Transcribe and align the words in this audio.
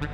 This 0.00 0.08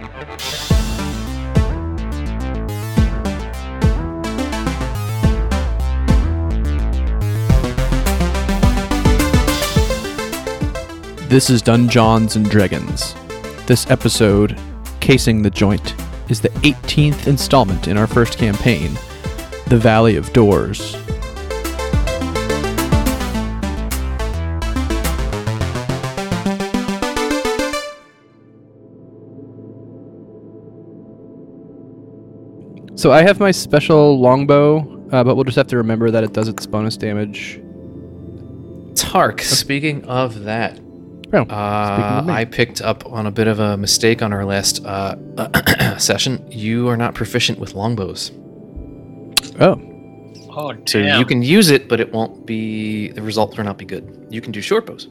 is 11.50 11.62
Dungeons 11.62 12.34
and 12.34 12.50
Dragons. 12.50 13.14
This 13.66 13.88
episode, 13.88 14.58
Casing 14.98 15.42
the 15.42 15.50
Joint, 15.50 15.94
is 16.28 16.40
the 16.40 16.48
18th 16.48 17.28
installment 17.28 17.86
in 17.86 17.96
our 17.96 18.08
first 18.08 18.38
campaign, 18.38 18.94
The 19.68 19.78
Valley 19.78 20.16
of 20.16 20.32
Doors. 20.32 20.96
So 33.06 33.12
I 33.12 33.22
have 33.22 33.38
my 33.38 33.52
special 33.52 34.18
longbow, 34.18 34.78
uh, 35.12 35.22
but 35.22 35.36
we'll 35.36 35.44
just 35.44 35.54
have 35.54 35.68
to 35.68 35.76
remember 35.76 36.10
that 36.10 36.24
it 36.24 36.32
does 36.32 36.48
its 36.48 36.66
bonus 36.66 36.96
damage. 36.96 37.60
Tark, 38.96 39.42
speaking 39.42 40.04
of 40.06 40.42
that, 40.42 40.80
Oh, 41.32 41.42
uh, 41.42 42.24
me. 42.26 42.32
I 42.32 42.44
picked 42.46 42.82
up 42.82 43.06
on 43.06 43.26
a 43.26 43.30
bit 43.30 43.46
of 43.46 43.60
a 43.60 43.76
mistake 43.76 44.22
on 44.22 44.32
our 44.32 44.44
last 44.44 44.84
uh, 44.84 45.14
session. 45.98 46.44
You 46.50 46.88
are 46.88 46.96
not 46.96 47.14
proficient 47.14 47.60
with 47.60 47.74
longbows. 47.74 48.32
oh, 49.60 49.80
Oh, 50.50 50.74
So 50.86 51.00
damn. 51.00 51.20
you 51.20 51.24
can 51.26 51.42
use 51.42 51.70
it, 51.70 51.88
but 51.88 52.00
it 52.00 52.12
won't 52.12 52.44
be, 52.44 53.10
the 53.12 53.22
result 53.22 53.56
will 53.56 53.62
not 53.62 53.78
be 53.78 53.84
good. 53.84 54.26
You 54.30 54.40
can 54.40 54.50
do 54.50 54.60
short 54.60 54.84
bows. 54.84 55.06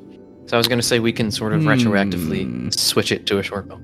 So 0.47 0.57
I 0.57 0.57
was 0.57 0.67
going 0.67 0.79
to 0.79 0.85
say 0.85 0.99
we 0.99 1.13
can 1.13 1.31
sort 1.31 1.53
of 1.53 1.61
Hmm. 1.61 1.69
retroactively 1.69 2.77
switch 2.77 3.13
it 3.13 3.25
to 3.27 3.37
a 3.39 3.43
short 3.43 3.69
bow. 3.69 3.79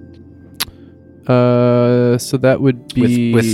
Uh, 1.28 2.18
so 2.18 2.38
that 2.38 2.62
would 2.62 2.78
With- 2.96 2.96
be 2.96 3.34
with 3.34 3.46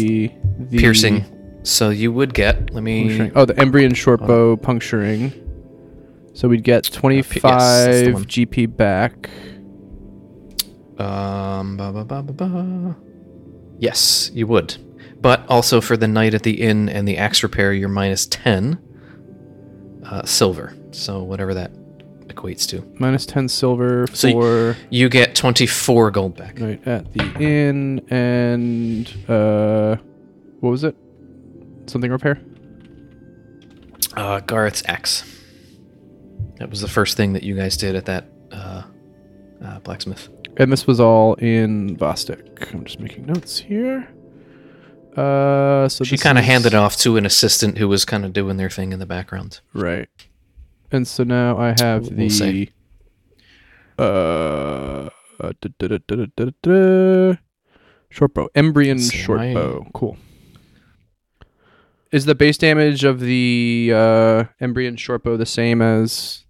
the 0.70 0.78
Piercing. 0.78 1.26
So 1.64 1.90
you 1.90 2.12
would 2.14 2.34
get, 2.34 2.73
let 2.73 2.82
me, 2.84 3.08
puncturing. 3.10 3.32
Oh, 3.36 3.46
the 3.46 3.54
embryon 3.56 3.94
short 3.96 4.22
Uh, 4.22 4.28
bow 4.28 4.56
puncturing. 4.58 5.34
So 6.34 6.48
we'd 6.48 6.64
get 6.64 6.84
25 6.86 7.42
that's 7.42 8.06
the 8.08 8.12
one. 8.14 8.23
GP 8.26 8.78
back. 8.78 9.30
Um, 10.98 11.78
ba, 11.78 11.92
ba, 11.92 12.06
ba, 12.06 12.23
ba, 12.23 12.32
ba. 12.34 12.95
Yes, 13.80 14.32
you 14.34 14.48
would. 14.48 14.78
But 15.22 15.45
also 15.50 15.82
for 15.82 15.98
the 15.98 16.08
night 16.08 16.34
at 16.34 16.44
the 16.44 16.62
inn 16.62 16.90
and 16.90 17.08
the 17.08 17.18
axe 17.18 17.44
repair, 17.44 17.73
you're 17.73 17.90
minus 17.90 18.26
10 18.28 18.80
uh, 20.06 20.23
silver. 20.26 20.73
So 20.92 21.22
whatever 21.23 21.54
that 21.56 21.72
equates 22.30 22.67
to. 22.70 22.83
Minus 23.00 23.25
10 23.25 23.47
silver 23.50 24.06
So 24.14 24.31
for 24.31 24.78
You 24.89 25.09
get 25.09 25.36
24 25.36 26.11
gold 26.11 26.36
back. 26.38 26.59
Right, 26.59 26.86
at 26.88 27.11
the 27.14 27.23
inn 27.39 28.00
and 28.09 29.08
uh, 29.30 29.95
what 30.59 30.70
was 30.70 30.83
it? 30.83 30.95
Something 31.88 32.11
repair. 32.11 32.39
Uh, 34.16 34.39
Gareth's 34.42 34.83
axe. 34.88 35.23
That 36.58 36.70
was 36.70 36.81
the 36.81 36.88
first 36.88 37.17
thing 37.17 37.33
that 37.33 37.44
you 37.44 37.55
guys 37.55 37.78
did 37.78 37.95
at 37.95 38.05
that 38.05 38.30
uh, 38.52 38.83
uh, 39.64 39.80
blacksmith. 39.80 40.30
And 40.58 40.72
this 40.72 40.88
was 40.88 41.00
all 41.00 41.36
in 41.36 41.95
Vosstik. 41.98 42.73
I'm 42.73 42.83
just 42.83 43.00
making 43.00 43.28
notes 43.28 43.59
here. 43.59 44.08
Uh, 45.16 45.88
so 45.88 46.03
she 46.03 46.17
kind 46.17 46.38
of 46.38 46.44
is- 46.44 46.48
handed 46.48 46.73
it 46.73 46.78
off 46.78 46.98
to 46.98 47.17
an 47.17 47.25
assistant 47.25 47.78
who 47.78 47.88
was 47.88 48.05
kind 48.05 48.25
of 48.25 48.33
doing 48.33 48.58
their 48.58 48.70
thing 48.70 48.92
in 48.92 49.00
the 49.00 49.05
background. 49.05 49.59
Right. 49.73 50.09
And 50.92 51.08
so 51.08 51.24
now 51.24 51.58
I 51.58 51.76
have 51.80 52.04
We'll 52.04 52.12
the 52.12 52.30
say. 52.30 52.70
uh, 54.00 55.10
da, 55.40 55.88
da, 55.88 55.98
da, 56.62 57.38
short 58.10 58.34
bow, 58.34 58.50
embryon 58.56 59.00
see, 59.00 59.18
short 59.18 59.40
my- 59.40 59.54
bow. 59.54 59.88
Cool. 59.94 60.18
Is 62.11 62.23
the 62.26 62.36
base 62.36 62.58
damage 62.58 63.04
of 63.04 63.20
the 63.20 63.92
uh, 63.94 64.44
embryon 64.61 64.98
short 64.98 65.23
bow 65.23 65.36
the 65.36 65.45
same 65.45 65.82
as 65.82 66.45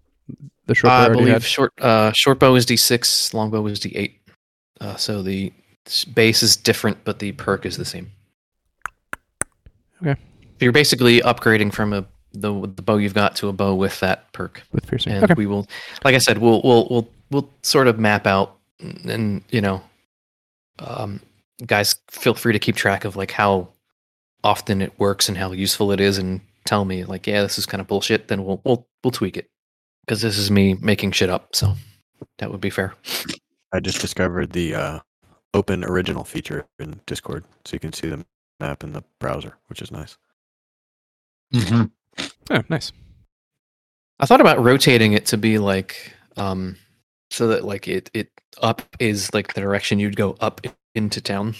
the 0.67 0.75
short 0.75 0.91
bow 0.91 1.03
Uh, 1.03 1.05
I 1.05 1.09
believe 1.09 1.27
had? 1.33 1.43
short 1.43 1.73
uh, 1.81 2.11
short 2.13 2.39
bow 2.39 2.53
is 2.55 2.65
d6, 2.67 3.33
longbow 3.33 3.65
is 3.65 3.79
d8. 3.79 4.13
Uh, 4.79 4.95
so 4.97 5.23
the 5.23 5.51
base 6.13 6.43
is 6.43 6.55
different, 6.55 7.03
but 7.05 7.17
the 7.17 7.31
perk 7.31 7.65
is 7.65 7.77
the 7.77 7.85
same. 7.85 8.11
Okay. 10.03 10.15
You're 10.59 10.71
basically 10.71 11.21
upgrading 11.21 11.73
from 11.73 11.91
a 11.91 12.05
the 12.41 12.71
the 12.75 12.81
bow 12.81 12.97
you've 12.97 13.13
got 13.13 13.35
to 13.37 13.47
a 13.47 13.53
bow 13.53 13.75
with 13.75 13.99
that 13.99 14.31
perk, 14.33 14.63
with 14.71 14.87
piercing. 14.87 15.13
and 15.13 15.23
okay. 15.23 15.33
we 15.35 15.45
will, 15.45 15.67
like 16.03 16.15
I 16.15 16.19
said, 16.19 16.37
we'll 16.37 16.61
we'll 16.63 16.87
we'll 16.89 17.09
we'll 17.31 17.49
sort 17.63 17.87
of 17.87 17.99
map 17.99 18.27
out, 18.27 18.57
and 18.79 19.43
you 19.49 19.61
know, 19.61 19.81
um, 20.79 21.19
guys, 21.65 21.95
feel 22.09 22.33
free 22.33 22.53
to 22.53 22.59
keep 22.59 22.75
track 22.75 23.05
of 23.05 23.15
like 23.15 23.31
how 23.31 23.69
often 24.43 24.81
it 24.81 24.97
works 24.99 25.27
and 25.29 25.37
how 25.37 25.51
useful 25.51 25.91
it 25.91 25.99
is, 25.99 26.17
and 26.17 26.41
tell 26.65 26.85
me 26.85 27.03
like, 27.03 27.27
yeah, 27.27 27.41
this 27.41 27.57
is 27.57 27.65
kind 27.65 27.81
of 27.81 27.87
bullshit. 27.87 28.27
Then 28.27 28.45
we'll 28.45 28.61
we'll 28.63 28.87
we'll 29.03 29.11
tweak 29.11 29.37
it 29.37 29.49
because 30.05 30.21
this 30.21 30.37
is 30.37 30.51
me 30.51 30.75
making 30.75 31.11
shit 31.11 31.29
up. 31.29 31.55
So 31.55 31.75
that 32.37 32.51
would 32.51 32.61
be 32.61 32.69
fair. 32.69 32.93
I 33.73 33.79
just 33.79 33.99
discovered 33.99 34.51
the 34.51 34.75
uh, 34.75 34.99
open 35.53 35.83
original 35.83 36.23
feature 36.23 36.65
in 36.79 36.99
Discord, 37.05 37.43
so 37.65 37.73
you 37.73 37.79
can 37.79 37.93
see 37.93 38.07
the 38.07 38.25
map 38.59 38.83
in 38.83 38.93
the 38.93 39.03
browser, 39.19 39.57
which 39.67 39.81
is 39.81 39.91
nice. 39.91 40.17
Mhm. 41.53 41.91
Oh, 42.49 42.63
nice. 42.69 42.91
I 44.19 44.25
thought 44.25 44.41
about 44.41 44.63
rotating 44.63 45.13
it 45.13 45.25
to 45.27 45.37
be 45.37 45.59
like 45.59 46.13
um 46.37 46.75
so 47.29 47.47
that 47.49 47.63
like 47.65 47.87
it 47.87 48.09
it 48.13 48.29
up 48.61 48.81
is 48.99 49.33
like 49.33 49.53
the 49.53 49.61
direction 49.61 49.99
you'd 49.99 50.15
go 50.15 50.35
up 50.39 50.61
into 50.95 51.21
town 51.21 51.55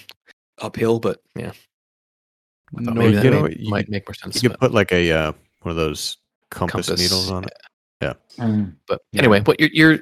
uphill, 0.60 0.98
but 0.98 1.20
yeah. 1.36 1.52
I 2.78 2.84
thought 2.84 2.94
No, 2.94 3.00
maybe 3.00 3.14
you 3.14 3.20
that 3.20 3.30
know, 3.30 3.42
may- 3.42 3.56
you 3.58 3.70
might 3.70 3.84
could- 3.86 3.90
make 3.92 4.08
more 4.08 4.14
sense. 4.14 4.42
You 4.42 4.50
could 4.50 4.58
put 4.60 4.72
like 4.72 4.92
a 4.92 5.10
uh, 5.12 5.32
one 5.62 5.70
of 5.70 5.76
those 5.76 6.16
compass, 6.50 6.86
Compass, 6.86 7.00
needles 7.02 7.30
on 7.30 7.44
it. 7.44 7.52
Mm. 8.38 8.76
but 8.86 9.00
yeah. 9.12 9.18
anyway, 9.22 9.40
what 9.40 9.58
you're, 9.58 9.70
you're 9.72 9.98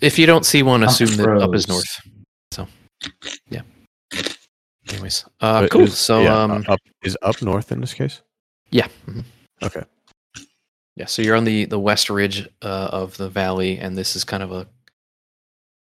if 0.00 0.16
you 0.16 0.24
don't 0.24 0.46
see 0.46 0.62
one, 0.62 0.84
assume 0.84 1.16
that 1.16 1.28
up 1.28 1.52
is 1.52 1.66
north. 1.66 2.00
So 2.52 2.68
yeah. 3.50 3.62
Anyways, 4.88 5.24
uh, 5.40 5.62
But 5.62 5.70
cool. 5.72 5.80
is- 5.82 5.98
So 5.98 6.20
yeah, 6.22 6.36
uh, 6.36 6.44
um, 6.48 6.64
up 6.68 6.78
is 7.02 7.16
up 7.22 7.42
north 7.42 7.72
in 7.72 7.80
this 7.80 7.92
case. 7.94 8.20
yeah, 8.70 8.86
mhm. 9.06 9.24
Okay. 9.64 9.82
Yeah, 11.02 11.06
so 11.06 11.20
you're 11.20 11.34
on 11.34 11.42
the 11.42 11.64
the 11.64 11.80
west 11.80 12.08
ridge 12.08 12.48
uh, 12.62 12.90
of 12.92 13.16
the 13.16 13.28
valley, 13.28 13.76
and 13.76 13.98
this 13.98 14.14
is 14.14 14.22
kind 14.22 14.40
of 14.40 14.52
a 14.52 14.68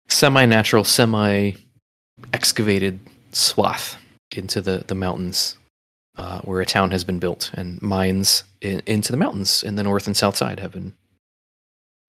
semi-natural, 0.10 0.84
semi-excavated 0.84 3.00
swath 3.32 3.96
into 4.36 4.60
the 4.60 4.84
the 4.86 4.94
mountains, 4.94 5.56
uh, 6.18 6.42
where 6.42 6.60
a 6.60 6.66
town 6.66 6.92
has 6.92 7.06
been 7.06 7.20
built, 7.20 7.50
and 7.54 7.82
mines 7.82 8.44
in, 8.60 8.82
into 8.86 9.14
the 9.14 9.18
mountains 9.18 9.64
in 9.64 9.76
the 9.76 9.84
north 9.84 10.06
and 10.06 10.18
south 10.18 10.36
side 10.36 10.60
have 10.60 10.74
been 10.74 10.94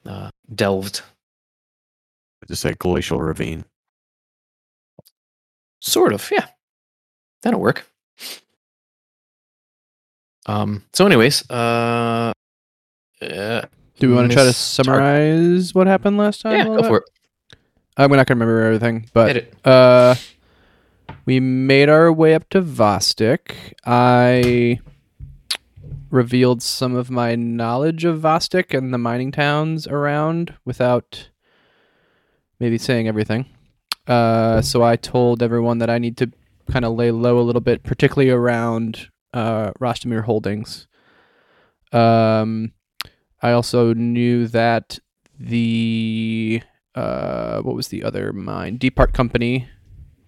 uh, 0.05 0.31
delved. 0.53 1.03
Just 2.49 2.65
a 2.65 2.75
glacial 2.75 3.21
ravine. 3.21 3.65
Sort 5.81 6.13
of, 6.13 6.29
yeah. 6.33 6.49
That'll 7.43 7.61
work. 7.61 7.87
Um. 10.47 10.83
So, 10.93 11.07
anyways, 11.07 11.49
uh, 11.49 12.33
uh 13.23 13.63
Do 13.99 14.09
we 14.09 14.15
want 14.15 14.31
to 14.31 14.35
try 14.35 14.45
to 14.45 14.53
summarize 14.53 15.75
what 15.75 15.87
happened 15.87 16.19
last 16.19 16.41
time? 16.43 16.53
yeah, 16.53 16.65
go 16.65 16.71
little 16.73 16.85
for 16.85 17.01
bit? 17.01 17.09
it. 17.53 17.59
I'm 17.97 18.11
not 18.11 18.27
gonna 18.27 18.39
remember 18.41 18.63
everything, 18.63 19.09
but 19.15 19.49
Uh, 19.65 20.15
we 21.25 21.41
made 21.41 21.89
our 21.89 22.13
way 22.13 22.35
up 22.35 22.49
to 22.51 22.61
Vosstik. 22.61 23.73
I 23.87 24.81
revealed 26.11 26.63
some 26.63 26.95
of 26.95 27.11
my 27.11 27.35
knowledge 27.35 28.05
of 28.05 28.21
Vosstik 28.21 28.77
and 28.77 28.93
the 28.93 28.99
mining 28.99 29.33
towns 29.33 29.87
around 29.87 30.55
without 30.65 31.31
maybe 32.61 32.79
saying 32.79 33.09
everything. 33.09 33.47
Uh, 34.07 34.61
so 34.63 34.83
I 34.85 34.97
told 34.97 35.43
everyone 35.43 35.79
that 35.79 35.91
I 35.91 35.99
need 35.99 36.17
to 36.19 36.31
kind 36.71 36.85
of 36.85 36.95
lay 36.95 37.11
low 37.11 37.39
a 37.41 37.43
little 37.43 37.61
bit, 37.61 37.83
particularly 37.83 38.31
around 38.31 39.09
uh, 39.35 39.73
Rostamir 39.81 40.25
Holdings. 40.25 40.87
Um, 41.93 42.73
I 43.43 43.53
also 43.53 43.93
knew 43.93 44.47
that 44.49 44.99
the 45.39 46.63
uh, 46.95 47.61
what 47.61 47.75
was 47.75 47.89
the 47.89 48.03
other 48.03 48.33
mine? 48.33 48.77
Deep 48.77 48.99
Company 49.13 49.69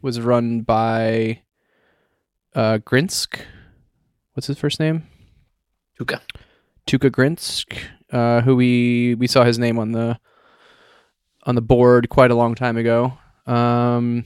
was 0.02 0.20
run 0.20 0.60
by 0.60 1.42
uh, 2.54 2.78
Grinsk. 2.78 3.40
What's 4.34 4.46
his 4.46 4.58
first 4.58 4.78
name? 4.78 5.06
Tuka. 5.98 6.20
Tuka 6.86 7.10
Grinsk, 7.10 7.76
uh, 8.12 8.42
who 8.42 8.56
we 8.56 9.14
we 9.14 9.26
saw 9.26 9.44
his 9.44 9.58
name 9.58 9.78
on 9.78 9.92
the 9.92 10.18
on 11.44 11.54
the 11.54 11.62
board 11.62 12.08
quite 12.08 12.30
a 12.30 12.34
long 12.34 12.54
time 12.54 12.76
ago. 12.76 13.16
Um, 13.46 14.24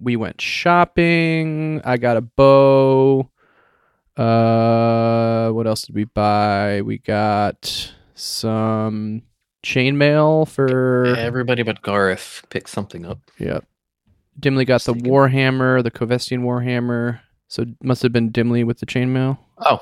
we 0.00 0.16
went 0.16 0.40
shopping. 0.40 1.80
I 1.84 1.96
got 1.96 2.16
a 2.16 2.20
bow. 2.20 3.30
Uh, 4.16 5.50
what 5.50 5.66
else 5.66 5.82
did 5.82 5.94
we 5.94 6.04
buy? 6.04 6.82
We 6.82 6.98
got 6.98 7.92
some 8.16 9.22
chainmail 9.64 10.48
for 10.48 11.06
Everybody 11.16 11.62
but 11.62 11.82
Gareth 11.82 12.44
picked 12.50 12.68
something 12.68 13.04
up. 13.04 13.18
Yep. 13.38 13.64
Dimly 14.38 14.64
got 14.64 14.82
the 14.82 14.92
Warhammer, 14.92 15.82
the 15.82 15.90
Kovestian 15.90 16.40
Warhammer. 16.40 17.20
So 17.48 17.62
it 17.62 17.68
must 17.82 18.02
have 18.02 18.12
been 18.12 18.30
Dimly 18.30 18.64
with 18.64 18.80
the 18.80 18.86
chainmail. 18.86 19.38
Oh, 19.58 19.80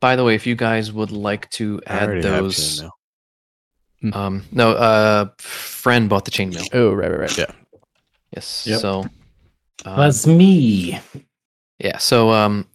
by 0.00 0.16
the 0.16 0.24
way, 0.24 0.34
if 0.34 0.46
you 0.46 0.54
guys 0.54 0.92
would 0.92 1.12
like 1.12 1.48
to 1.50 1.80
add 1.86 2.22
those, 2.22 2.82
chainmail. 4.02 4.16
um, 4.16 4.44
no, 4.50 4.72
uh, 4.72 5.26
Fren 5.38 6.08
bought 6.08 6.24
the 6.24 6.30
chainmail. 6.30 6.68
Oh, 6.72 6.92
right, 6.92 7.10
right, 7.10 7.20
right. 7.20 7.38
Yeah. 7.38 7.52
Yes. 8.34 8.66
Yep. 8.66 8.80
So, 8.80 9.00
um, 9.84 9.96
That's 9.96 10.26
me. 10.26 10.98
yeah. 11.78 11.98
So, 11.98 12.30
um, 12.30 12.66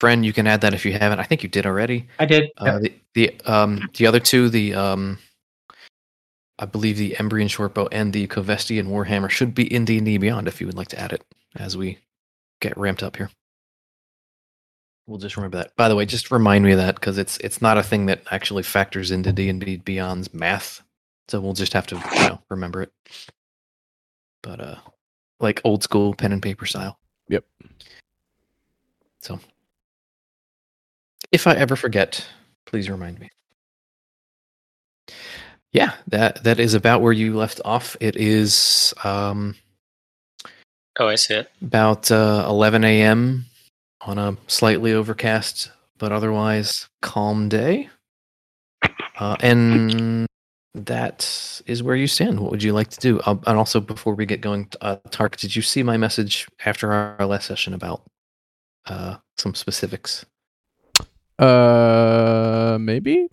Fren, 0.00 0.24
you 0.24 0.32
can 0.32 0.46
add 0.46 0.60
that 0.60 0.74
if 0.74 0.84
you 0.84 0.92
haven't. 0.92 1.20
I 1.20 1.24
think 1.24 1.42
you 1.42 1.48
did 1.48 1.66
already. 1.66 2.06
I 2.18 2.26
did. 2.26 2.50
Uh, 2.58 2.78
the 2.78 2.92
the 3.14 3.40
um 3.46 3.88
the 3.96 4.06
other 4.06 4.20
two, 4.20 4.48
the 4.48 4.74
um, 4.74 5.18
I 6.58 6.66
believe 6.66 6.96
the 6.98 7.12
Embrian 7.18 7.48
Shortbow 7.48 7.88
and 7.92 8.12
the 8.12 8.26
Kovestian 8.28 8.88
Warhammer 8.88 9.30
should 9.30 9.54
be 9.54 9.72
in 9.72 9.84
D 9.84 9.96
and 9.96 10.06
D 10.06 10.18
Beyond 10.18 10.48
if 10.48 10.60
you 10.60 10.66
would 10.66 10.76
like 10.76 10.88
to 10.88 11.00
add 11.00 11.12
it 11.12 11.22
as 11.56 11.76
we 11.76 11.98
get 12.60 12.76
ramped 12.76 13.02
up 13.02 13.16
here. 13.16 13.30
We'll 15.06 15.18
just 15.18 15.36
remember 15.36 15.58
that. 15.58 15.76
By 15.76 15.88
the 15.88 15.94
way, 15.94 16.04
just 16.04 16.30
remind 16.30 16.64
me 16.64 16.72
of 16.72 16.78
that 16.78 16.96
because 16.96 17.16
it's 17.16 17.38
it's 17.38 17.62
not 17.62 17.78
a 17.78 17.82
thing 17.82 18.06
that 18.06 18.22
actually 18.30 18.64
factors 18.64 19.10
into 19.10 19.32
D 19.32 19.48
and 19.48 19.60
D 19.60 19.76
Beyond's 19.78 20.34
math, 20.34 20.82
so 21.28 21.40
we'll 21.40 21.52
just 21.52 21.72
have 21.72 21.86
to 21.88 21.96
you 21.96 22.28
know 22.28 22.40
remember 22.50 22.82
it. 22.82 22.92
But 24.42 24.60
uh, 24.60 24.76
like 25.40 25.60
old 25.64 25.82
school 25.82 26.12
pen 26.14 26.32
and 26.32 26.42
paper 26.42 26.66
style. 26.66 26.98
Yep. 27.28 27.44
So, 29.20 29.40
if 31.32 31.46
I 31.46 31.54
ever 31.54 31.76
forget, 31.76 32.26
please 32.66 32.88
remind 32.90 33.18
me. 33.20 33.30
Yeah, 35.72 35.92
that 36.08 36.42
that 36.44 36.58
is 36.58 36.74
about 36.74 37.02
where 37.02 37.12
you 37.12 37.36
left 37.36 37.60
off. 37.64 37.96
It 38.00 38.16
is 38.16 38.94
um, 39.04 39.54
Oh, 40.98 41.08
I 41.08 41.16
see 41.16 41.34
it. 41.34 41.50
about 41.60 42.10
uh, 42.10 42.46
11 42.48 42.84
a.m. 42.84 43.44
on 44.00 44.18
a 44.18 44.36
slightly 44.46 44.92
overcast 44.94 45.70
but 45.98 46.12
otherwise 46.12 46.88
calm 47.02 47.48
day. 47.48 47.88
Uh, 49.18 49.36
and 49.40 50.26
that 50.74 51.62
is 51.66 51.82
where 51.82 51.96
you 51.96 52.06
stand. 52.06 52.38
What 52.40 52.50
would 52.50 52.62
you 52.62 52.72
like 52.72 52.88
to 52.88 53.00
do? 53.00 53.18
Uh, 53.20 53.36
and 53.46 53.56
also, 53.58 53.80
before 53.80 54.14
we 54.14 54.26
get 54.26 54.40
going, 54.42 54.68
uh, 54.82 54.96
Tark, 55.10 55.38
did 55.38 55.56
you 55.56 55.62
see 55.62 55.82
my 55.82 55.96
message 55.96 56.46
after 56.64 56.92
our 56.92 57.24
last 57.26 57.46
session 57.46 57.72
about 57.72 58.02
uh, 58.86 59.16
some 59.38 59.54
specifics? 59.54 60.26
Uh, 61.38 62.78
maybe. 62.80 63.28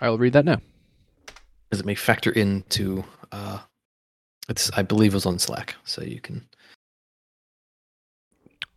I'll 0.00 0.18
read 0.18 0.34
that 0.34 0.44
now. 0.44 0.60
Because 1.68 1.80
it 1.80 1.86
may 1.86 1.94
factor 1.94 2.30
into. 2.30 3.04
Uh, 3.32 3.58
it's, 4.48 4.70
I 4.76 4.82
believe, 4.82 5.12
it 5.12 5.16
was 5.16 5.26
on 5.26 5.38
Slack, 5.38 5.74
so 5.84 6.02
you 6.02 6.20
can. 6.20 6.46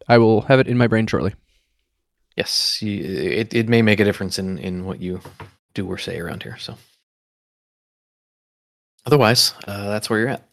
I 0.08 0.18
will 0.18 0.42
have 0.42 0.60
it 0.60 0.68
in 0.68 0.78
my 0.78 0.88
brain 0.88 1.06
shortly. 1.06 1.34
Yes, 2.38 2.82
you, 2.82 3.04
it 3.04 3.54
it 3.54 3.68
may 3.68 3.82
make 3.82 4.00
a 4.00 4.06
difference 4.06 4.40
in 4.40 4.58
in 4.60 4.86
what 4.86 5.02
you 5.02 5.22
do 5.74 5.88
or 5.88 5.98
say 5.98 6.20
around 6.20 6.44
here. 6.44 6.58
So, 6.58 6.76
otherwise, 9.06 9.54
uh, 9.68 9.90
that's 9.90 10.10
where 10.10 10.20
you're 10.20 10.30
at. 10.30 10.48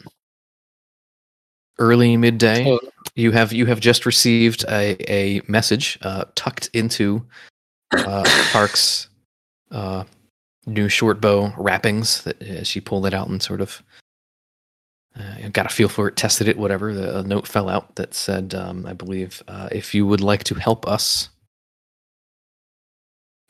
Early 1.78 2.16
midday, 2.16 2.66
Oh, 2.66 2.80
you 3.14 3.32
have 3.32 3.52
you 3.52 3.66
have 3.66 3.80
just 3.80 4.06
received 4.06 4.64
a 4.68 4.96
a 5.12 5.42
message 5.46 5.98
uh, 6.02 6.24
tucked 6.34 6.70
into 6.72 7.26
uh, 7.98 8.24
Tark's 8.50 9.08
uh, 9.70 10.04
new 10.66 10.88
short 10.88 11.20
bow 11.20 11.52
wrappings. 11.56 12.22
That 12.22 12.42
uh, 12.42 12.64
she 12.64 12.80
pulled 12.80 13.06
it 13.06 13.14
out 13.14 13.28
and 13.28 13.42
sort 13.42 13.60
of 13.60 13.82
uh, 15.18 15.48
got 15.52 15.66
a 15.66 15.68
feel 15.68 15.88
for 15.88 16.08
it, 16.08 16.16
tested 16.16 16.48
it, 16.48 16.56
whatever. 16.56 16.92
The 16.92 17.18
a 17.18 17.22
note 17.22 17.46
fell 17.46 17.68
out 17.68 17.96
that 17.96 18.14
said, 18.14 18.54
um, 18.54 18.86
I 18.86 18.92
believe, 18.92 19.42
uh, 19.48 19.68
if 19.70 19.94
you 19.94 20.06
would 20.06 20.20
like 20.20 20.44
to 20.44 20.54
help 20.54 20.86
us, 20.86 21.28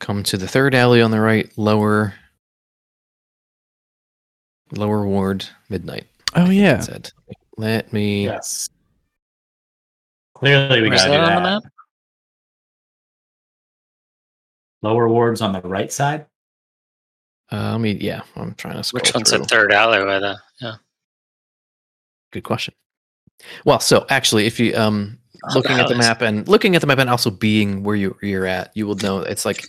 come 0.00 0.22
to 0.24 0.36
the 0.36 0.48
third 0.48 0.74
alley 0.74 1.00
on 1.00 1.10
the 1.10 1.20
right, 1.20 1.50
lower 1.56 2.14
lower 4.72 5.06
ward, 5.06 5.46
midnight. 5.68 6.06
Oh 6.34 6.46
it 6.46 6.54
yeah. 6.54 6.80
said. 6.80 7.10
Let 7.56 7.92
me. 7.92 8.24
Yes. 8.24 8.68
Clearly, 10.34 10.82
we 10.82 10.88
Where's 10.88 11.04
gotta 11.04 11.12
do 11.12 11.42
that 11.42 11.62
Lower 14.84 15.08
wards 15.08 15.40
on 15.40 15.52
the 15.52 15.62
right 15.62 15.90
side. 15.90 16.26
Uh, 17.50 17.72
let 17.72 17.80
me. 17.80 17.92
Yeah, 17.92 18.20
I'm 18.36 18.54
trying 18.54 18.76
to 18.76 18.84
scroll 18.84 19.00
Which 19.00 19.14
one's 19.14 19.30
through. 19.30 19.38
the 19.38 19.44
third 19.46 19.72
alleyway? 19.72 20.20
Then 20.20 20.36
yeah. 20.60 20.74
Good 22.32 22.44
question. 22.44 22.74
Well, 23.64 23.80
so 23.80 24.04
actually, 24.10 24.44
if 24.46 24.60
you 24.60 24.76
um 24.76 25.18
Oh, 25.46 25.54
looking 25.56 25.72
at 25.72 25.88
the 25.88 25.94
alleys. 25.94 25.98
map 25.98 26.22
and 26.22 26.48
looking 26.48 26.74
at 26.74 26.80
the 26.80 26.86
map 26.86 26.98
and 26.98 27.10
also 27.10 27.30
being 27.30 27.82
where 27.82 27.96
you 27.96 28.16
you're 28.22 28.46
at, 28.46 28.70
you 28.74 28.86
will 28.86 28.94
know 28.96 29.18
it's 29.20 29.44
like 29.44 29.66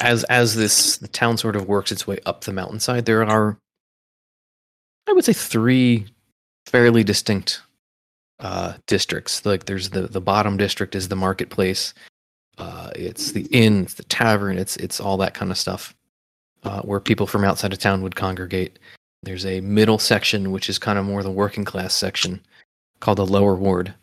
as 0.00 0.24
as 0.24 0.54
this 0.56 0.96
the 0.98 1.08
town 1.08 1.36
sort 1.36 1.54
of 1.56 1.66
works 1.68 1.90
its 1.92 2.06
way 2.06 2.18
up 2.26 2.42
the 2.44 2.52
mountainside. 2.52 3.04
There 3.06 3.24
are, 3.24 3.56
I 5.08 5.12
would 5.12 5.24
say, 5.24 5.32
three 5.32 6.06
fairly 6.66 7.04
distinct 7.04 7.62
uh, 8.40 8.74
districts. 8.86 9.44
Like 9.46 9.66
there's 9.66 9.90
the 9.90 10.02
the 10.08 10.20
bottom 10.20 10.56
district 10.56 10.94
is 10.96 11.08
the 11.08 11.16
marketplace. 11.16 11.94
Uh, 12.60 12.90
it's 12.94 13.32
the 13.32 13.46
inn, 13.46 13.84
it's 13.84 13.94
the 13.94 14.04
tavern, 14.04 14.58
it's 14.58 14.76
it's 14.76 15.00
all 15.00 15.16
that 15.16 15.32
kind 15.32 15.50
of 15.50 15.56
stuff, 15.56 15.94
uh, 16.62 16.82
where 16.82 17.00
people 17.00 17.26
from 17.26 17.42
outside 17.42 17.72
of 17.72 17.78
town 17.78 18.02
would 18.02 18.14
congregate. 18.14 18.78
There's 19.22 19.46
a 19.46 19.62
middle 19.62 19.98
section, 19.98 20.52
which 20.52 20.68
is 20.68 20.78
kind 20.78 20.98
of 20.98 21.06
more 21.06 21.22
the 21.22 21.30
working 21.30 21.64
class 21.64 21.94
section, 21.94 22.38
called 23.00 23.16
the 23.16 23.26
lower 23.26 23.56
ward, 23.56 23.94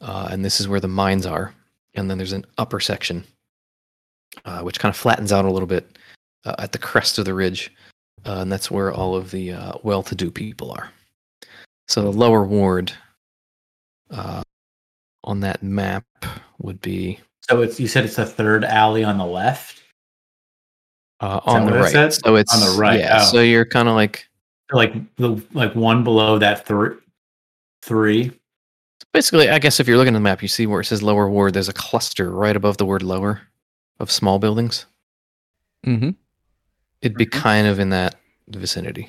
uh, 0.00 0.28
and 0.30 0.44
this 0.44 0.60
is 0.60 0.68
where 0.68 0.80
the 0.80 0.86
mines 0.86 1.26
are. 1.26 1.52
And 1.94 2.08
then 2.08 2.16
there's 2.16 2.32
an 2.32 2.46
upper 2.58 2.78
section, 2.78 3.24
uh, 4.44 4.60
which 4.60 4.78
kind 4.78 4.94
of 4.94 4.96
flattens 4.96 5.32
out 5.32 5.44
a 5.44 5.50
little 5.50 5.66
bit 5.66 5.98
uh, 6.44 6.54
at 6.60 6.70
the 6.70 6.78
crest 6.78 7.18
of 7.18 7.24
the 7.24 7.34
ridge, 7.34 7.72
uh, 8.24 8.38
and 8.38 8.52
that's 8.52 8.70
where 8.70 8.92
all 8.92 9.16
of 9.16 9.32
the 9.32 9.52
well-to-do 9.82 10.30
people 10.30 10.70
are. 10.70 10.88
So 11.88 12.02
the 12.02 12.12
lower 12.12 12.44
ward 12.44 12.92
on 14.10 15.40
that 15.40 15.62
map 15.64 16.04
would 16.60 16.80
be 16.80 17.18
So 17.50 17.62
it's 17.62 17.80
you 17.80 17.88
said 17.88 18.04
it's 18.04 18.16
the 18.16 18.26
third 18.26 18.64
alley 18.64 19.02
on 19.04 19.18
the 19.18 19.26
left. 19.26 19.82
uh, 21.20 21.40
on 21.44 21.66
the 21.66 21.72
what 21.72 21.80
it 21.80 21.82
right. 21.82 21.92
said? 21.92 22.12
So 22.14 22.36
it's 22.36 22.54
On 22.54 22.60
the 22.60 22.80
right, 22.80 23.00
Yeah. 23.00 23.18
oh. 23.20 23.24
So 23.24 23.40
you're 23.40 23.64
kind 23.66 23.88
of 23.88 23.94
like 23.94 24.26
Like 24.72 24.94
the 25.16 25.42
like 25.52 25.74
one 25.74 26.04
below 26.04 26.38
that 26.38 26.64
three. 26.66 26.96
Three. 27.82 28.30
basically. 29.12 29.50
I 29.50 29.58
guess 29.58 29.80
if 29.80 29.88
you're 29.88 29.96
looking 29.96 30.14
at 30.14 30.18
the 30.18 30.20
map, 30.22 30.42
you 30.42 30.48
see 30.48 30.66
where 30.66 30.80
it 30.80 30.84
says 30.84 31.02
lower 31.02 31.28
ward. 31.28 31.54
There's 31.54 31.68
a 31.68 31.72
cluster 31.72 32.30
right 32.30 32.54
above 32.54 32.76
the 32.76 32.86
word 32.86 33.02
lower 33.02 33.40
of 33.98 34.10
small 34.12 34.38
buildings. 34.38 34.86
Mm-hmm. 35.84 36.10
It'd 37.02 37.16
be 37.18 37.26
Mhm. 37.26 37.32
kind 37.32 37.66
of 37.66 37.80
in 37.80 37.88
that 37.90 38.14
vicinity. 38.48 39.08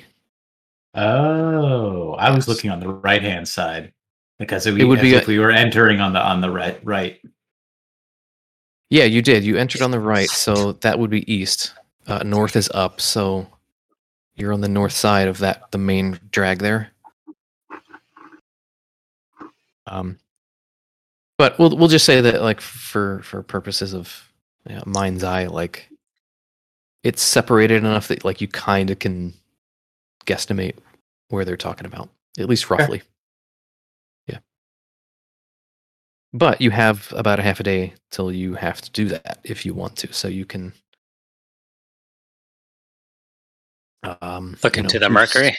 Oh, 0.94 2.14
I 2.14 2.30
was 2.34 2.48
looking 2.48 2.70
on 2.70 2.80
the 2.80 2.88
right 2.88 3.22
hand 3.22 3.46
side 3.48 3.92
because 4.38 4.66
it, 4.66 4.78
It 4.80 4.84
would 4.84 4.98
as 4.98 5.02
be 5.02 5.14
if 5.14 5.24
a- 5.24 5.30
we 5.30 5.38
were 5.38 5.50
entering 5.50 6.00
on 6.00 6.12
the 6.12 6.20
on 6.20 6.40
the 6.40 6.50
right 6.50 6.80
right. 6.84 7.20
Yeah, 8.92 9.04
you 9.04 9.22
did. 9.22 9.42
You 9.42 9.56
entered 9.56 9.80
on 9.80 9.90
the 9.90 9.98
right, 9.98 10.28
so 10.28 10.72
that 10.72 10.98
would 10.98 11.08
be 11.08 11.32
east. 11.32 11.72
Uh, 12.06 12.18
north 12.18 12.56
is 12.56 12.70
up, 12.74 13.00
so 13.00 13.46
you're 14.34 14.52
on 14.52 14.60
the 14.60 14.68
north 14.68 14.92
side 14.92 15.28
of 15.28 15.38
that 15.38 15.70
the 15.70 15.78
main 15.78 16.20
drag 16.30 16.58
there. 16.58 16.90
Um, 19.86 20.18
but 21.38 21.58
we'll 21.58 21.74
we'll 21.74 21.88
just 21.88 22.04
say 22.04 22.20
that 22.20 22.42
like 22.42 22.60
for 22.60 23.22
for 23.22 23.42
purposes 23.42 23.94
of 23.94 24.30
you 24.68 24.74
know, 24.74 24.82
mind's 24.84 25.24
eye, 25.24 25.46
like 25.46 25.88
it's 27.02 27.22
separated 27.22 27.78
enough 27.78 28.08
that 28.08 28.26
like 28.26 28.42
you 28.42 28.48
kind 28.48 28.90
of 28.90 28.98
can 28.98 29.32
guesstimate 30.26 30.76
where 31.30 31.46
they're 31.46 31.56
talking 31.56 31.86
about, 31.86 32.10
at 32.38 32.46
least 32.46 32.68
roughly. 32.68 33.00
But 36.34 36.60
you 36.60 36.70
have 36.70 37.12
about 37.14 37.38
a 37.38 37.42
half 37.42 37.60
a 37.60 37.62
day 37.62 37.92
till 38.10 38.32
you 38.32 38.54
have 38.54 38.80
to 38.80 38.90
do 38.90 39.06
that 39.08 39.38
if 39.44 39.66
you 39.66 39.74
want 39.74 39.96
to. 39.96 40.12
So 40.12 40.28
you 40.28 40.46
can 40.46 40.72
um, 44.22 44.56
Look 44.62 44.76
you 44.76 44.82
know, 44.82 44.86
into 44.86 44.98
the 44.98 45.10
Mercury. 45.10 45.56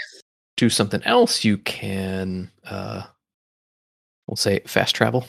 Do 0.57 0.69
something 0.69 1.01
else. 1.03 1.43
You 1.43 1.57
can, 1.59 2.51
uh, 2.65 3.03
we'll 4.27 4.35
say, 4.35 4.59
fast 4.65 4.95
travel 4.95 5.25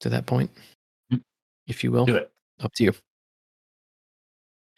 to 0.00 0.08
that 0.08 0.26
point, 0.26 0.50
Mm. 1.12 1.20
if 1.66 1.84
you 1.84 1.92
will. 1.92 2.06
Do 2.06 2.16
it. 2.16 2.32
Up 2.60 2.72
to 2.74 2.84
you. 2.84 2.94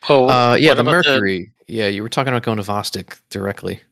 Oh, 0.09 0.29
Uh, 0.29 0.57
yeah, 0.59 0.75
the 0.75 0.81
about 0.81 1.05
the- 1.05 1.11
Mercury. 1.11 1.53
Yeah, 1.69 1.89
you 1.89 2.03
were 2.03 2.09
talking 2.09 2.33
about 2.33 2.43
going 2.43 2.59
to 2.59 2.63
Vosstik 2.65 3.19
directly, 3.29 3.83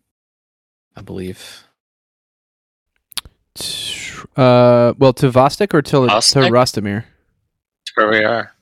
I 0.96 1.02
believe. 1.02 1.64
Uh, 4.36 4.94
well, 4.98 5.12
to 5.14 5.30
Vosstik 5.30 5.74
or 5.74 5.82
to 5.82 5.90
to 5.90 5.98
Vosstik? 6.06 6.50
Rostomir? 6.50 7.04
where 7.94 8.08
we 8.08 8.24
are. 8.24 8.52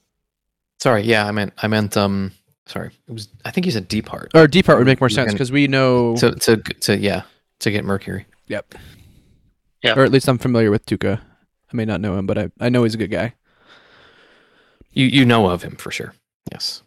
Sorry, 0.81 1.03
yeah, 1.03 1.27
I 1.27 1.31
meant 1.33 1.53
I 1.59 1.69
meant 1.69 1.97
um 1.97 2.33
sorry. 2.67 2.91
It 3.09 3.13
was 3.13 3.29
I 3.45 3.51
think 3.51 3.67
you 3.67 3.73
said 3.73 3.89
deep 3.89 4.09
heart. 4.09 4.31
Or 4.35 4.47
Deep 4.47 4.67
Heart 4.67 4.79
would 4.79 4.87
make 4.87 5.01
more 5.01 5.09
sense 5.09 5.33
because 5.33 5.53
we 5.53 5.69
know. 5.69 6.17
To 6.17 6.33
to 6.33 6.57
to 6.57 6.99
yeah, 6.99 7.23
to 7.61 7.71
get 7.71 7.85
Mercury. 7.85 8.27
yep. 8.47 8.75
Yeah. 9.83 9.95
Or 9.97 10.05
at 10.05 10.13
least 10.13 10.29
I'm 10.29 10.39
familiar 10.39 10.71
with 10.71 10.87
Tuka. 10.87 11.21
I 11.21 11.77
may 11.77 11.85
not 11.85 12.01
know 12.01 12.17
him, 12.17 12.25
but 12.27 12.39
I, 12.39 12.51
I 12.61 12.69
know 12.69 12.85
he's 12.85 12.95
a 12.95 12.99
good 12.99 13.11
guy. 13.11 13.35
You 14.93 15.07
you 15.07 15.25
know 15.25 15.49
of 15.49 15.63
him 15.63 15.77
for 15.77 15.91
sure. 15.91 16.15
Yes. 16.53 16.83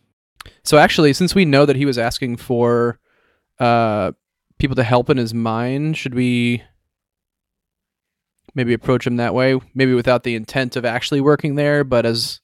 So 0.63 0.77
actually, 0.77 1.11
since 1.13 1.35
we 1.35 1.43
know 1.43 1.65
that 1.65 1.75
he 1.75 1.85
was 1.85 1.97
asking 1.97 2.37
for 2.37 2.99
uh, 3.59 4.11
people 4.59 4.75
to 4.75 4.83
help 4.83 5.09
in 5.09 5.17
his 5.17 5.33
mine, 5.33 5.93
should 5.93 6.13
we 6.13 6.63
maybe 8.55 8.73
approach 8.73 9.05
him 9.05 9.17
that 9.17 9.33
way? 9.33 9.59
Maybe 9.75 9.93
without 9.93 10.23
the 10.23 10.35
intent 10.35 10.75
of 10.75 10.85
actually 10.85 11.21
working 11.21 11.55
there, 11.55 11.83
but 11.83 12.05
as 12.05 12.39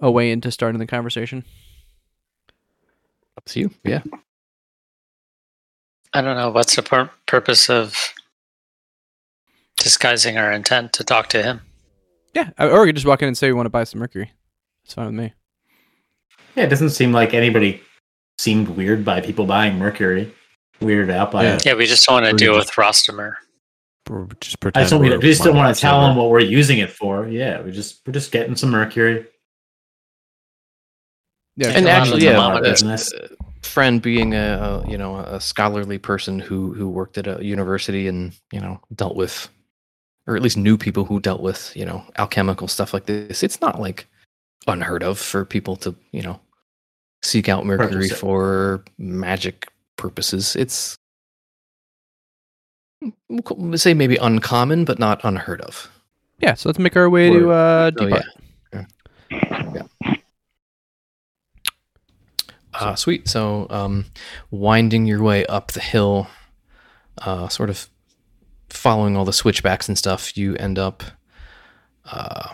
a 0.00 0.10
way 0.10 0.30
into 0.30 0.50
starting 0.50 0.78
the 0.78 0.86
conversation. 0.86 1.44
Up 3.36 3.44
to 3.46 3.60
you. 3.60 3.70
Yeah. 3.84 4.02
I 6.12 6.22
don't 6.22 6.36
know. 6.36 6.50
What's 6.50 6.76
the 6.76 6.82
pur- 6.82 7.10
purpose 7.26 7.68
of 7.68 8.14
disguising 9.76 10.38
our 10.38 10.52
intent 10.52 10.92
to 10.94 11.04
talk 11.04 11.28
to 11.30 11.42
him? 11.42 11.60
Yeah, 12.34 12.50
uh, 12.58 12.68
or 12.70 12.80
you 12.86 12.88
could 12.88 12.96
just 12.96 13.06
walk 13.06 13.22
in 13.22 13.28
and 13.28 13.36
say 13.36 13.48
we 13.48 13.52
want 13.54 13.66
to 13.66 13.70
buy 13.70 13.84
some 13.84 14.00
mercury. 14.00 14.32
It's 14.84 14.94
fine 14.94 15.06
with 15.06 15.14
me. 15.14 15.32
Yeah, 16.56 16.64
it 16.64 16.68
doesn't 16.68 16.90
seem 16.90 17.12
like 17.12 17.34
anybody 17.34 17.80
seemed 18.38 18.68
weird 18.68 19.04
by 19.04 19.20
people 19.20 19.46
buying 19.46 19.78
Mercury. 19.78 20.32
Weirded 20.80 21.10
out 21.10 21.30
by 21.32 21.44
Yeah. 21.44 21.54
it. 21.56 21.66
Yeah, 21.66 21.74
we 21.74 21.86
just 21.86 22.04
don't 22.06 22.14
want 22.22 22.26
to 22.26 22.34
Or 22.34 22.36
deal 22.36 22.56
with 22.56 22.70
Rostomer. 22.72 23.34
Or 24.10 24.28
just 24.40 24.60
pretend. 24.60 24.82
just, 24.84 24.90
don't, 24.90 25.00
we 25.00 25.10
we're 25.10 25.18
just 25.20 25.42
don't 25.42 25.56
want 25.56 25.74
to 25.74 25.80
tell 25.80 25.94
silver. 26.00 26.06
them 26.08 26.16
what 26.16 26.30
we're 26.30 26.40
using 26.40 26.78
it 26.78 26.90
for. 26.90 27.26
Yeah, 27.28 27.62
we 27.62 27.70
just 27.72 28.06
we're 28.06 28.12
just 28.12 28.32
getting 28.32 28.54
some 28.56 28.70
Mercury. 28.70 29.26
Yeah, 31.56 31.68
And 31.68 31.76
and 31.78 31.86
a 31.86 31.90
actually, 31.90 32.20
the 32.20 32.26
yeah, 32.26 32.38
uh, 32.40 32.60
business. 32.60 33.12
uh, 33.14 33.28
Fren 33.62 33.98
being 34.00 34.34
a, 34.34 34.82
a 34.84 34.90
you 34.90 34.98
know 34.98 35.16
a 35.16 35.40
scholarly 35.40 35.98
person 35.98 36.38
who 36.38 36.74
who 36.74 36.88
worked 36.88 37.16
at 37.16 37.26
a 37.26 37.42
university 37.44 38.08
and 38.08 38.32
you 38.52 38.60
know 38.60 38.80
dealt 38.94 39.16
with, 39.16 39.48
or 40.26 40.36
at 40.36 40.42
least 40.42 40.56
knew 40.56 40.76
people 40.76 41.04
who 41.04 41.20
dealt 41.20 41.40
with 41.40 41.72
you 41.76 41.86
know 41.86 42.04
alchemical 42.18 42.68
stuff 42.68 42.92
like 42.92 43.06
this. 43.06 43.42
It's 43.42 43.60
not 43.60 43.80
like 43.80 44.06
unheard 44.66 45.02
of 45.02 45.18
for 45.18 45.44
people 45.44 45.76
to 45.76 45.94
you 46.12 46.22
know 46.22 46.40
seek 47.22 47.48
out 47.48 47.64
mercury 47.64 47.88
Purchase 48.02 48.12
it. 48.12 48.16
for 48.16 48.84
magic 48.98 49.68
purposes. 49.96 50.56
It's 50.56 50.96
we'll 53.28 53.78
say 53.78 53.94
maybe 53.94 54.16
uncommon, 54.16 54.84
but 54.84 54.98
not 54.98 55.20
unheard 55.24 55.60
of. 55.62 55.90
yeah. 56.38 56.54
So 56.54 56.68
let's 56.68 56.78
make 56.78 56.96
our 56.96 57.08
way 57.10 57.30
to 57.30 57.50
uh, 57.50 57.90
Oh, 57.98 58.04
Deep 58.06 58.10
Heart. 58.10 58.24
yeah. 58.72 58.84
Yeah. 60.04 60.14
Uh, 62.72 62.94
sweet. 62.96 63.28
So, 63.28 63.66
um, 63.70 64.06
winding 64.50 65.06
your 65.06 65.22
way 65.22 65.46
up 65.46 65.72
the 65.72 65.80
hill, 65.80 66.26
uh, 67.18 67.48
sort 67.48 67.70
of 67.70 67.88
following 68.68 69.16
all 69.16 69.24
the 69.24 69.32
switchbacks 69.32 69.86
and 69.88 69.96
stuff, 69.96 70.36
you 70.36 70.56
end 70.56 70.78
up 70.78 71.04
uh, 72.10 72.48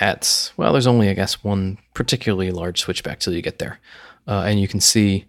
at, 0.00 0.52
well, 0.58 0.72
there's 0.72 0.86
only, 0.86 1.08
I 1.08 1.14
guess, 1.14 1.42
one 1.42 1.78
particularly 1.94 2.50
large 2.50 2.80
switchback 2.80 3.18
till 3.20 3.32
you 3.32 3.40
get 3.42 3.58
there. 3.58 3.80
Uh, 4.28 4.42
and 4.46 4.60
you 4.60 4.68
can 4.68 4.80
see 4.80 5.24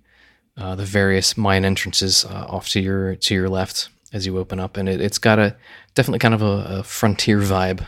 uh, 0.58 0.76
the 0.76 0.86
various 0.86 1.38
mine 1.38 1.66
entrances 1.66 2.26
uh, 2.26 2.46
off 2.50 2.70
to 2.70 2.80
your 2.80 3.16
to 3.16 3.36
your 3.36 3.50
left 3.50 3.90
as 4.14 4.26
you 4.26 4.38
open 4.38 4.60
up, 4.60 4.78
and 4.78 4.90
it, 4.90 5.02
it's 5.02 5.18
got 5.18 5.40
a 5.40 5.56
definitely 5.94 6.20
kind 6.20 6.34
of 6.34 6.42
a, 6.42 6.80
a 6.80 6.84
frontier 6.84 7.40
vibe 7.40 7.86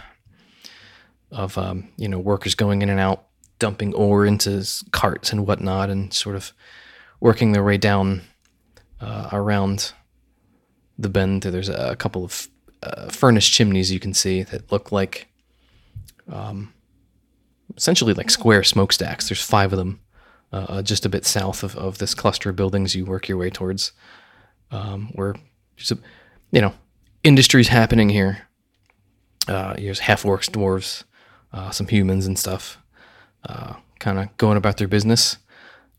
of 1.32 1.58
um, 1.58 1.90
you 1.98 2.08
know 2.08 2.20
workers 2.20 2.56
going 2.56 2.82
in 2.82 2.90
and 2.90 3.00
out, 3.00 3.26
dumping 3.58 3.94
ore 3.94 4.26
into 4.26 4.66
carts 4.92 5.32
and 5.32 5.48
whatnot, 5.48 5.90
and 5.90 6.14
sort 6.14 6.36
of 6.36 6.54
working 7.20 7.52
their 7.52 7.64
way 7.64 7.78
down 7.78 8.22
uh, 9.02 9.30
around 9.32 9.94
the 10.98 11.10
bend. 11.10 11.44
There's 11.44 11.70
a 11.70 11.96
couple 11.96 12.24
of 12.24 12.48
uh, 12.84 13.10
furnace 13.10 13.48
chimneys 13.48 13.92
you 13.92 14.00
can 14.00 14.14
see 14.14 14.44
that 14.44 14.72
look 14.72 14.92
like 14.92 15.28
um, 16.32 16.74
essentially 17.76 18.14
like 18.14 18.30
square 18.30 18.64
smokestacks. 18.64 19.30
There's 19.30 19.44
five 19.44 19.74
of 19.74 19.80
them. 19.80 20.00
Uh, 20.51 20.82
just 20.82 21.06
a 21.06 21.10
bit 21.10 21.25
south 21.25 21.62
of, 21.63 21.75
of 21.75 22.00
this 22.00 22.15
cluster 22.15 22.50
of 22.50 22.56
buildings 22.56 22.96
you 22.96 23.06
work 23.06 23.27
your 23.27 23.38
way 23.38 23.51
towards, 23.51 23.91
um, 24.72 25.12
where 25.13 25.36
there's 25.77 25.91
a, 25.91 25.98
you 26.51 26.60
know, 26.60 26.74
industry's 27.24 27.68
happening 27.68 28.10
here. 28.10 28.48
Uh, 29.48 29.74
there's 29.75 30.00
half 30.00 30.24
orcs, 30.24 30.50
dwarves, 30.50 31.03
uh, 31.53 31.70
some 31.70 31.88
humans 31.88 32.25
and 32.25 32.38
stuff, 32.38 32.79
uh, 33.48 33.75
kind 34.00 34.18
of 34.18 34.36
going 34.38 34.58
about 34.58 34.77
their 34.77 34.88
business. 34.88 35.38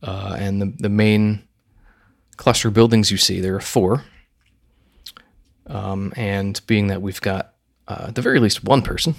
Uh, 0.03 0.37
and 0.39 0.61
the 0.61 0.75
the 0.79 0.89
main 0.89 1.43
cluster 2.37 2.69
of 2.69 2.75
buildings 2.75 3.11
you 3.11 3.19
see, 3.19 3.39
there 3.41 3.55
are 3.55 3.61
four. 3.61 4.05
Um, 5.67 6.13
and 6.17 6.61
being 6.67 6.89
that 6.89 7.03
we've 7.03 7.21
got 7.21 7.55
uh, 7.87 8.07
at 8.09 8.15
the 8.15 8.23
very 8.23 8.41
least 8.41 8.65
one 8.65 8.83
person 8.83 9.15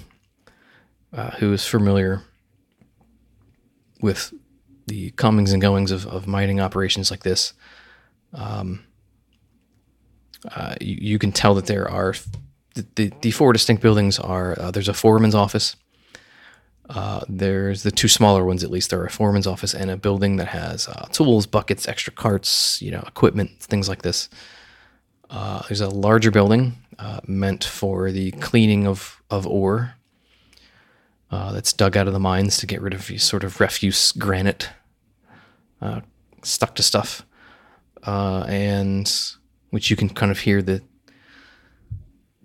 uh, 1.12 1.30
who 1.32 1.52
is 1.52 1.66
familiar 1.66 2.24
with 4.02 4.34
the 4.92 5.10
comings 5.12 5.52
and 5.52 5.62
goings 5.62 5.90
of, 5.90 6.06
of 6.06 6.26
mining 6.26 6.60
operations 6.60 7.10
like 7.10 7.22
this, 7.22 7.54
um, 8.34 8.84
uh, 10.54 10.74
you, 10.82 10.98
you 11.00 11.18
can 11.18 11.32
tell 11.32 11.54
that 11.54 11.64
there 11.64 11.90
are 11.90 12.14
the, 12.74 12.86
the, 12.96 13.12
the 13.22 13.30
four 13.30 13.54
distinct 13.54 13.82
buildings 13.82 14.18
are 14.18 14.58
uh, 14.60 14.70
there's 14.70 14.88
a 14.88 14.94
foreman's 14.94 15.34
office. 15.34 15.76
Uh, 16.90 17.22
there's 17.26 17.84
the 17.84 17.90
two 17.90 18.08
smaller 18.08 18.44
ones, 18.44 18.62
at 18.62 18.70
least. 18.70 18.90
There 18.90 19.00
are 19.00 19.06
a 19.06 19.10
foreman's 19.10 19.46
office 19.46 19.72
and 19.72 19.90
a 19.90 19.96
building 19.96 20.36
that 20.36 20.48
has 20.48 20.88
uh, 20.88 21.06
tools, 21.10 21.46
buckets, 21.46 21.88
extra 21.88 22.12
carts, 22.12 22.82
you 22.82 22.90
know, 22.90 23.02
equipment, 23.06 23.60
things 23.60 23.88
like 23.88 24.02
this. 24.02 24.28
Uh, 25.30 25.62
there's 25.68 25.80
a 25.80 25.88
larger 25.88 26.30
building 26.30 26.76
uh, 26.98 27.20
meant 27.26 27.64
for 27.64 28.12
the 28.12 28.32
cleaning 28.32 28.86
of, 28.86 29.22
of 29.30 29.46
ore 29.46 29.94
that's 31.30 31.72
dug 31.72 31.96
out 31.96 32.06
of 32.06 32.12
the 32.12 32.20
mines 32.20 32.58
to 32.58 32.66
get 32.66 32.82
rid 32.82 32.92
of 32.92 33.04
sort 33.22 33.42
of 33.42 33.58
refuse 33.58 34.12
granite 34.12 34.68
uh, 35.82 36.00
stuck 36.42 36.74
to 36.76 36.82
stuff, 36.82 37.26
uh, 38.06 38.44
and 38.48 39.12
which 39.70 39.90
you 39.90 39.96
can 39.96 40.08
kind 40.08 40.30
of 40.32 40.38
hear 40.38 40.62
the 40.62 40.80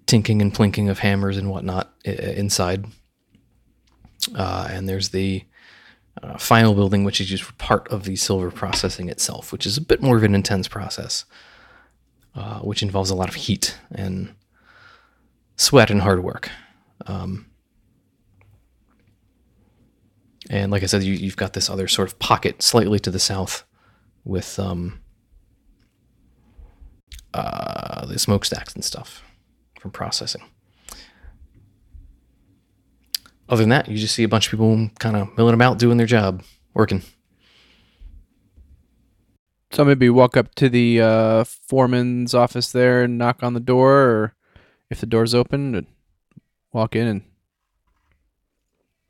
tinking 0.06 0.42
and 0.42 0.54
plinking 0.54 0.90
of 0.90 1.00
hammers 1.00 1.38
and 1.38 1.50
whatnot 1.50 1.94
i- 2.06 2.10
inside. 2.12 2.86
Uh, 4.36 4.68
and 4.72 4.90
there's 4.90 5.10
the 5.10 5.44
uh, 6.24 6.38
final 6.38 6.74
building, 6.74 7.04
which 7.04 7.22
is 7.22 7.28
just 7.28 7.58
part 7.58 7.88
of 7.90 8.04
the 8.04 8.16
silver 8.16 8.50
processing 8.50 9.10
itself, 9.10 9.52
which 9.52 9.66
is 9.66 9.78
a 9.78 9.82
bit 9.82 10.02
more 10.02 10.18
of 10.18 10.24
an 10.24 10.34
intense 10.36 10.68
process, 10.68 11.26
uh, 12.36 12.60
which 12.60 12.82
involves 12.82 13.10
a 13.10 13.16
lot 13.16 13.30
of 13.30 13.36
heat 13.36 13.78
and 13.92 14.34
sweat 15.56 15.92
and 15.92 16.02
hard 16.02 16.24
work. 16.24 16.50
Um, 17.06 17.46
and 20.50 20.72
like 20.72 20.84
I 20.84 20.86
said, 20.86 21.04
you, 21.04 21.14
you've 21.14 21.38
got 21.38 21.54
this 21.54 21.70
other 21.70 21.88
sort 21.88 22.08
of 22.08 22.20
pocket 22.20 22.62
slightly 22.62 23.00
to 23.00 23.12
the 23.12 23.20
south 23.20 23.66
with 24.24 24.60
um, 24.60 25.02
uh, 27.34 28.06
the 28.06 28.20
smokestacks 28.20 28.74
and 28.74 28.84
stuff 28.84 29.24
from 29.80 29.92
processing. 29.92 30.44
Other 33.50 33.62
than 33.62 33.70
that, 33.70 33.88
you 33.88 33.98
just 33.98 34.16
see 34.16 34.24
a 34.24 34.28
bunch 34.28 34.48
of 34.48 34.52
people 34.52 34.90
kind 35.00 35.16
of 35.16 35.36
milling 35.38 35.54
about, 35.54 35.80
doing 35.80 35.98
their 35.98 36.08
job, 36.08 36.44
working. 36.74 37.02
So 39.72 39.86
maybe 39.86 40.10
walk 40.10 40.36
up 40.36 40.56
to 40.56 40.70
the 40.70 41.02
uh, 41.02 41.44
foreman's 41.44 42.34
office 42.34 42.72
there 42.72 43.04
and 43.04 43.18
knock 43.18 43.44
on 43.44 43.54
the 43.54 43.60
door, 43.60 44.02
or 44.02 44.36
if 44.90 45.00
the 45.00 45.06
door's 45.06 45.34
open, 45.34 45.88
walk 46.74 46.96
in 46.96 47.08
and 47.08 47.24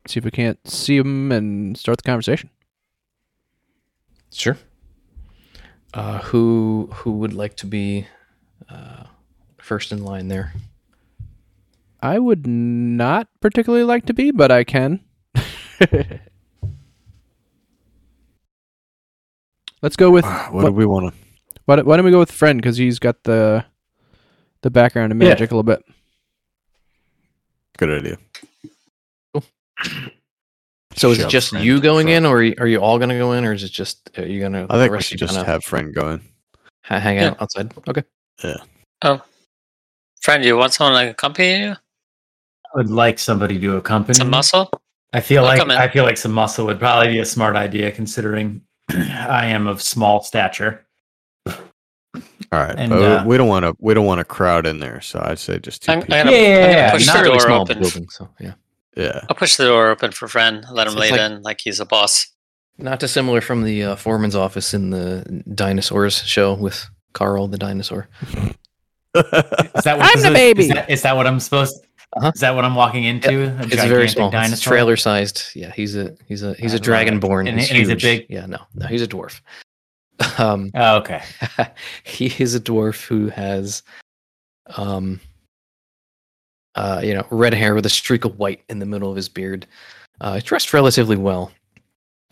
see 0.09 0.19
if 0.19 0.25
we 0.25 0.31
can't 0.31 0.59
see 0.67 0.97
him 0.97 1.31
and 1.31 1.77
start 1.77 1.97
the 1.97 2.03
conversation. 2.03 2.49
Sure. 4.31 4.57
Uh, 5.93 6.19
who 6.19 6.89
who 6.93 7.11
would 7.13 7.33
like 7.33 7.55
to 7.57 7.65
be 7.65 8.07
uh, 8.69 9.03
first 9.57 9.91
in 9.91 10.03
line 10.03 10.27
there? 10.27 10.53
I 12.01 12.19
would 12.19 12.45
not 12.45 13.27
particularly 13.41 13.83
like 13.85 14.05
to 14.05 14.13
be, 14.13 14.31
but 14.31 14.51
I 14.51 14.63
can. 14.63 14.99
Let's 19.81 19.95
go 19.95 20.09
with 20.11 20.25
what, 20.25 20.53
what, 20.53 20.65
do 20.65 20.71
we 20.71 20.85
want 20.85 21.13
to? 21.13 21.19
why, 21.65 21.81
why 21.81 21.95
don't 21.97 22.05
we 22.05 22.11
go 22.11 22.19
with 22.19 22.31
Fren 22.31 22.57
because 22.57 22.77
he's 22.77 22.99
got 22.99 23.23
the 23.23 23.63
the 24.61 24.69
background 24.71 25.11
in 25.11 25.21
Yeah. 25.21 25.29
magic 25.29 25.51
a 25.51 25.55
little 25.55 25.63
bit. 25.63 25.83
Good 27.77 27.91
idea. 27.91 28.17
So 30.95 31.11
is 31.11 31.19
it 31.19 31.29
just 31.29 31.53
you 31.53 31.79
going 31.79 32.07
front. 32.07 32.25
in, 32.25 32.25
or 32.25 32.37
are 32.37 32.43
you, 32.43 32.55
are 32.59 32.67
you 32.67 32.79
all 32.79 32.97
going 32.97 33.09
to 33.09 33.17
go 33.17 33.33
in, 33.33 33.45
or 33.45 33.53
is 33.53 33.63
it 33.63 33.71
just 33.71 34.09
are 34.17 34.25
you 34.25 34.39
going 34.39 34.53
to? 34.53 34.65
I 34.69 34.77
think 34.77 34.91
we 34.91 35.01
should 35.01 35.19
just 35.19 35.35
have 35.35 35.63
Fren 35.63 35.91
going. 35.91 36.21
ha- 36.83 36.99
hang 36.99 37.17
Yeah. 37.17 37.29
out 37.29 37.41
outside. 37.41 37.71
Okay. 37.87 38.03
Yeah. 38.43 38.57
Oh, 39.03 39.21
Fren, 40.21 40.41
you 40.43 40.57
want 40.57 40.73
someone 40.73 41.03
to 41.05 41.11
accompany 41.11 41.59
you? 41.59 41.71
I 41.71 42.69
would 42.75 42.89
like 42.89 43.19
somebody 43.19 43.59
to 43.59 43.75
accompany. 43.77 44.15
Some 44.15 44.27
me. 44.27 44.31
muscle? 44.31 44.69
I 45.13 45.19
feel 45.21 45.45
I'll 45.45 45.67
like. 45.67 45.69
I 45.77 45.87
feel 45.87 46.03
like 46.03 46.17
some 46.17 46.31
muscle 46.31 46.65
would 46.65 46.79
probably 46.79 47.09
be 47.09 47.19
a 47.19 47.25
smart 47.25 47.55
idea, 47.55 47.91
considering 47.91 48.61
I 48.89 49.45
am 49.47 49.67
of 49.67 49.81
small 49.81 50.23
stature. 50.23 50.83
All 52.49 52.59
right, 52.59 52.75
And, 52.77 52.89
but 52.89 53.01
uh, 53.01 53.23
we 53.25 53.35
don't 53.37 53.47
want 53.49 53.63
to. 53.65 53.75
We 53.79 53.93
don't 53.93 54.05
want 54.05 54.19
to 54.19 54.25
crowd 54.25 54.65
in 54.65 54.79
there. 54.79 55.01
So 55.01 55.19
I'd 55.23 55.37
say 55.37 55.59
just 55.59 55.83
2 55.83 55.91
I'm, 55.91 55.99
people. 56.01 56.15
I'm 56.15 56.25
gonna, 56.25 56.37
Yeah, 56.37 56.41
yeah, 56.47 56.55
I'm 56.55 56.61
gonna 56.61 56.71
yeah, 56.77 56.91
push 56.91 57.05
not 57.07 57.13
the 57.13 57.19
Fairly 57.19 57.31
door 57.37 57.39
small 57.41 57.61
open. 57.61 57.79
building, 57.79 58.09
so 58.09 58.29
yeah. 58.39 58.53
Yeah. 58.97 59.21
I'll 59.29 59.35
push 59.35 59.55
the 59.55 59.65
door 59.65 59.89
open 59.89 60.11
for 60.11 60.27
Fren. 60.27 60.65
Let 60.71 60.87
him 60.87 60.93
So 60.93 60.99
lay 60.99 61.11
like- 61.11 61.19
in 61.21 61.41
like 61.43 61.61
he's 61.61 61.79
a 61.79 61.85
boss. 61.85 62.27
Not 62.79 62.99
dissimilar 62.99 63.41
from 63.41 63.63
the 63.63 63.83
uh, 63.83 63.95
foreman's 63.95 64.35
office 64.35 64.73
in 64.73 64.91
the 64.91 65.43
dinosaurs 65.55 66.21
show 66.23 66.53
with 66.53 66.87
Carl 67.13 67.47
the 67.47 67.57
dinosaur. 67.57 68.07
Is 68.31 68.53
that 69.15 69.33
what, 69.97 70.01
I'm 70.01 70.17
is 70.17 70.23
the 70.23 70.29
it- 70.31 70.33
baby. 70.33 70.63
Is 70.63 70.69
that, 70.69 70.89
is 70.89 71.01
that 71.01 71.15
what 71.15 71.25
I'm 71.25 71.39
supposed? 71.39 71.83
Uh-huh. 72.15 72.31
Is 72.33 72.41
that 72.41 72.55
what 72.55 72.63
I'm 72.65 72.75
walking 72.75 73.03
into? 73.03 73.29
A 73.29 73.63
It's 73.63 73.75
very 73.75 74.07
gigantic 74.07 74.09
small. 74.11 74.27
It's 74.27 74.31
Dinosaur? 74.33 74.71
trailer 74.71 74.95
sized. 74.95 75.43
Yeah, 75.55 75.71
he's 75.71 75.95
a 75.95 76.15
he's 76.27 76.43
a 76.43 76.53
he's 76.53 76.73
I 76.73 76.77
a 76.77 76.79
love 76.79 76.87
it. 76.87 76.91
dragonborn. 77.21 77.49
And 77.49 77.59
he's, 77.59 77.69
and 77.69 77.77
he's 77.79 77.87
a 77.89 77.91
huge. 77.93 78.01
big- 78.03 78.25
Yeah, 78.29 78.45
no, 78.45 78.59
no, 78.75 78.85
he's 78.87 79.01
a 79.01 79.07
dwarf. 79.07 79.41
Um, 80.39 80.71
Oh, 80.75 80.97
okay. 80.97 81.21
he 82.03 82.27
is 82.41 82.55
a 82.55 82.59
dwarf 82.59 83.05
who 83.05 83.29
has, 83.29 83.83
um, 84.75 85.19
uh, 86.77 87.01
you 87.03 87.13
know, 87.13 87.25
red 87.29 87.53
hair 87.53 87.75
with 87.75 87.85
a 87.85 87.89
streak 87.89 88.25
of 88.25 88.39
white 88.39 88.63
in 88.69 88.79
the 88.79 88.85
middle 88.85 89.09
of 89.09 89.15
his 89.15 89.29
beard. 89.29 89.67
Uh, 90.21 90.39
dressed 90.43 90.73
relatively 90.73 91.17
well, 91.17 91.51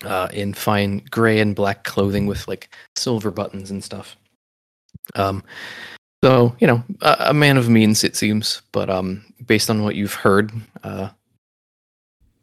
uh, 0.04 0.28
in 0.34 0.54
fine 0.54 1.02
gray 1.12 1.40
and 1.40 1.56
black 1.56 1.84
clothing 1.84 2.26
with 2.26 2.48
like 2.48 2.74
silver 2.96 3.32
buttons 3.32 3.70
and 3.72 3.84
stuff. 3.84 4.16
Um, 5.16 5.44
so 6.24 6.56
you 6.60 6.68
know, 6.68 6.84
a, 7.02 7.18
a 7.30 7.34
man 7.34 7.58
of 7.58 7.70
means 7.70 8.04
it 8.04 8.16
seems, 8.16 8.62
but 8.72 8.90
um, 8.90 9.26
based 9.46 9.70
on 9.70 9.84
what 9.84 9.96
you've 9.96 10.14
heard, 10.14 10.52
uh, 10.84 11.10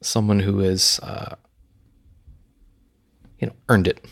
someone 0.00 0.40
who 0.40 0.60
uh, 1.02 1.34
you 3.38 3.46
know, 3.46 3.54
earned 3.68 3.88
it 3.88 4.04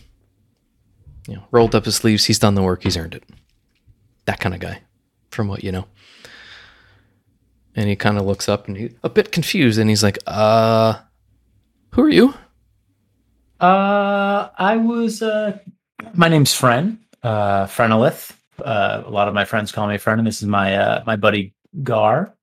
you 1.30 1.36
know, 1.36 1.44
rolled 1.52 1.74
up 1.74 1.84
his 1.84 1.96
sleeves. 1.96 2.24
He's 2.24 2.40
done 2.40 2.54
the 2.56 2.62
work. 2.62 2.82
He's 2.82 2.96
earned 2.96 3.14
it. 3.14 3.24
That 4.24 4.40
kind 4.40 4.54
of 4.54 4.60
guy, 4.60 4.80
from 5.30 5.46
what 5.46 5.62
you 5.62 5.70
know. 5.70 5.86
And 7.80 7.88
he 7.88 7.96
kind 7.96 8.18
of 8.18 8.26
looks 8.26 8.46
up 8.46 8.68
and 8.68 8.76
he's 8.76 8.92
a 9.02 9.08
bit 9.08 9.32
confused, 9.32 9.78
and 9.78 9.88
he's 9.88 10.02
like, 10.02 10.18
"Uh, 10.26 10.98
who 11.92 12.02
are 12.02 12.10
you?" 12.10 12.34
Uh, 13.58 14.50
I 14.58 14.76
was. 14.76 15.22
Uh, 15.22 15.58
my 16.12 16.28
name's 16.28 16.52
Fren. 16.52 16.98
Uh, 17.22 17.64
Frenolith. 17.64 18.36
Uh, 18.62 19.02
a 19.06 19.08
lot 19.10 19.28
of 19.28 19.34
my 19.34 19.46
friends 19.46 19.72
call 19.72 19.86
me 19.86 19.96
Fren, 19.96 20.18
and 20.18 20.26
this 20.28 20.42
is 20.42 20.48
my 20.48 20.76
uh, 20.76 21.02
my 21.06 21.16
buddy 21.16 21.54
Gar. 21.82 22.34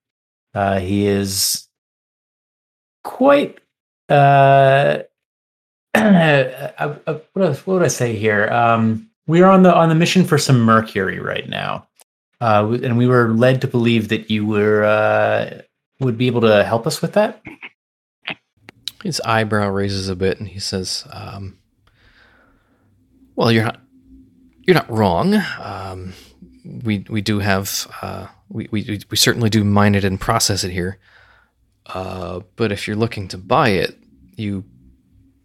Uh, 0.55 0.79
he 0.79 1.05
is 1.05 1.67
quite. 3.03 3.59
Uh, 4.09 4.99
I, 5.93 6.73
I, 6.79 6.85
what, 6.87 7.35
do- 7.35 7.43
what 7.43 7.67
would 7.67 7.83
I 7.83 7.89
say 7.89 8.15
here? 8.15 8.47
Um, 8.51 9.07
we 9.27 9.43
are 9.43 9.51
on 9.51 9.61
the 9.61 9.75
on 9.75 9.89
the 9.89 9.95
mission 9.95 10.23
for 10.25 10.39
some 10.39 10.59
mercury 10.61 11.19
right 11.19 11.47
now, 11.47 11.86
uh, 12.41 12.77
and 12.83 12.97
we 12.97 13.07
were 13.07 13.29
led 13.29 13.61
to 13.61 13.67
believe 13.67 14.09
that 14.09 14.29
you 14.29 14.45
were 14.45 14.83
uh, 14.83 15.61
would 15.99 16.17
be 16.17 16.27
able 16.27 16.41
to 16.41 16.63
help 16.63 16.85
us 16.85 17.01
with 17.01 17.13
that. 17.13 17.41
His 19.03 19.19
eyebrow 19.21 19.69
raises 19.69 20.09
a 20.09 20.15
bit, 20.15 20.39
and 20.39 20.47
he 20.47 20.59
says, 20.59 21.07
um, 21.11 21.57
"Well, 23.35 23.51
you're 23.51 23.63
not 23.63 23.79
you're 24.63 24.75
not 24.75 24.91
wrong. 24.91 25.35
Um, 25.59 26.13
we 26.83 27.05
we 27.09 27.21
do 27.21 27.39
have 27.39 27.87
uh, 28.01 28.27
we, 28.49 28.67
we 28.71 28.99
we 29.09 29.17
certainly 29.17 29.49
do 29.49 29.63
mine 29.63 29.95
it 29.95 30.03
and 30.03 30.19
process 30.19 30.63
it 30.63 30.71
here. 30.71 30.99
Uh, 31.85 32.41
but 32.55 32.71
if 32.71 32.87
you're 32.87 32.97
looking 32.97 33.27
to 33.29 33.37
buy 33.37 33.69
it, 33.69 33.97
you 34.35 34.65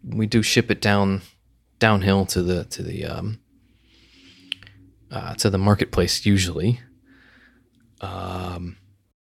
we 0.03 0.25
do 0.25 0.43
ship 0.43 0.69
it 0.69 0.81
down 0.81 1.21
downhill 1.79 2.25
to 2.25 2.43
the 2.43 2.65
to 2.65 2.83
the 2.83 3.05
um, 3.05 3.39
uh, 5.13 5.33
to 5.35 5.49
the 5.49 5.57
marketplace 5.57 6.25
usually. 6.25 6.79
Um, 8.01 8.77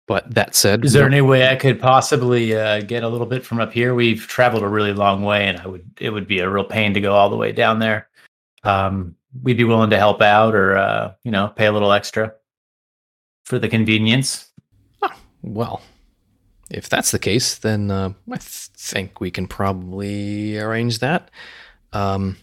but 0.08 0.34
that 0.34 0.56
said, 0.56 0.84
Is 0.86 0.94
there 0.94 1.04
don't- 1.04 1.14
any 1.14 1.22
way 1.22 1.50
I 1.50 1.56
could 1.56 1.80
possibly 1.80 2.56
uh, 2.56 2.82
get 2.82 3.04
a 3.04 3.08
little 3.10 3.28
bit 3.28 3.46
from 3.46 3.60
up 3.60 3.72
here? 3.74 3.94
We've 3.96 4.26
traveled 4.28 4.64
a 4.64 4.68
really 4.68 4.94
long 4.94 5.24
way, 5.24 5.48
and 5.48 5.58
I 5.60 5.68
would 5.68 5.86
it 6.00 6.10
would 6.10 6.28
be 6.28 6.40
a 6.40 6.50
real 6.50 6.64
pain 6.66 6.94
to 6.94 7.02
go 7.02 7.14
all 7.14 7.30
the 7.30 7.36
way 7.38 7.52
down 7.52 7.80
there. 7.80 8.08
Um, 8.64 9.16
we'd 9.42 9.58
be 9.58 9.64
willing 9.64 9.90
to 9.92 9.98
help 9.98 10.22
out, 10.22 10.54
or 10.56 10.78
uh, 10.78 11.14
you 11.24 11.32
know, 11.32 11.48
pay 11.50 11.66
a 11.66 11.72
little 11.72 11.92
extra 11.92 12.34
for 13.46 13.58
the 13.60 13.70
convenience. 13.70 14.48
Well, 15.44 15.82
if 16.70 16.88
that's 16.90 17.12
the 17.12 17.20
case, 17.20 17.56
then 17.56 17.90
uh, 17.90 18.10
I 18.30 18.38
th- 18.38 18.70
think 18.78 19.20
we 19.20 19.32
can 19.32 19.48
probably 19.48 20.58
arrange 20.60 21.00
that. 21.00 21.32
Um, 21.94 22.38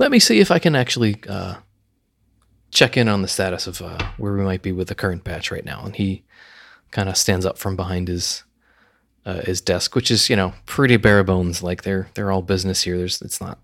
let 0.00 0.10
me 0.10 0.18
see 0.18 0.40
if 0.40 0.50
I 0.50 0.58
can 0.58 0.74
actually 0.74 1.16
uh, 1.28 1.56
check 2.70 2.96
in 2.96 3.06
on 3.06 3.20
the 3.20 3.28
status 3.28 3.66
of 3.66 3.82
uh, 3.82 3.98
where 4.16 4.32
we 4.32 4.42
might 4.42 4.62
be 4.62 4.72
with 4.72 4.88
the 4.88 4.94
current 4.94 5.24
batch 5.24 5.50
right 5.50 5.64
now. 5.64 5.82
And 5.84 5.94
he 5.94 6.24
kind 6.90 7.10
of 7.10 7.18
stands 7.18 7.44
up 7.44 7.58
from 7.58 7.76
behind 7.76 8.08
his 8.08 8.42
uh, 9.26 9.42
his 9.42 9.60
desk, 9.60 9.94
which 9.94 10.10
is 10.10 10.30
you 10.30 10.36
know 10.36 10.54
pretty 10.64 10.96
bare 10.96 11.22
bones. 11.22 11.62
Like 11.62 11.82
they're 11.82 12.08
they're 12.14 12.32
all 12.32 12.40
business 12.40 12.82
here. 12.82 12.96
There's 12.96 13.20
it's 13.20 13.42
not 13.42 13.58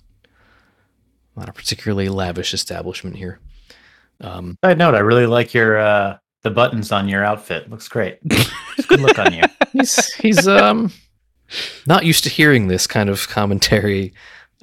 not 1.34 1.48
a 1.48 1.54
particularly 1.54 2.10
lavish 2.10 2.52
establishment 2.52 3.16
here. 3.16 3.40
Um, 4.20 4.58
Side 4.62 4.76
note: 4.76 4.94
I 4.94 4.98
really 4.98 5.26
like 5.26 5.54
your 5.54 5.78
uh, 5.78 6.18
the 6.42 6.50
buttons 6.50 6.92
on 6.92 7.08
your 7.08 7.24
outfit. 7.24 7.70
Looks 7.70 7.88
great. 7.88 8.18
Good 8.28 9.00
look 9.00 9.18
on 9.18 9.32
you. 9.32 9.42
he's 9.72 10.12
he's 10.16 10.46
um 10.46 10.92
not 11.86 12.04
used 12.04 12.24
to 12.24 12.30
hearing 12.30 12.68
this 12.68 12.86
kind 12.86 13.08
of 13.08 13.26
commentary. 13.26 14.12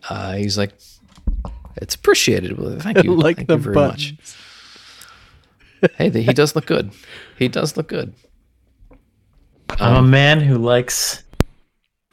Uh, 0.07 0.33
he's 0.33 0.57
like, 0.57 0.73
it's 1.83 1.95
appreciated. 1.95 2.57
Well, 2.57 2.79
Thank 2.79 3.03
you. 3.03 3.13
like 3.15 3.35
Thank 3.37 3.47
the 3.49 3.55
you 3.57 3.61
very 3.63 3.75
buttons. 3.75 4.11
much. 5.81 5.91
Hey, 5.97 6.09
th- 6.09 6.25
he 6.25 6.33
does 6.33 6.55
look 6.55 6.65
good. 6.65 6.91
He 7.37 7.47
does 7.49 7.75
look 7.77 7.87
good. 7.89 8.13
I'm 9.79 9.95
a 9.95 9.99
Um, 9.99 10.09
man 10.09 10.39
who 10.39 10.57
likes. 10.57 11.23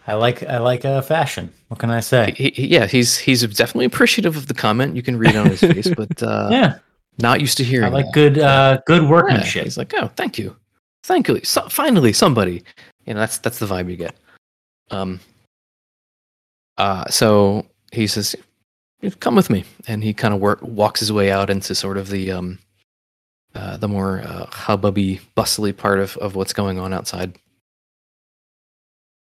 I 0.07 0.15
like 0.15 0.43
I 0.43 0.59
like 0.59 0.85
uh, 0.85 1.03
fashion. 1.03 1.53
What 1.69 1.79
can 1.79 1.91
I 1.91 2.01
say? 2.01 2.35
he, 2.37 2.51
he- 2.51 2.67
yeah, 2.67 2.87
he's 2.87 3.17
he's 3.19 3.43
definitely 3.57 3.85
appreciative 3.85 4.37
of 4.37 4.47
the 4.49 4.55
comment. 4.55 4.97
You 4.97 5.03
can 5.03 5.17
read 5.19 5.37
on 5.37 5.47
his 5.51 5.61
face, 5.61 5.89
but 5.97 6.21
uh, 6.23 6.49
yeah, 6.53 6.79
not 7.19 7.41
used 7.41 7.57
to 7.59 7.65
hearing. 7.65 7.87
I 7.87 7.91
like 7.91 8.07
that. 8.07 8.15
good 8.15 8.39
uh, 8.39 8.79
good 8.87 9.03
Yeah, 9.05 9.09
workmanship. 9.11 9.65
he's 9.65 9.79
like, 9.79 9.95
oh, 9.95 10.09
thank 10.17 10.37
you, 10.39 10.57
thank 11.05 11.29
you. 11.29 11.41
So, 11.45 11.69
finally, 11.69 12.13
somebody. 12.13 12.65
You 13.07 13.15
know, 13.15 13.21
that's 13.21 13.39
that's 13.39 13.59
the 13.61 13.67
vibe 13.67 13.89
you 13.91 13.97
get. 13.97 14.17
Um. 14.91 15.21
Uh, 16.79 17.05
so 17.11 17.67
he 17.93 18.07
says, 18.07 18.35
"Come 19.21 19.35
with 19.35 19.51
me," 19.51 19.65
and 19.87 20.05
he 20.05 20.13
kind 20.13 20.35
of 20.35 20.41
work 20.41 20.61
walks 20.63 21.01
his 21.01 21.13
way 21.13 21.31
out 21.31 21.51
into 21.51 21.75
sort 21.75 21.97
of 21.97 22.09
the 22.09 22.33
um, 22.33 22.59
uh, 23.55 23.77
the 23.77 23.89
more 23.89 24.21
uh, 24.21 24.47
hubbubby, 24.47 25.21
bustly 25.37 25.77
part 25.77 25.99
of 25.99 26.17
of 26.19 26.35
what's 26.35 26.53
going 26.53 26.79
on 26.79 26.93
outside. 26.93 27.39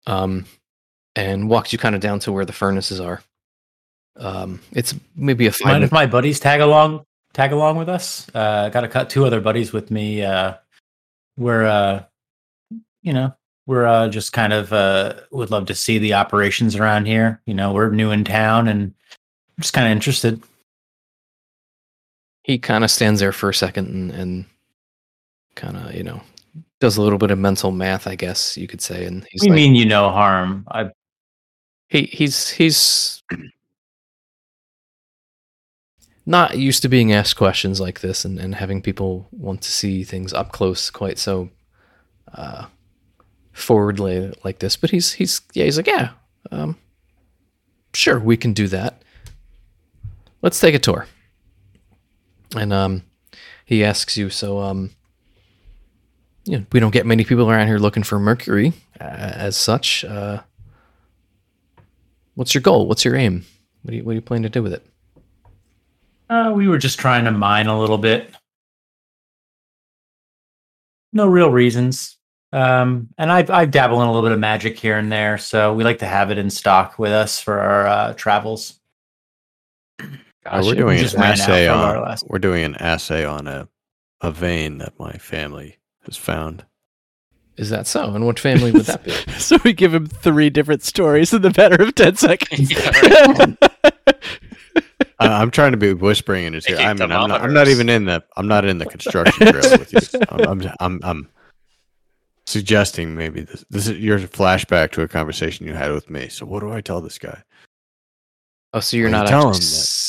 Um, 0.07 0.47
and 1.17 1.51
walks 1.51 1.73
you 1.73 1.79
kind 1.79 1.95
of 1.95 2.01
down 2.01 2.19
to 2.21 2.33
where 2.33 2.45
the 2.45 2.53
furnaces 2.53 3.01
are. 3.01 3.23
Um, 4.17 4.61
it's 4.73 4.95
maybe 5.15 5.47
a 5.47 5.53
five. 5.53 5.67
Mind 5.67 5.75
minute- 5.77 5.87
if 5.87 5.93
my 5.93 6.07
buddies 6.07 6.41
tag 6.41 6.61
along 6.61 7.05
tag 7.35 7.53
along 7.53 7.77
with 7.77 7.89
us? 7.89 8.27
Uh, 8.35 8.69
got 8.71 8.81
to 8.83 8.89
cut 8.89 9.11
two 9.11 9.25
other 9.25 9.41
buddies 9.41 9.73
with 9.73 9.91
me. 9.91 10.23
Uh, 10.23 10.55
we're 11.37 11.67
uh, 11.67 12.05
you 13.03 13.13
know 13.13 13.35
we're 13.67 13.87
uh, 13.87 14.09
just 14.09 14.33
kind 14.33 14.53
of 14.53 14.73
uh, 14.73 15.15
would 15.31 15.51
love 15.51 15.67
to 15.67 15.75
see 15.75 15.99
the 15.99 16.15
operations 16.15 16.75
around 16.75 17.07
here. 17.07 17.41
You 17.47 17.55
know, 17.55 17.73
we're 17.73 17.91
new 17.91 18.11
in 18.11 18.25
town 18.25 18.67
and 18.67 18.95
just 19.61 19.73
kind 19.73 19.87
of 19.87 19.93
interested. 19.93 20.43
he 22.45 22.59
kind 22.59 22.85
of 22.85 22.91
stands 22.91 23.21
there 23.21 23.33
for 23.33 23.51
a 23.51 23.55
second 23.55 23.89
and, 23.89 24.11
and 24.11 24.45
kind 25.55 25.77
of 25.77 25.95
you 25.95 26.03
know 26.05 26.21
does 26.81 26.97
a 26.97 27.03
little 27.03 27.19
bit 27.19 27.31
of 27.33 27.39
mental 27.39 27.73
math 27.73 28.07
i 28.07 28.15
guess 28.15 28.57
you 28.57 28.69
could 28.69 28.81
say 28.81 29.05
and 29.05 29.27
he's 29.31 29.43
we 29.43 29.49
like 29.49 29.57
mean 29.57 29.75
you 29.75 29.85
no 29.85 30.11
harm. 30.11 30.65
I 30.71 30.91
he, 31.89 32.03
he's 32.05 32.49
he's 32.51 33.23
not 36.27 36.57
used 36.59 36.83
to 36.83 36.89
being 36.89 37.13
asked 37.13 37.37
questions 37.37 37.81
like 37.81 38.01
this 38.01 38.25
and, 38.25 38.39
and 38.39 38.55
having 38.55 38.83
people 38.83 39.27
want 39.33 39.63
to 39.63 39.71
see 39.73 40.05
things 40.05 40.33
up 40.33 40.53
close 40.53 40.91
quite 40.91 41.19
so 41.19 41.49
uh 42.35 42.67
forwardly 43.53 44.33
like 44.45 44.59
this 44.61 44.77
but 44.77 44.91
he's 44.91 45.13
he's 45.15 45.41
yeah 45.55 45.65
he's 45.65 45.77
like 45.77 45.87
yeah 45.87 46.11
um 46.53 46.77
sure 47.95 48.21
we 48.21 48.37
can 48.37 48.53
do 48.53 48.69
that 48.69 48.98
let's 50.43 50.61
take 50.61 50.75
a 50.75 50.79
tour 50.79 51.07
and 52.57 52.73
um 52.73 53.03
he 53.65 53.85
asks 53.85 54.17
you 54.17 54.31
so 54.31 54.59
um 54.61 54.91
you 56.45 56.59
know, 56.59 56.65
we 56.73 56.81
don't 56.81 56.93
get 56.93 57.05
many 57.05 57.25
people 57.25 57.51
around 57.51 57.67
here 57.67 57.79
looking 57.79 58.03
for 58.03 58.19
mercury 58.19 58.73
uh, 59.01 59.05
as 59.05 59.57
such 59.57 60.05
uh 60.05 60.41
what's 62.35 62.55
your 62.55 62.63
goal 62.63 62.87
what's 62.87 63.05
your 63.05 63.17
aim 63.17 63.45
what 63.83 63.91
do 63.91 63.97
you 63.97 64.05
what 64.05 64.13
do 64.13 64.17
you 64.17 64.23
plan 64.23 64.43
to 64.43 64.49
do 64.49 64.63
with 64.63 64.73
it 64.73 64.87
uh, 66.31 66.53
we 66.55 66.69
were 66.69 66.79
just 66.79 66.99
trying 66.99 67.25
to 67.25 67.31
mine 67.31 67.67
a 67.67 67.79
little 67.79 67.99
bit. 67.99 68.35
No 71.13 71.27
real 71.27 71.51
reasons. 71.51 72.19
Um, 72.53 73.09
and 73.19 73.31
I 73.33 73.47
I 73.49 73.65
dabble 73.65 74.01
in 74.03 74.09
a 74.09 74.13
little 74.13 74.27
bit 74.27 74.33
of 74.33 74.39
magic 74.39 74.79
here 74.79 74.99
and 74.99 75.11
there, 75.13 75.39
so 75.39 75.75
we 75.75 75.85
like 75.85 75.99
to 75.99 76.07
have 76.07 76.31
it 76.31 76.39
in 76.39 76.49
stock 76.51 76.99
with 76.99 77.13
us 77.13 77.41
for 77.41 77.61
our 77.61 77.87
uh, 77.87 78.15
travels. 78.15 78.81
Gosh, 80.51 80.65
we're 80.65 80.71
we 80.71 80.77
doing 80.77 80.99
an 80.99 81.03
just 81.05 81.17
assay 81.17 81.69
on. 81.69 81.79
our 81.97 82.01
last- 82.03 82.27
We're 82.29 82.39
doing 82.39 82.65
an 82.65 82.75
assay 82.77 83.25
on 83.25 83.47
a 83.47 83.69
a 84.21 84.31
vein 84.33 84.79
that 84.79 84.99
my 84.99 85.13
family 85.13 85.79
has 86.05 86.17
found. 86.17 86.65
Is 87.57 87.71
that 87.71 87.87
so? 87.87 88.15
And 88.15 88.25
what 88.27 88.39
family 88.39 88.71
would 88.73 88.87
that 88.87 89.05
be? 89.05 89.11
so 89.39 89.59
we 89.65 89.73
give 89.73 89.93
him 89.95 90.07
three 90.07 90.49
different 90.51 90.83
stories 90.83 91.33
in 91.33 91.43
the 91.43 91.53
matter 91.57 91.83
of 91.83 91.95
10 91.95 92.17
seconds. 92.17 92.71
Yeah, 92.71 93.55
I- 95.21 95.41
I'm 95.43 95.51
trying 95.51 95.73
to 95.73 95.79
be 95.79 95.93
whispering 95.93 96.45
in 96.45 96.53
his 96.53 96.69
ear. 96.69 96.79
I 96.79 96.93
mean, 96.95 97.11
I'm 97.11 97.29
not, 97.29 97.41
I'm 97.43 97.53
not 97.53 97.69
even 97.69 97.89
in 97.89 98.05
the. 98.07 98.23
I'm 98.37 98.47
not 98.49 98.65
in 98.65 98.79
the 98.79 98.87
construction 98.87 99.49
drill 99.49 99.79
with 99.79 99.93
you. 99.93 100.21
I'm. 100.31 100.41
I'm. 100.63 100.73
I'm, 100.81 101.01
I'm 101.03 101.29
suggesting 102.47 103.15
maybe 103.15 103.43
this. 103.43 103.65
This 103.71 103.89
is 103.89 103.99
your 103.99 104.19
flashback 104.21 104.93
to 104.93 105.03
a 105.03 105.09
conversation 105.09 105.67
you 105.67 105.75
had 105.75 105.93
with 105.93 106.09
me. 106.11 106.29
So 106.29 106.47
what 106.47 106.61
do 106.61 106.73
I 106.73 106.81
tell 106.81 107.01
this 107.01 107.19
guy? 107.19 107.43
Oh, 108.73 108.81
so 108.81 108.97
you're 108.97 109.11
Well, 109.11 109.23
not 109.25 109.29
tell 109.29 109.49
actually 109.49 109.57
him 109.57 109.61
that- 109.61 109.79
s- 109.79 110.08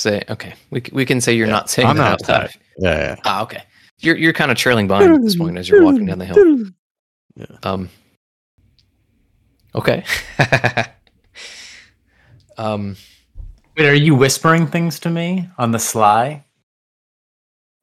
say 0.00 0.22
okay. 0.28 0.54
We 0.70 0.82
we 0.92 1.04
can 1.06 1.20
say 1.20 1.34
you're 1.34 1.46
Yeah, 1.46 1.52
not 1.52 1.70
saying 1.70 1.88
I'm 1.88 1.96
that 1.96 2.02
not 2.02 2.12
out 2.22 2.28
loud. 2.28 2.50
saying- 2.50 2.64
Yeah. 2.78 2.98
yeah. 2.98 3.16
Ah, 3.24 3.42
okay. 3.42 3.62
You're 3.98 4.16
you're 4.16 4.32
kind 4.32 4.50
of 4.50 4.56
trailing 4.56 4.88
behind 4.88 5.14
at 5.14 5.22
this 5.22 5.36
point 5.36 5.58
as 5.58 5.68
you're 5.68 5.82
walking 5.84 6.06
down 6.06 6.18
the 6.18 6.26
hill. 6.26 6.66
Yeah. 7.36 7.46
Um. 7.62 7.88
Okay. 9.74 10.04
um. 12.58 12.96
Wait, 13.76 13.86
are 13.88 13.94
you 13.94 14.14
whispering 14.14 14.66
things 14.66 14.98
to 15.00 15.10
me 15.10 15.48
on 15.58 15.70
the 15.72 15.78
sly? 15.78 16.44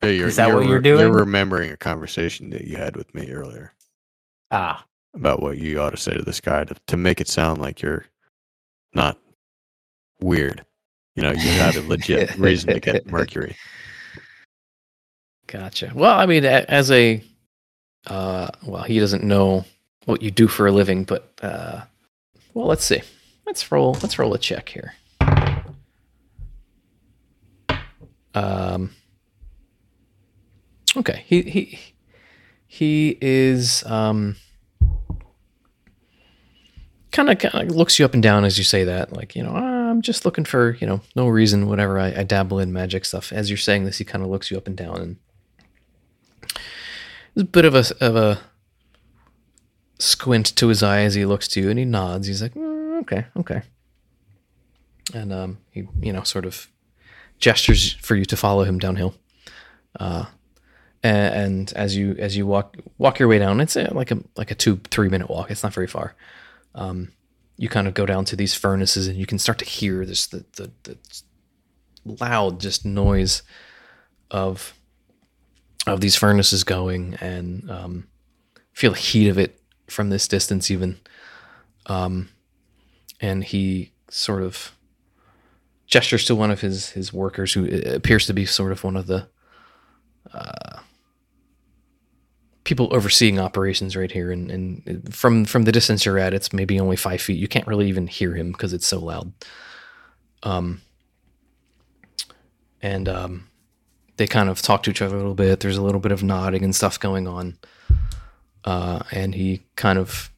Yeah, 0.04 0.10
you're, 0.10 0.28
Is 0.28 0.36
that 0.36 0.54
what 0.54 0.68
you're 0.68 0.80
doing? 0.82 1.00
You're 1.00 1.12
remembering 1.14 1.72
a 1.72 1.78
conversation 1.78 2.52
that 2.52 2.66
you 2.66 2.78
had 2.78 2.96
with 2.96 3.14
me 3.16 3.32
earlier 3.32 3.74
Ah, 4.52 4.86
about 5.16 5.42
what 5.42 5.58
you 5.58 5.82
ought 5.82 5.90
to 5.90 5.98
say 5.98 6.14
to 6.14 6.22
this 6.22 6.40
guy 6.40 6.66
to, 6.66 6.76
to 6.88 6.98
make 6.98 7.20
it 7.20 7.28
sound 7.28 7.60
like 7.62 7.82
you're 7.82 8.06
not 8.94 9.18
weird. 10.22 10.66
You 11.18 11.24
know, 11.24 11.32
you 11.32 11.50
had 11.50 11.76
a 11.76 11.82
legit 11.82 12.36
reason 12.38 12.74
to 12.76 12.80
get 12.80 13.08
Mercury. 13.08 13.56
Gotcha. 15.48 15.92
Well, 15.96 16.18
I 16.18 16.28
mean, 16.28 16.46
as 16.46 16.92
a, 16.92 17.24
uh, 18.06 18.50
well, 18.64 18.84
he 18.84 19.00
doesn't 19.00 19.24
know 19.24 19.66
what 20.06 20.22
you 20.22 20.30
do 20.30 20.48
for 20.48 20.68
a 20.68 20.72
living, 20.72 21.06
but, 21.06 21.34
uh, 21.42 21.82
well, 22.54 22.68
let's 22.68 22.86
see. 22.86 23.02
Let's 23.48 23.72
roll. 23.72 23.98
Let's 24.04 24.20
roll 24.20 24.34
a 24.36 24.38
check 24.38 24.70
here. 24.70 24.94
Um. 28.36 28.92
Okay. 30.96 31.24
He 31.26 31.42
he 31.44 31.80
he 32.68 33.18
is 33.22 33.84
um. 33.86 34.36
Kind 37.12 37.30
of, 37.30 37.40
kind 37.40 37.72
of 37.72 37.76
looks 37.76 37.98
you 37.98 38.06
up 38.06 38.14
and 38.14 38.22
down 38.22 38.44
as 38.44 38.58
you 38.58 38.64
say 38.64 38.84
that, 38.84 39.14
like 39.14 39.36
you 39.36 39.44
know, 39.44 39.54
"Ah, 39.56 39.77
I'm 39.88 40.02
just 40.02 40.26
looking 40.26 40.46
for 40.46 40.76
you 40.80 40.88
know 40.88 41.02
no 41.16 41.28
reason, 41.28 41.68
whatever. 41.68 42.00
I, 42.00 42.14
I 42.20 42.24
dabble 42.24 42.60
in 42.60 42.74
magic 42.74 43.06
stuff. 43.06 43.32
As 43.32 43.50
you're 43.50 43.58
saying 43.58 43.86
this, 43.86 43.98
he 43.98 44.06
kind 44.06 44.24
of 44.24 44.30
looks 44.30 44.52
you 44.52 44.58
up 44.58 44.68
and 44.68 44.76
down, 44.76 44.98
and 44.98 45.16
there's 47.34 47.44
a 47.44 47.46
bit 47.46 47.66
of 47.66 47.76
a 47.76 47.86
of 48.02 48.16
a 48.16 48.40
squint 50.00 50.56
to 50.56 50.68
his 50.68 50.84
eye 50.84 51.02
as 51.02 51.16
he 51.16 51.26
looks 51.26 51.48
to 51.50 51.62
you, 51.62 51.70
and 51.70 51.80
he 51.80 51.86
nods. 51.86 52.28
He's 52.28 52.42
like, 52.42 52.54
"Mm, 52.54 53.02
okay, 53.02 53.26
okay, 53.38 53.62
and 55.14 55.34
um, 55.34 55.58
he 55.72 55.88
you 56.02 56.14
know 56.14 56.24
sort 56.24 56.46
of 56.46 56.68
gestures 57.40 57.94
for 57.94 58.16
you 58.16 58.26
to 58.26 58.38
follow 58.38 58.64
him 58.64 58.80
downhill. 58.80 59.16
Uh, 60.00 60.26
and, 61.04 61.36
and 61.36 61.74
as 61.74 61.96
you 61.96 62.16
as 62.20 62.36
you 62.36 62.46
walk 62.46 62.78
walk 62.98 63.20
your 63.20 63.28
way 63.28 63.40
down, 63.40 63.60
it's 63.62 63.76
like 63.76 64.12
a 64.12 64.20
like 64.36 64.52
a 64.52 64.56
two 64.56 64.78
three 64.90 65.10
minute 65.10 65.30
walk. 65.30 65.52
It's 65.52 65.64
not 65.64 65.74
very 65.74 65.88
far. 65.88 66.16
Um, 66.76 67.12
you 67.58 67.68
kind 67.70 67.88
of 67.88 67.94
go 67.94 68.06
down 68.06 68.24
to 68.26 68.36
these 68.36 68.54
furnaces, 68.54 69.08
and 69.08 69.18
you 69.18 69.26
can 69.26 69.40
start 69.40 69.58
to 69.60 69.66
hear 69.66 70.06
this 70.06 70.28
the 70.28 70.46
the, 70.56 70.72
the 70.84 70.98
loud 72.06 72.60
just 72.60 72.86
noise 72.86 73.42
of 74.32 74.74
of 75.86 76.02
these 76.02 76.16
furnaces 76.16 76.64
going, 76.64 77.16
and 77.16 77.70
um, 77.70 78.08
feel 78.74 78.92
the 78.92 79.00
heat 79.00 79.28
of 79.28 79.38
it 79.38 79.60
from 79.88 80.10
this 80.10 80.28
distance 80.28 80.70
even. 80.70 81.00
Um, 81.88 82.30
and 83.20 83.44
he 83.44 83.94
sort 84.10 84.44
of 84.44 84.74
gestures 85.88 86.26
to 86.26 86.36
one 86.36 86.52
of 86.52 86.62
his 86.62 86.92
his 86.92 87.12
workers 87.12 87.54
who 87.54 87.66
uh, 87.66 87.96
appears 87.96 88.28
to 88.28 88.34
be 88.34 88.46
sort 88.46 88.72
of 88.72 88.84
one 88.84 88.96
of 88.96 89.08
the 89.08 89.28
uh, 90.34 90.80
people 92.68 92.94
overseeing 92.94 93.40
operations 93.40 93.96
right 93.96 94.12
here 94.12 94.30
and, 94.30 94.52
and 94.52 95.16
from 95.16 95.46
from 95.46 95.64
the 95.64 95.72
distance 95.72 96.04
you're 96.04 96.20
at 96.20 96.34
it's 96.34 96.52
maybe 96.52 96.78
only 96.80 96.98
five 96.98 97.22
feet. 97.22 97.40
You 97.40 97.48
can't 97.48 97.66
really 97.66 97.88
even 97.88 98.08
hear 98.08 98.36
him 98.36 98.52
because 98.52 98.74
it's 98.74 98.86
so 98.86 99.00
loud. 99.00 99.32
Um 100.44 100.82
and 102.82 103.08
um 103.08 103.50
they 104.18 104.28
kind 104.28 104.50
of 104.50 104.62
talk 104.62 104.84
to 104.84 104.92
each 104.92 105.02
other 105.02 105.16
a 105.16 105.20
little 105.20 105.34
bit. 105.34 105.62
There's 105.62 105.78
a 105.78 105.82
little 105.82 106.02
bit 106.02 106.12
of 106.12 106.24
nodding 106.24 106.64
and 106.64 106.76
stuff 106.76 107.00
going 107.00 107.26
on. 107.26 107.58
Uh 108.66 109.00
and 109.12 109.34
he 109.34 109.64
kind 109.78 109.98
of 109.98 110.30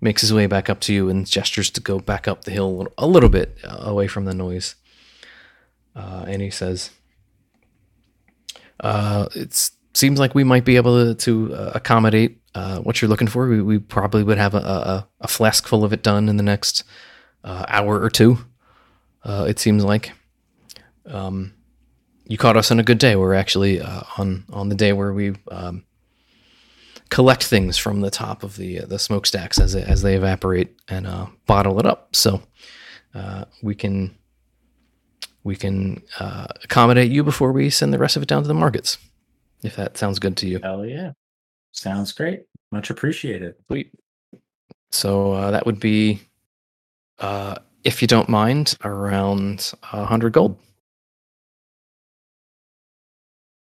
makes 0.00 0.22
his 0.22 0.32
way 0.32 0.46
back 0.46 0.70
up 0.70 0.80
to 0.80 0.94
you 0.94 1.10
and 1.10 1.26
gestures 1.26 1.68
to 1.68 1.82
go 1.82 1.98
back 1.98 2.26
up 2.26 2.44
the 2.44 2.50
hill 2.50 2.88
a 2.96 3.06
little, 3.06 3.28
bit 3.28 3.58
away 3.64 4.06
from 4.06 4.24
the 4.24 4.32
noise. 4.32 4.76
Uh, 5.96 6.24
and 6.28 6.40
he 6.40 6.50
says, 6.50 6.90
uh, 8.78 9.26
"It 9.34 9.70
seems 9.98 10.18
like 10.18 10.34
we 10.34 10.44
might 10.44 10.64
be 10.64 10.76
able 10.76 11.14
to, 11.14 11.14
to 11.14 11.54
uh, 11.54 11.72
accommodate 11.74 12.40
uh, 12.54 12.78
what 12.78 13.00
you're 13.00 13.08
looking 13.08 13.28
for. 13.28 13.48
We, 13.48 13.60
we 13.60 13.78
probably 13.78 14.22
would 14.22 14.38
have 14.38 14.54
a, 14.54 14.58
a, 14.58 15.08
a 15.20 15.28
flask 15.28 15.66
full 15.66 15.84
of 15.84 15.92
it 15.92 16.02
done 16.02 16.28
in 16.28 16.36
the 16.36 16.42
next 16.42 16.84
uh, 17.44 17.64
hour 17.68 18.00
or 18.00 18.10
two. 18.10 18.38
Uh, 19.24 19.46
it 19.48 19.58
seems 19.58 19.84
like. 19.84 20.12
Um, 21.06 21.54
you 22.26 22.36
caught 22.36 22.56
us 22.56 22.70
on 22.70 22.78
a 22.78 22.82
good 22.82 22.98
day. 22.98 23.16
We're 23.16 23.34
actually 23.34 23.80
uh, 23.80 24.02
on 24.18 24.44
on 24.52 24.68
the 24.68 24.74
day 24.74 24.92
where 24.92 25.12
we 25.12 25.34
um, 25.50 25.84
collect 27.08 27.42
things 27.42 27.78
from 27.78 28.02
the 28.02 28.10
top 28.10 28.42
of 28.42 28.56
the 28.56 28.80
the 28.80 28.98
smokestacks 28.98 29.58
as 29.58 29.74
as 29.74 30.02
they 30.02 30.14
evaporate 30.14 30.76
and 30.88 31.06
uh, 31.06 31.26
bottle 31.46 31.80
it 31.80 31.86
up. 31.86 32.14
So 32.14 32.42
uh, 33.14 33.46
we 33.62 33.74
can 33.74 34.14
we 35.42 35.56
can 35.56 36.02
uh, 36.20 36.48
accommodate 36.62 37.10
you 37.10 37.24
before 37.24 37.52
we 37.52 37.70
send 37.70 37.94
the 37.94 37.98
rest 37.98 38.16
of 38.16 38.22
it 38.22 38.28
down 38.28 38.42
to 38.42 38.48
the 38.48 38.54
markets. 38.54 38.98
If 39.62 39.76
that 39.76 39.96
sounds 39.96 40.18
good 40.18 40.36
to 40.38 40.48
you, 40.48 40.60
hell 40.62 40.84
yeah. 40.86 41.12
Sounds 41.72 42.12
great. 42.12 42.44
Much 42.72 42.90
appreciated. 42.90 43.54
sweet. 43.66 43.90
So 44.90 45.32
uh, 45.32 45.50
that 45.50 45.66
would 45.66 45.80
be, 45.80 46.20
uh, 47.18 47.56
if 47.84 48.00
you 48.02 48.08
don't 48.08 48.28
mind, 48.28 48.76
around 48.84 49.72
a 49.92 50.04
hundred 50.04 50.32
gold. 50.32 50.58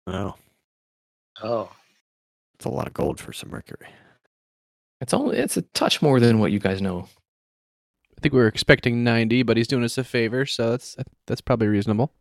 No, 0.07 0.35
Oh, 1.43 1.71
it's 2.55 2.65
a 2.65 2.69
lot 2.69 2.87
of 2.87 2.93
gold 2.93 3.19
for 3.19 3.33
some 3.33 3.49
Mercury. 3.49 3.87
It's 4.99 5.13
only 5.13 5.37
it's 5.37 5.57
a 5.57 5.61
touch 5.63 6.01
more 6.01 6.19
than 6.19 6.39
what 6.39 6.51
you 6.51 6.59
guys 6.59 6.81
know. 6.81 7.07
I 8.17 8.21
think 8.21 8.33
we 8.33 8.39
were 8.39 8.47
expecting 8.47 9.03
90, 9.03 9.41
but 9.43 9.57
he's 9.57 9.67
doing 9.67 9.83
us 9.83 9.97
a 9.97 10.03
favor, 10.03 10.45
so 10.45 10.69
that's 10.71 10.95
that's 11.25 11.41
probably 11.41 11.67
reasonable. 11.67 12.11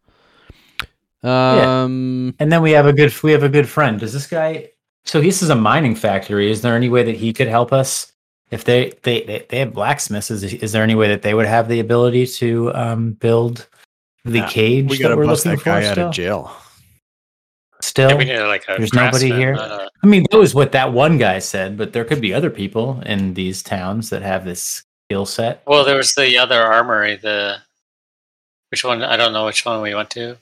Um, 1.22 2.34
And 2.38 2.50
then 2.50 2.62
we 2.62 2.70
have 2.72 2.86
a 2.86 2.92
good 2.92 3.12
we 3.22 3.32
have 3.32 3.42
a 3.42 3.48
good 3.48 3.68
friend. 3.68 4.00
Does 4.00 4.12
this 4.12 4.26
guy 4.26 4.70
so 5.04 5.20
this 5.20 5.42
is 5.42 5.50
a 5.50 5.54
mining 5.56 5.94
factory. 5.94 6.50
Is 6.50 6.60
there 6.62 6.76
any 6.76 6.88
way 6.88 7.02
that 7.02 7.16
he 7.16 7.32
could 7.32 7.48
help 7.48 7.72
us? 7.72 8.12
If 8.50 8.64
they 8.64 8.92
they 9.02 9.22
they, 9.22 9.46
they 9.48 9.58
have 9.60 9.72
blacksmiths, 9.74 10.30
is, 10.30 10.42
is 10.44 10.72
there 10.72 10.82
any 10.82 10.94
way 10.94 11.08
that 11.08 11.22
they 11.22 11.34
would 11.34 11.46
have 11.46 11.68
the 11.68 11.80
ability 11.80 12.26
to 12.26 12.74
um, 12.74 13.12
build 13.12 13.68
the 14.24 14.38
Yeah, 14.38 14.48
cage 14.48 14.88
We 14.90 14.96
that 14.98 15.02
gotta 15.02 15.16
we're 15.16 15.26
bust 15.26 15.46
looking 15.46 15.56
that 15.58 15.62
for 15.62 15.70
guy 15.70 15.86
out 15.86 15.92
still? 15.92 16.08
of 16.08 16.14
jail. 16.14 16.56
Still, 17.82 18.10
yeah, 18.22 18.42
need 18.42 18.46
like 18.46 18.66
There's 18.66 18.92
nobody 18.92 19.30
craftsman, 19.30 19.38
here? 19.38 19.52
not 19.54 19.70
a- 19.70 19.90
I 20.02 20.06
mean, 20.06 20.26
that 20.30 20.36
was 20.38 20.54
what 20.54 20.72
that 20.72 20.92
one 20.92 21.16
guy 21.16 21.38
said, 21.38 21.78
but 21.78 21.94
there 21.94 22.04
could 22.04 22.20
be 22.20 22.34
other 22.34 22.50
people 22.50 23.00
in 23.06 23.32
these 23.32 23.62
towns 23.62 24.10
that 24.10 24.20
have 24.20 24.44
this 24.44 24.82
skill 25.08 25.24
set. 25.24 25.62
well, 25.66 25.82
there 25.84 25.96
was 25.96 26.12
the 26.14 26.36
other 26.36 26.60
armory. 26.60 27.16
The 27.16 27.56
which 28.70 28.84
one? 28.84 29.02
I 29.02 29.16
don't 29.16 29.32
know 29.32 29.46
which 29.46 29.64
one 29.64 29.80
we 29.80 29.94
went 29.94 30.10
to, 30.10 30.36
but 30.36 30.38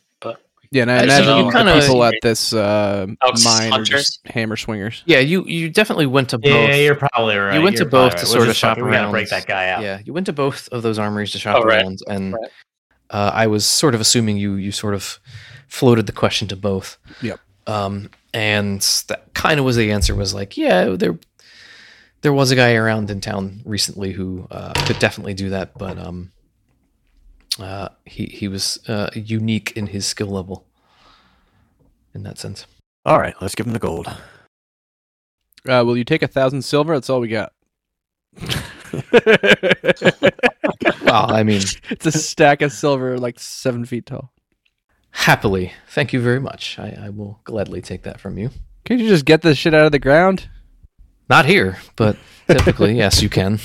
yeah, 0.70 0.82
and 0.82 0.90
I 0.90 0.98
I 0.98 1.02
imagine 1.04 1.26
don't 1.26 1.38
the 1.46 1.52
know. 1.52 1.58
kinda- 1.72 1.80
people 1.80 2.04
at 2.04 2.14
this 2.22 2.52
uh, 2.52 3.06
Elks 3.22 3.44
mine 3.44 3.72
are 3.72 3.82
just 3.82 4.20
hammer 4.26 4.56
swingers. 4.56 5.02
Yeah, 5.06 5.18
you 5.20 5.44
you 5.44 5.68
definitely 5.70 6.06
went 6.06 6.28
to 6.30 6.38
both. 6.38 6.52
Yeah, 6.52 6.74
you're 6.76 6.94
probably 6.94 7.36
right. 7.36 7.54
You 7.56 7.62
went 7.62 7.76
to 7.76 7.82
You're 7.84 7.90
probably 7.90 8.10
both 8.10 8.20
to 8.20 8.26
sort 8.26 8.40
We'll 8.42 8.50
of 8.50 8.56
shop 8.56 8.70
fucking- 8.72 8.84
We 8.84 8.90
gotta 8.90 9.02
around. 9.04 9.12
break 9.12 9.28
that 9.30 9.46
guy 9.46 9.70
out. 9.70 9.82
Yeah, 9.82 10.00
you 10.04 10.12
went 10.12 10.26
to 10.26 10.32
both 10.32 10.68
of 10.68 10.82
those 10.82 10.98
armories 10.98 11.32
to 11.32 11.38
shop 11.38 11.56
Oh, 11.60 11.62
right. 11.64 11.82
around, 11.82 11.98
and 12.08 12.34
Right. 12.34 12.50
uh, 13.10 13.30
I 13.34 13.46
was 13.46 13.64
sort 13.64 13.94
of 13.94 14.00
assuming 14.00 14.36
you 14.36 14.54
you 14.54 14.72
sort 14.72 14.94
of 14.94 15.18
floated 15.68 16.06
the 16.06 16.12
question 16.12 16.48
to 16.48 16.56
both. 16.56 16.98
Yep. 17.22 17.40
Um, 17.66 18.10
and 18.32 18.80
that 19.08 19.32
kind 19.34 19.58
of 19.58 19.64
was 19.66 19.76
the 19.76 19.90
answer. 19.92 20.14
Was 20.14 20.32
like, 20.34 20.56
yeah, 20.56 20.84
there 20.96 21.18
there 22.22 22.32
was 22.32 22.50
a 22.50 22.56
guy 22.56 22.74
around 22.74 23.10
in 23.10 23.20
town 23.20 23.60
recently 23.64 24.12
who 24.12 24.46
uh, 24.50 24.72
could 24.86 24.98
definitely 24.98 25.34
do 25.34 25.50
that, 25.50 25.76
but 25.78 25.98
um, 25.98 26.32
uh, 27.58 27.88
he 28.04 28.26
he 28.26 28.48
was 28.48 28.78
uh, 28.88 29.10
unique 29.14 29.72
in 29.76 29.88
his 29.88 30.06
skill 30.06 30.28
level. 30.28 30.66
In 32.14 32.22
that 32.22 32.38
sense. 32.38 32.66
All 33.04 33.18
right, 33.18 33.34
let's 33.40 33.54
give 33.54 33.66
him 33.66 33.72
the 33.72 33.78
gold. 33.78 34.08
Uh, 35.68 35.82
will 35.84 35.96
you 35.96 36.04
take 36.04 36.22
a 36.22 36.28
thousand 36.28 36.62
silver? 36.62 36.94
That's 36.94 37.10
all 37.10 37.20
we 37.20 37.28
got. 37.28 37.52
Well, 41.08 41.32
I 41.32 41.42
mean, 41.42 41.62
it's 41.90 42.06
a 42.06 42.12
stack 42.12 42.60
of 42.60 42.70
silver, 42.70 43.18
like 43.18 43.38
seven 43.38 43.84
feet 43.86 44.06
tall. 44.06 44.32
Happily. 45.10 45.72
Thank 45.88 46.12
you 46.12 46.20
very 46.20 46.40
much. 46.40 46.78
I, 46.78 46.96
I 47.04 47.08
will 47.08 47.40
gladly 47.44 47.80
take 47.80 48.02
that 48.02 48.20
from 48.20 48.36
you. 48.36 48.50
Can't 48.84 49.00
you 49.00 49.08
just 49.08 49.24
get 49.24 49.42
this 49.42 49.56
shit 49.56 49.74
out 49.74 49.86
of 49.86 49.92
the 49.92 49.98
ground? 49.98 50.48
Not 51.30 51.46
here, 51.46 51.78
but 51.96 52.16
typically, 52.46 52.94
yes, 52.96 53.22
you 53.22 53.30
can. 53.30 53.58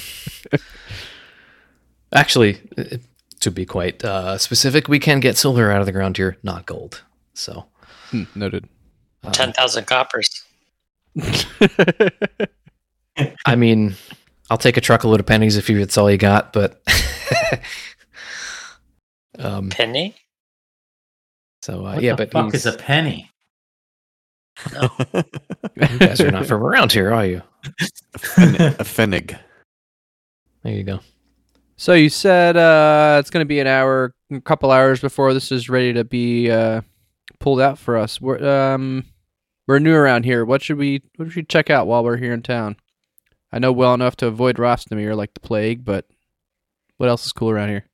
Actually, 2.13 2.61
uh, 2.77 2.97
to 3.43 3.51
be 3.51 3.65
quite 3.65 4.03
uh, 4.03 4.37
specific, 4.37 4.87
we 4.87 4.99
can 4.99 5.19
get 5.19 5.37
silver 5.37 5.71
out 5.71 5.79
of 5.79 5.85
the 5.85 5.91
ground 5.91 6.17
here, 6.17 6.37
not 6.43 6.65
gold. 6.65 7.03
So, 7.33 7.65
Hmm, 8.09 8.23
noted. 8.35 8.67
uh, 9.23 9.31
10,000 9.31 9.85
coppers. 9.85 10.29
I 13.45 13.55
mean, 13.55 13.95
I'll 14.49 14.57
take 14.57 14.77
a 14.77 14.81
truckload 14.81 15.19
of 15.19 15.25
pennies 15.25 15.55
if 15.57 15.69
it's 15.69 15.97
all 15.97 16.09
you 16.11 16.17
got, 16.17 16.51
but. 16.53 16.81
um, 19.39 19.69
Penny? 19.69 20.15
so, 21.61 21.79
uh, 21.85 21.93
What 21.95 22.03
yeah, 22.03 22.11
the 22.13 22.17
but 22.25 22.31
fuck 22.31 22.45
he's- 22.51 22.65
is 22.65 22.73
a 22.73 22.77
penny? 22.77 23.29
you 24.71 25.97
guys 25.99 26.21
are 26.21 26.29
not 26.31 26.45
from 26.45 26.61
around 26.63 26.91
here, 26.91 27.11
are 27.11 27.25
you? 27.25 27.41
a 28.37 28.83
Fennig. 28.83 29.37
There 30.63 30.73
you 30.73 30.83
go. 30.83 30.99
So 31.83 31.91
you 31.91 32.07
said 32.07 32.55
uh, 32.55 33.17
it's 33.19 33.29
going 33.29 33.41
to 33.41 33.45
be 33.45 33.59
an 33.59 33.67
hour, 33.67 34.15
a 34.31 34.39
couple 34.39 34.71
hours 34.71 35.01
before 35.01 35.33
this 35.33 35.51
is 35.51 35.67
ready 35.67 35.91
to 35.91 36.05
be 36.05 36.49
uh, 36.49 36.79
pulled 37.39 37.59
out 37.59 37.77
for 37.77 37.97
us. 37.97 38.21
We're 38.21 38.41
um, 38.47 39.03
we're 39.67 39.79
new 39.79 39.93
around 39.93 40.23
here. 40.23 40.45
What 40.45 40.61
should 40.61 40.77
we 40.77 41.01
what 41.17 41.25
should 41.25 41.35
we 41.35 41.43
check 41.43 41.69
out 41.69 41.85
while 41.85 42.01
we're 42.01 42.15
here 42.15 42.31
in 42.31 42.41
town? 42.41 42.77
I 43.51 43.59
know 43.59 43.73
well 43.73 43.93
enough 43.93 44.15
to 44.17 44.27
avoid 44.27 44.55
Rostamir 44.55 45.13
like 45.13 45.33
the 45.33 45.41
plague, 45.41 45.83
but 45.83 46.07
what 46.99 47.09
else 47.09 47.25
is 47.25 47.33
cool 47.33 47.49
around 47.49 47.67
here? 47.67 47.85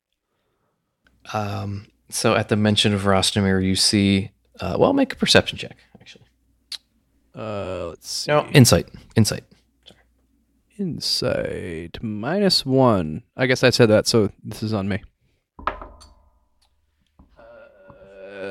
Um, 1.32 1.88
so, 2.10 2.36
at 2.36 2.48
the 2.48 2.54
mention 2.54 2.94
of 2.94 3.02
Rostamir, 3.02 3.60
you 3.60 3.74
see, 3.74 4.30
uh, 4.60 4.76
well, 4.78 4.92
make 4.92 5.14
a 5.14 5.16
perception 5.16 5.58
check, 5.58 5.78
actually. 6.00 6.26
Uh, 7.34 7.88
let's 7.88 8.08
see. 8.08 8.30
No, 8.30 8.46
insight. 8.52 8.88
Insight. 9.16 9.42
Insight 10.80 11.98
minus 12.02 12.64
one. 12.64 13.22
I 13.36 13.44
guess 13.46 13.62
I 13.62 13.68
said 13.68 13.90
that, 13.90 14.06
so 14.06 14.30
this 14.42 14.62
is 14.62 14.72
on 14.72 14.88
me. 14.88 15.02
Uh, 17.38 17.42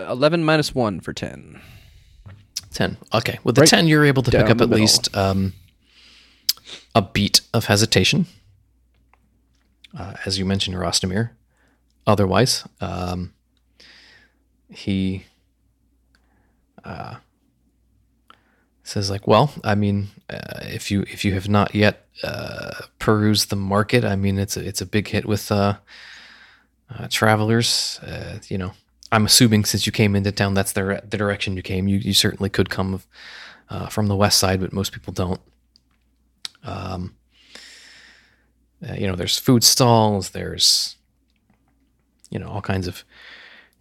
Eleven 0.07 0.43
minus 0.43 0.75
one 0.75 0.99
for 0.99 1.11
ten. 1.11 1.59
10. 2.71 2.97
Okay. 3.15 3.39
With 3.43 3.55
the 3.55 3.61
Right 3.61 3.69
10, 3.69 3.87
you're 3.87 4.05
able 4.05 4.21
to 4.21 4.29
pick 4.29 4.41
up 4.41 4.49
at 4.51 4.57
middle. 4.69 4.77
least 4.77 5.17
um, 5.17 5.53
a 6.93 7.01
beat 7.01 7.41
of 7.51 7.65
hesitation. 7.65 8.27
Uh, 9.97 10.13
as 10.23 10.37
you 10.37 10.45
mentioned, 10.45 10.77
Rostamir. 10.77 11.31
Otherwise, 12.05 12.63
um, 12.79 13.33
he 14.69 15.25
uh, 16.85 17.15
says, 18.89 19.09
like, 19.09 19.27
well, 19.27 19.53
I 19.63 19.75
mean, 19.75 20.07
uh, 20.29 20.59
if 20.61 20.89
you 20.89 21.03
if 21.03 21.23
you 21.23 21.33
have 21.33 21.47
not 21.47 21.75
yet 21.75 22.07
uh, 22.23 22.71
perused 22.97 23.49
the 23.49 23.55
market, 23.55 24.03
I 24.03 24.15
mean, 24.15 24.39
it's 24.39 24.57
a, 24.57 24.67
it's 24.67 24.81
a 24.81 24.85
big 24.85 25.07
hit 25.07 25.25
with 25.25 25.51
uh, 25.51 25.77
uh, 26.93 27.07
travelers. 27.09 27.99
Uh, 28.01 28.39
you 28.47 28.57
know, 28.57 28.73
I'm 29.11 29.25
assuming 29.25 29.65
since 29.65 29.85
you 29.85 29.91
came 29.91 30.15
into 30.15 30.31
town, 30.31 30.55
that's 30.55 30.73
the, 30.73 31.01
the 31.07 31.17
direction 31.17 31.55
you 31.55 31.61
came. 31.61 31.87
You, 31.87 31.97
you 31.97 32.13
certainly 32.13 32.49
could 32.49 32.69
come 32.69 33.01
uh, 33.69 33.87
from 33.87 34.07
the 34.07 34.15
west 34.15 34.39
side, 34.39 34.59
but 34.59 34.73
most 34.73 34.91
people 34.91 35.13
don't. 35.13 35.41
Um, 36.63 37.15
you 38.95 39.07
know, 39.07 39.15
there's 39.15 39.37
food 39.37 39.63
stalls, 39.63 40.29
there's, 40.29 40.95
you 42.29 42.39
know, 42.39 42.47
all 42.47 42.61
kinds 42.61 42.87
of 42.87 43.03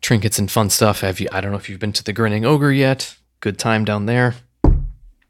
trinkets 0.00 0.38
and 0.38 0.50
fun 0.50 0.70
stuff. 0.70 1.00
Have 1.00 1.20
you? 1.20 1.28
I 1.32 1.40
don't 1.40 1.50
know 1.52 1.58
if 1.58 1.68
you've 1.68 1.80
been 1.80 1.92
to 1.92 2.04
the 2.04 2.12
Grinning 2.12 2.44
Ogre 2.44 2.72
yet. 2.72 3.16
Good 3.40 3.58
time 3.58 3.84
down 3.84 4.06
there. 4.06 4.34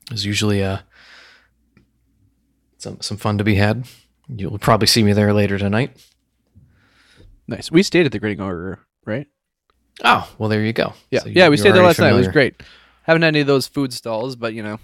There's 0.08 0.24
usually 0.24 0.62
uh, 0.62 0.78
some 2.78 3.00
some 3.00 3.16
fun 3.16 3.38
to 3.38 3.44
be 3.44 3.56
had. 3.56 3.86
You'll 4.28 4.58
probably 4.58 4.86
see 4.86 5.02
me 5.02 5.12
there 5.12 5.32
later 5.32 5.58
tonight. 5.58 5.96
Nice. 7.46 7.70
We 7.70 7.82
stayed 7.82 8.04
at 8.06 8.12
the 8.12 8.18
Grinning 8.18 8.40
Ogre, 8.40 8.80
right? 9.06 9.26
Oh, 10.04 10.30
well, 10.38 10.48
there 10.50 10.62
you 10.64 10.72
go. 10.74 10.92
Yeah, 11.10 11.20
So 11.20 11.28
you- 11.28 11.34
yeah. 11.36 11.48
We 11.48 11.56
stayed 11.56 11.70
there 11.70 11.82
already 11.82 11.88
last 11.88 11.98
night. 11.98 12.10
It 12.10 12.16
was 12.16 12.26
familiar. 12.26 12.32
great. 12.32 12.62
Haven't 13.02 13.22
had 13.22 13.28
any 13.28 13.40
of 13.40 13.46
those 13.46 13.66
food 13.66 13.92
stalls, 13.92 14.36
but 14.36 14.52
you 14.54 14.62
know, 14.62 14.78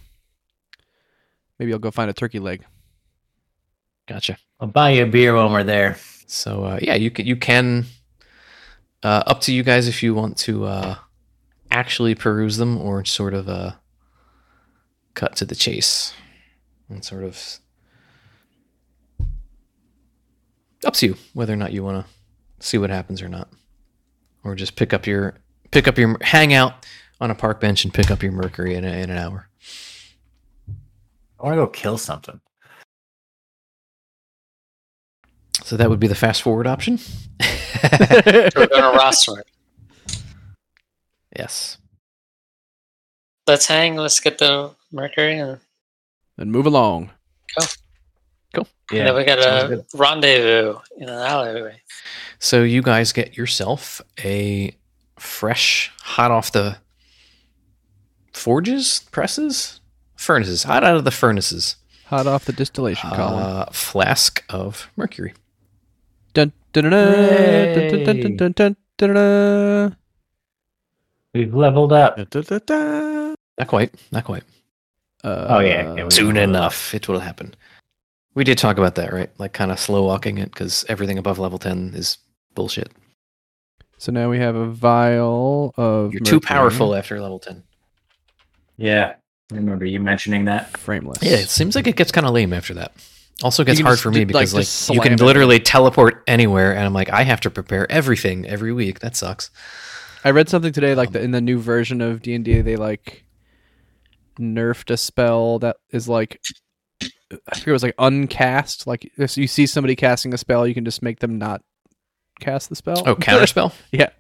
maybe 1.58 1.72
I'll 1.72 1.78
go 1.78 1.90
find 1.90 2.08
a 2.10 2.14
turkey 2.14 2.38
leg. 2.38 2.64
Gotcha. 4.08 4.38
I'll 4.60 4.68
buy 4.68 4.90
you 4.90 5.04
a 5.04 5.06
beer 5.06 5.34
when 5.36 5.52
we're 5.52 5.62
there. 5.64 5.96
So 6.26 6.64
uh, 6.64 6.78
yeah, 6.80 6.94
you 6.94 7.10
can 7.10 7.26
you 7.26 7.36
can 7.36 7.84
uh, 9.02 9.22
up 9.26 9.40
to 9.42 9.52
you 9.52 9.62
guys 9.62 9.88
if 9.88 10.02
you 10.02 10.14
want 10.14 10.36
to 10.38 10.64
uh, 10.64 10.94
actually 11.70 12.14
peruse 12.14 12.56
them 12.56 12.78
or 12.78 13.04
sort 13.04 13.34
of 13.34 13.48
uh, 13.48 13.72
cut 15.14 15.36
to 15.36 15.44
the 15.44 15.54
chase 15.54 16.12
and 16.88 17.04
sort 17.04 17.24
of 17.24 17.60
up 20.84 20.94
to 20.94 21.06
you 21.06 21.16
whether 21.32 21.52
or 21.52 21.56
not 21.56 21.72
you 21.72 21.82
want 21.82 22.04
to 22.04 22.12
see 22.64 22.78
what 22.78 22.90
happens 22.90 23.22
or 23.22 23.28
not, 23.28 23.48
or 24.42 24.54
just 24.54 24.76
pick 24.76 24.92
up 24.92 25.06
your 25.06 25.34
pick 25.70 25.88
up 25.88 25.98
your 25.98 26.16
hang 26.20 26.52
out 26.52 26.86
on 27.20 27.30
a 27.30 27.34
park 27.34 27.60
bench 27.60 27.84
and 27.84 27.94
pick 27.94 28.10
up 28.10 28.22
your 28.22 28.32
mercury 28.32 28.74
in, 28.74 28.84
a, 28.84 28.88
in 28.88 29.10
an 29.10 29.18
hour. 29.18 29.48
I 31.38 31.46
want 31.46 31.54
to 31.54 31.56
go 31.56 31.66
kill 31.66 31.98
something. 31.98 32.40
So 35.62 35.76
that 35.76 35.88
would 35.88 36.00
be 36.00 36.08
the 36.08 36.14
fast 36.14 36.42
forward 36.42 36.66
option. 36.66 36.98
We're 37.40 38.50
to 38.50 38.92
roster 38.96 39.40
it. 39.40 39.46
yes. 41.36 41.78
Let's 43.46 43.66
hang. 43.66 43.96
Let's 43.96 44.20
get 44.20 44.38
the 44.38 44.74
Mercury. 44.94 45.38
And... 45.38 45.58
Then 46.36 46.50
move 46.50 46.66
along. 46.66 47.10
Cool. 47.58 47.68
Cool. 48.54 48.68
Yeah. 48.92 49.04
Then 49.04 49.16
we 49.16 49.24
got 49.24 49.40
a 49.40 49.84
rendezvous 49.94 50.78
in 50.96 51.08
an 51.08 51.18
alleyway. 51.18 51.80
So 52.38 52.62
you 52.62 52.80
guys 52.80 53.12
get 53.12 53.36
yourself 53.36 54.00
a 54.22 54.76
fresh, 55.18 55.92
hot 56.00 56.30
off 56.30 56.52
the 56.52 56.78
forges, 58.32 59.04
presses, 59.10 59.80
furnaces, 60.16 60.62
hot 60.62 60.84
out 60.84 60.96
of 60.96 61.04
the 61.04 61.10
furnaces, 61.10 61.76
hot 62.06 62.26
off 62.26 62.44
the 62.44 62.52
distillation 62.52 63.10
uh, 63.10 63.16
column, 63.16 63.72
flask 63.72 64.44
of 64.48 64.88
mercury. 64.96 65.34
Dun 66.32 66.52
dun 66.72 66.90
dun 66.90 67.74
dun 67.74 68.36
dun 68.36 68.52
dun 68.54 68.76
dun 68.98 69.14
dun. 69.14 69.96
We've 71.32 71.54
leveled 71.54 71.92
up. 71.92 72.16
Not 72.16 73.68
quite. 73.68 73.94
Not 74.12 74.24
quite. 74.24 74.44
Uh, 75.24 75.46
Oh, 75.48 75.58
yeah, 75.60 75.94
yeah, 75.94 76.04
we- 76.04 76.10
Soon 76.10 76.36
enough, 76.36 76.94
it 76.94 77.08
will 77.08 77.20
happen. 77.20 77.54
We 78.34 78.44
did 78.44 78.58
talk 78.58 78.78
about 78.78 78.96
that, 78.96 79.12
right? 79.12 79.30
Like 79.38 79.52
kind 79.52 79.70
of 79.70 79.78
slow 79.80 80.04
walking 80.04 80.38
it 80.38 80.50
because 80.52 80.84
everything 80.88 81.18
above 81.18 81.38
level 81.38 81.58
ten 81.58 81.92
is 81.94 82.18
bullshit. 82.54 82.92
So 83.96 84.12
now 84.12 84.28
we 84.28 84.38
have 84.38 84.54
a 84.56 84.66
vial 84.66 85.72
of. 85.76 86.12
You're 86.12 86.20
too 86.20 86.36
mercury, 86.36 86.48
powerful 86.48 86.94
after 86.94 87.20
level 87.20 87.38
ten. 87.38 87.62
Yeah. 88.76 89.14
I 89.52 89.56
remember 89.56 89.84
you 89.84 90.00
mentioning 90.00 90.46
that. 90.46 90.76
Frameless. 90.76 91.18
Yeah, 91.22 91.36
it 91.36 91.48
seems 91.48 91.76
like 91.76 91.86
it 91.86 91.96
gets 91.96 92.10
kind 92.10 92.26
of 92.26 92.32
lame 92.32 92.52
after 92.52 92.74
that. 92.74 92.92
Also 93.42 93.62
gets 93.64 93.80
hard 93.80 93.98
for 94.00 94.10
me 94.10 94.20
like, 94.20 94.28
because 94.28 94.54
like, 94.54 94.62
just 94.62 94.88
you 94.88 94.94
slam 94.96 95.02
can 95.02 95.12
it. 95.14 95.20
literally 95.20 95.60
teleport 95.60 96.22
anywhere, 96.26 96.74
and 96.74 96.84
I'm 96.84 96.92
like, 96.94 97.10
I 97.10 97.22
have 97.22 97.40
to 97.42 97.50
prepare 97.50 97.90
everything 97.90 98.46
every 98.46 98.72
week. 98.72 99.00
That 99.00 99.16
sucks. 99.16 99.50
I 100.24 100.30
read 100.30 100.48
something 100.48 100.72
today, 100.72 100.94
like 100.94 101.08
Um, 101.08 101.12
the, 101.14 101.22
in 101.22 101.30
the 101.32 101.40
new 101.40 101.58
version 101.58 102.00
of 102.00 102.22
D 102.22 102.34
and 102.34 102.44
D, 102.44 102.60
they 102.62 102.76
like 102.76 103.23
nerfed 104.36 104.90
a 104.90 104.96
spell 104.96 105.58
that 105.60 105.76
is 105.90 106.08
like 106.08 106.40
I 107.02 107.54
forget 107.54 107.68
it 107.68 107.72
was 107.72 107.82
like 107.82 107.96
uncast. 107.96 108.86
Like 108.86 109.10
if 109.16 109.36
you 109.36 109.46
see 109.46 109.66
somebody 109.66 109.96
casting 109.96 110.34
a 110.34 110.38
spell, 110.38 110.66
you 110.66 110.74
can 110.74 110.84
just 110.84 111.02
make 111.02 111.20
them 111.20 111.38
not 111.38 111.62
cast 112.40 112.68
the 112.68 112.76
spell. 112.76 113.02
Oh, 113.06 113.16
counterspell, 113.16 113.72
yeah. 113.92 114.10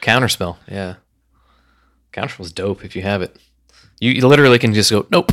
counterspell, 0.00 0.56
yeah. 0.68 0.96
Counterspell's 2.12 2.52
dope 2.52 2.84
if 2.84 2.94
you 2.94 3.02
have 3.02 3.22
it. 3.22 3.36
You, 4.00 4.12
you 4.12 4.26
literally 4.26 4.58
can 4.58 4.74
just 4.74 4.90
go 4.90 5.06
nope, 5.10 5.32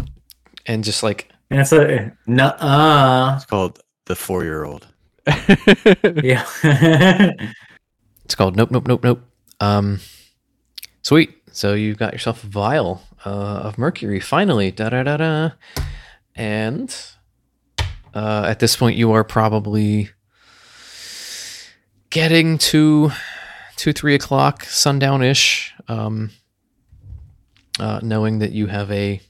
and 0.65 0.83
just 0.83 1.03
like 1.03 1.29
And 1.49 1.59
it's 1.59 1.73
a 1.73 2.15
nuh-uh. 2.27 3.33
It's 3.35 3.45
called 3.45 3.79
the 4.05 4.15
four-year-old. 4.15 4.87
Yeah. 6.23 6.45
it's 8.25 8.35
called 8.35 8.55
nope, 8.55 8.71
nope, 8.71 8.87
nope, 8.87 9.03
nope. 9.03 9.21
Um, 9.59 9.99
sweet. 11.01 11.38
So 11.51 11.73
you've 11.73 11.97
got 11.97 12.13
yourself 12.13 12.43
a 12.43 12.47
vial 12.47 13.01
uh, 13.25 13.29
of 13.29 13.77
mercury 13.77 14.19
finally. 14.19 14.71
Da 14.71 14.89
da 14.89 15.03
da 15.03 15.17
da. 15.17 15.49
And 16.35 16.95
uh, 18.13 18.45
at 18.47 18.59
this 18.59 18.75
point, 18.75 18.97
you 18.97 19.11
are 19.11 19.23
probably 19.23 20.09
getting 22.09 22.57
to 22.57 23.11
two, 23.75 23.93
three 23.93 24.15
o'clock, 24.15 24.63
sundown 24.63 25.21
ish. 25.21 25.73
Um, 25.87 26.31
uh, 27.79 27.99
knowing 28.03 28.39
that 28.39 28.51
you 28.51 28.67
have 28.67 28.91
a 28.91 29.21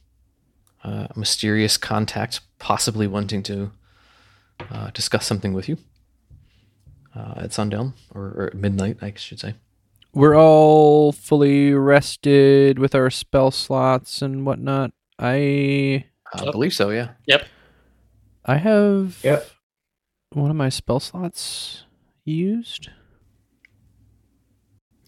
uh, 0.83 1.07
mysterious 1.15 1.77
contact, 1.77 2.41
possibly 2.57 3.05
wanting 3.05 3.43
to 3.43 3.71
uh, 4.71 4.89
discuss 4.91 5.25
something 5.25 5.53
with 5.53 5.69
you 5.69 5.77
uh, 7.15 7.35
at 7.37 7.53
sundown 7.53 7.93
or, 8.13 8.23
or 8.23 8.51
midnight, 8.55 8.97
I 9.01 9.13
should 9.15 9.39
say. 9.39 9.53
We're 10.13 10.35
all 10.37 11.11
fully 11.11 11.73
rested 11.73 12.79
with 12.79 12.95
our 12.95 13.09
spell 13.09 13.51
slots 13.51 14.21
and 14.21 14.45
whatnot. 14.45 14.91
I 15.19 16.05
I 16.33 16.51
believe 16.51 16.73
so. 16.73 16.89
Yeah. 16.89 17.09
Yep. 17.27 17.45
I 18.45 18.57
have 18.57 19.19
Yep. 19.23 19.47
one 20.33 20.49
of 20.49 20.55
my 20.55 20.69
spell 20.69 20.99
slots 20.99 21.83
used. 22.25 22.89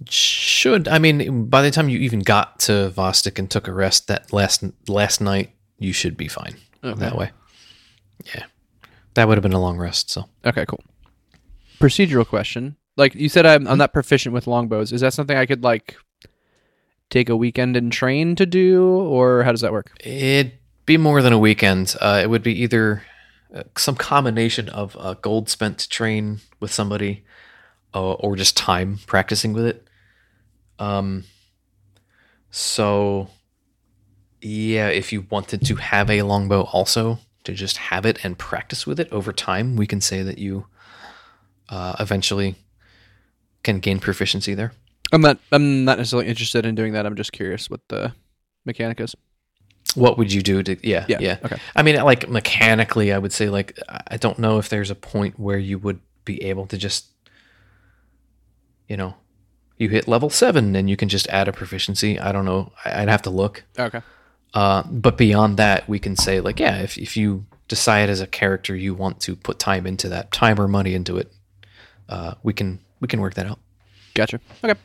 Should 0.09 0.87
I 0.87 0.97
mean 0.99 1.45
by 1.45 1.61
the 1.61 1.69
time 1.71 1.87
you 1.89 1.99
even 1.99 2.19
got 2.21 2.59
to 2.61 2.91
Vosstik 2.95 3.37
and 3.37 3.49
took 3.49 3.67
a 3.67 3.73
rest 3.73 4.07
that 4.07 4.33
last 4.33 4.63
last 4.87 5.21
night, 5.21 5.51
you 5.77 5.93
should 5.93 6.17
be 6.17 6.27
fine 6.27 6.55
that 6.81 7.15
way. 7.15 7.31
Yeah, 8.25 8.45
that 9.13 9.27
would 9.27 9.37
have 9.37 9.43
been 9.43 9.53
a 9.53 9.61
long 9.61 9.77
rest. 9.77 10.09
So 10.09 10.25
Okay, 10.45 10.65
cool. 10.67 10.83
Procedural 11.79 12.25
question. 12.27 12.77
Like 12.97 13.15
you 13.15 13.29
said, 13.29 13.45
I'm 13.45 13.67
I'm 13.67 13.77
not 13.77 13.93
proficient 13.93 14.33
with 14.33 14.47
longbows. 14.47 14.91
Is 14.91 15.01
that 15.01 15.13
something 15.13 15.37
I 15.37 15.45
could 15.45 15.63
like 15.63 15.95
take 17.09 17.29
a 17.29 17.35
weekend 17.35 17.75
and 17.75 17.91
train 17.91 18.35
to 18.35 18.45
do, 18.45 18.83
or 18.85 19.43
how 19.43 19.51
does 19.51 19.61
that 19.61 19.71
work? 19.71 19.91
it'd 20.03 20.53
be 20.85 20.97
more 20.97 21.21
than 21.21 21.33
a 21.33 21.39
weekend. 21.39 21.95
Uh, 22.01 22.19
it 22.23 22.29
would 22.29 22.43
be 22.43 22.61
either 22.61 23.03
uh, 23.53 23.63
some 23.77 23.95
combination 23.95 24.69
of 24.69 24.95
uh, 24.99 25.13
gold 25.15 25.49
spent 25.49 25.77
to 25.79 25.89
train 25.89 26.39
with 26.59 26.71
somebody, 26.71 27.23
uh, 27.93 28.13
or 28.13 28.35
just 28.35 28.57
time 28.57 28.99
practicing 29.07 29.53
with 29.53 29.65
it. 29.65 29.87
Um. 30.79 31.25
So, 32.53 33.29
yeah, 34.41 34.89
if 34.89 35.13
you 35.13 35.25
wanted 35.29 35.65
to 35.65 35.75
have 35.75 36.09
a 36.09 36.23
longbow 36.23 36.63
also 36.63 37.19
to 37.45 37.53
just 37.53 37.77
have 37.77 38.05
it 38.05 38.25
and 38.25 38.37
practice 38.37 38.85
with 38.85 38.99
it 38.99 39.09
over 39.11 39.31
time, 39.31 39.77
we 39.77 39.87
can 39.87 40.01
say 40.01 40.21
that 40.21 40.37
you 40.37 40.65
uh, 41.69 41.95
eventually 41.99 42.55
can 43.63 43.79
gain 43.79 43.99
proficiency 43.99 44.53
there. 44.53 44.73
I'm 45.11 45.21
not 45.21 45.37
I'm 45.51 45.83
not 45.83 45.97
necessarily 45.97 46.27
interested 46.29 46.65
in 46.65 46.75
doing 46.75 46.93
that. 46.93 47.05
I'm 47.05 47.15
just 47.15 47.31
curious 47.31 47.69
what 47.69 47.81
the 47.89 48.13
mechanic 48.65 48.99
is. 48.99 49.15
What 49.95 50.17
would 50.17 50.31
you 50.31 50.41
do 50.41 50.63
to? 50.63 50.87
Yeah, 50.87 51.05
Yeah, 51.09 51.17
yeah. 51.19 51.37
okay. 51.43 51.57
I 51.75 51.81
mean, 51.83 51.95
like 52.03 52.29
mechanically, 52.29 53.11
I 53.11 53.17
would 53.17 53.33
say 53.33 53.49
like 53.49 53.77
I 53.89 54.17
don't 54.17 54.39
know 54.39 54.57
if 54.57 54.69
there's 54.69 54.91
a 54.91 54.95
point 54.95 55.39
where 55.39 55.57
you 55.57 55.77
would 55.79 55.99
be 56.23 56.41
able 56.43 56.65
to 56.67 56.77
just, 56.77 57.07
you 58.87 58.95
know, 58.95 59.15
you 59.77 59.89
hit 59.89 60.07
level 60.07 60.29
seven 60.29 60.75
and 60.75 60.89
you 60.89 60.95
can 60.95 61.09
just 61.09 61.27
add 61.27 61.47
a 61.47 61.51
proficiency. 61.51 62.19
I 62.19 62.31
don't 62.31 62.45
know. 62.45 62.71
I'd 62.85 63.09
have 63.09 63.23
to 63.23 63.29
look. 63.29 63.63
Okay. 63.77 64.01
Uh, 64.53 64.83
but 64.89 65.17
beyond 65.17 65.57
that, 65.57 65.89
we 65.89 65.99
can 65.99 66.15
say 66.15 66.39
like, 66.39 66.59
yeah, 66.59 66.77
if 66.81 66.97
if 66.97 67.17
you 67.17 67.45
decide 67.67 68.09
as 68.09 68.21
a 68.21 68.27
character 68.27 68.75
you 68.75 68.93
want 68.93 69.19
to 69.21 69.35
put 69.35 69.59
time 69.59 69.87
into 69.87 70.07
that, 70.09 70.31
time 70.31 70.59
or 70.59 70.67
money 70.67 70.93
into 70.93 71.17
it, 71.17 71.33
uh, 72.07 72.35
we 72.43 72.53
can 72.53 72.79
we 73.01 73.07
can 73.07 73.19
work 73.19 73.33
that 73.33 73.45
out. 73.45 73.59
Gotcha. 74.13 74.39
Okay. 74.63 74.79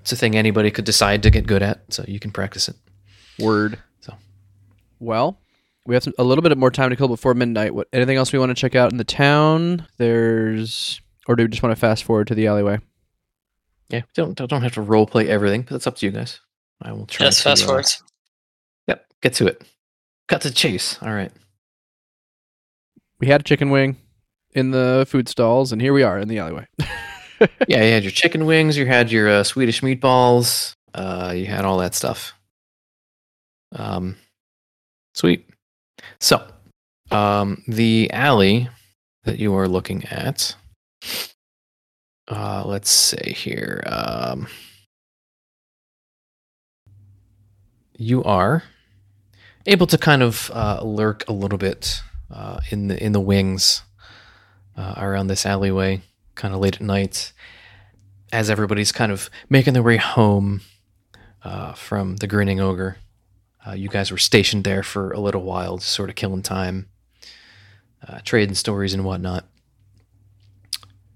It's 0.00 0.12
a 0.12 0.16
thing 0.16 0.36
anybody 0.36 0.70
could 0.70 0.84
decide 0.84 1.22
to 1.22 1.30
get 1.30 1.46
good 1.46 1.62
at, 1.62 1.80
so 1.92 2.04
you 2.08 2.18
can 2.18 2.30
practice 2.30 2.68
it. 2.68 2.76
Word. 3.38 3.78
So. 4.00 4.14
Well, 4.98 5.38
we 5.86 5.94
have 5.94 6.02
some, 6.02 6.14
a 6.18 6.24
little 6.24 6.42
bit 6.42 6.56
more 6.58 6.70
time 6.70 6.90
to 6.90 6.96
kill 6.96 7.08
before 7.08 7.34
midnight. 7.34 7.74
What 7.74 7.88
anything 7.92 8.16
else 8.16 8.32
we 8.32 8.38
want 8.38 8.50
to 8.50 8.54
check 8.54 8.74
out 8.74 8.92
in 8.92 8.98
the 8.98 9.04
town? 9.04 9.86
There's 9.98 11.00
or 11.26 11.36
do 11.36 11.44
we 11.44 11.48
just 11.48 11.62
want 11.62 11.74
to 11.74 11.80
fast 11.80 12.04
forward 12.04 12.26
to 12.28 12.34
the 12.34 12.46
alleyway? 12.46 12.78
Yeah, 13.88 14.02
don't 14.14 14.36
don't 14.36 14.48
don't 14.48 14.62
have 14.62 14.74
to 14.74 14.82
role 14.82 15.06
play 15.06 15.28
everything, 15.28 15.62
but 15.62 15.70
that's 15.70 15.86
up 15.86 15.96
to 15.96 16.06
you 16.06 16.12
guys. 16.12 16.40
I 16.82 16.92
will 16.92 17.06
try. 17.06 17.26
Just 17.26 17.38
to, 17.38 17.44
fast 17.44 17.64
uh, 17.64 17.66
forwards. 17.66 18.02
Yep, 18.88 19.06
get 19.22 19.34
to 19.34 19.46
it. 19.46 19.62
Cut 20.28 20.42
to 20.42 20.48
the 20.48 20.54
chase. 20.54 20.98
All 21.02 21.12
right. 21.12 21.32
We 23.20 23.28
had 23.28 23.40
a 23.40 23.44
chicken 23.44 23.70
wing 23.70 23.96
in 24.54 24.70
the 24.70 25.04
food 25.08 25.28
stalls, 25.28 25.72
and 25.72 25.80
here 25.80 25.92
we 25.92 26.02
are 26.02 26.18
in 26.18 26.28
the 26.28 26.38
alleyway. 26.38 26.66
Yeah, 27.68 27.82
you 27.82 27.92
had 27.92 28.04
your 28.04 28.12
chicken 28.12 28.46
wings. 28.46 28.76
You 28.76 28.86
had 28.86 29.10
your 29.10 29.28
uh, 29.28 29.42
Swedish 29.42 29.80
meatballs. 29.80 30.74
Uh, 30.94 31.34
you 31.36 31.46
had 31.46 31.64
all 31.64 31.78
that 31.78 31.94
stuff. 31.94 32.32
Um, 33.74 34.16
sweet. 35.14 35.48
So, 36.20 36.46
um, 37.10 37.62
the 37.66 38.10
alley 38.12 38.68
that 39.24 39.38
you 39.38 39.54
are 39.56 39.68
looking 39.68 40.04
at. 40.04 40.54
Uh, 42.28 42.62
let's 42.64 42.90
say 42.90 43.32
here. 43.32 43.82
Um, 43.86 44.46
you 47.96 48.22
are 48.24 48.62
able 49.66 49.86
to 49.88 49.98
kind 49.98 50.22
of 50.22 50.50
uh, 50.54 50.82
lurk 50.82 51.28
a 51.28 51.32
little 51.32 51.58
bit 51.58 52.00
uh, 52.32 52.60
in 52.70 52.88
the 52.88 53.02
in 53.02 53.12
the 53.12 53.20
wings 53.20 53.82
uh, 54.76 54.94
around 54.96 55.28
this 55.28 55.46
alleyway, 55.46 56.02
kind 56.34 56.54
of 56.54 56.60
late 56.60 56.76
at 56.76 56.80
night, 56.80 57.32
as 58.32 58.50
everybody's 58.50 58.92
kind 58.92 59.12
of 59.12 59.30
making 59.48 59.74
their 59.74 59.82
way 59.82 59.96
home 59.96 60.60
uh, 61.42 61.72
from 61.72 62.16
the 62.16 62.26
Grinning 62.26 62.60
Ogre. 62.60 62.98
Uh, 63.66 63.72
you 63.72 63.88
guys 63.88 64.10
were 64.10 64.18
stationed 64.18 64.64
there 64.64 64.82
for 64.82 65.10
a 65.12 65.20
little 65.20 65.42
while, 65.42 65.78
just 65.78 65.92
sort 65.92 66.10
of 66.10 66.16
killing 66.16 66.42
time, 66.42 66.88
uh, 68.06 68.18
trading 68.24 68.54
stories 68.54 68.92
and 68.92 69.04
whatnot. 69.04 69.46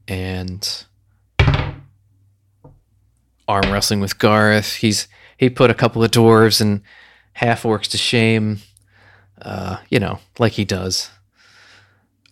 And 0.06 0.86
arm 3.46 3.70
wrestling 3.72 4.00
with 4.00 4.18
Garth. 4.18 4.76
He's 4.76 5.08
he 5.36 5.50
put 5.50 5.70
a 5.70 5.74
couple 5.74 6.02
of 6.04 6.10
dwarves 6.10 6.60
and 6.60 6.82
half 7.34 7.62
orcs 7.62 7.88
to 7.88 7.98
shame. 7.98 8.58
Uh, 9.40 9.78
you 9.88 9.98
know, 9.98 10.18
like 10.38 10.52
he 10.52 10.64
does. 10.64 11.10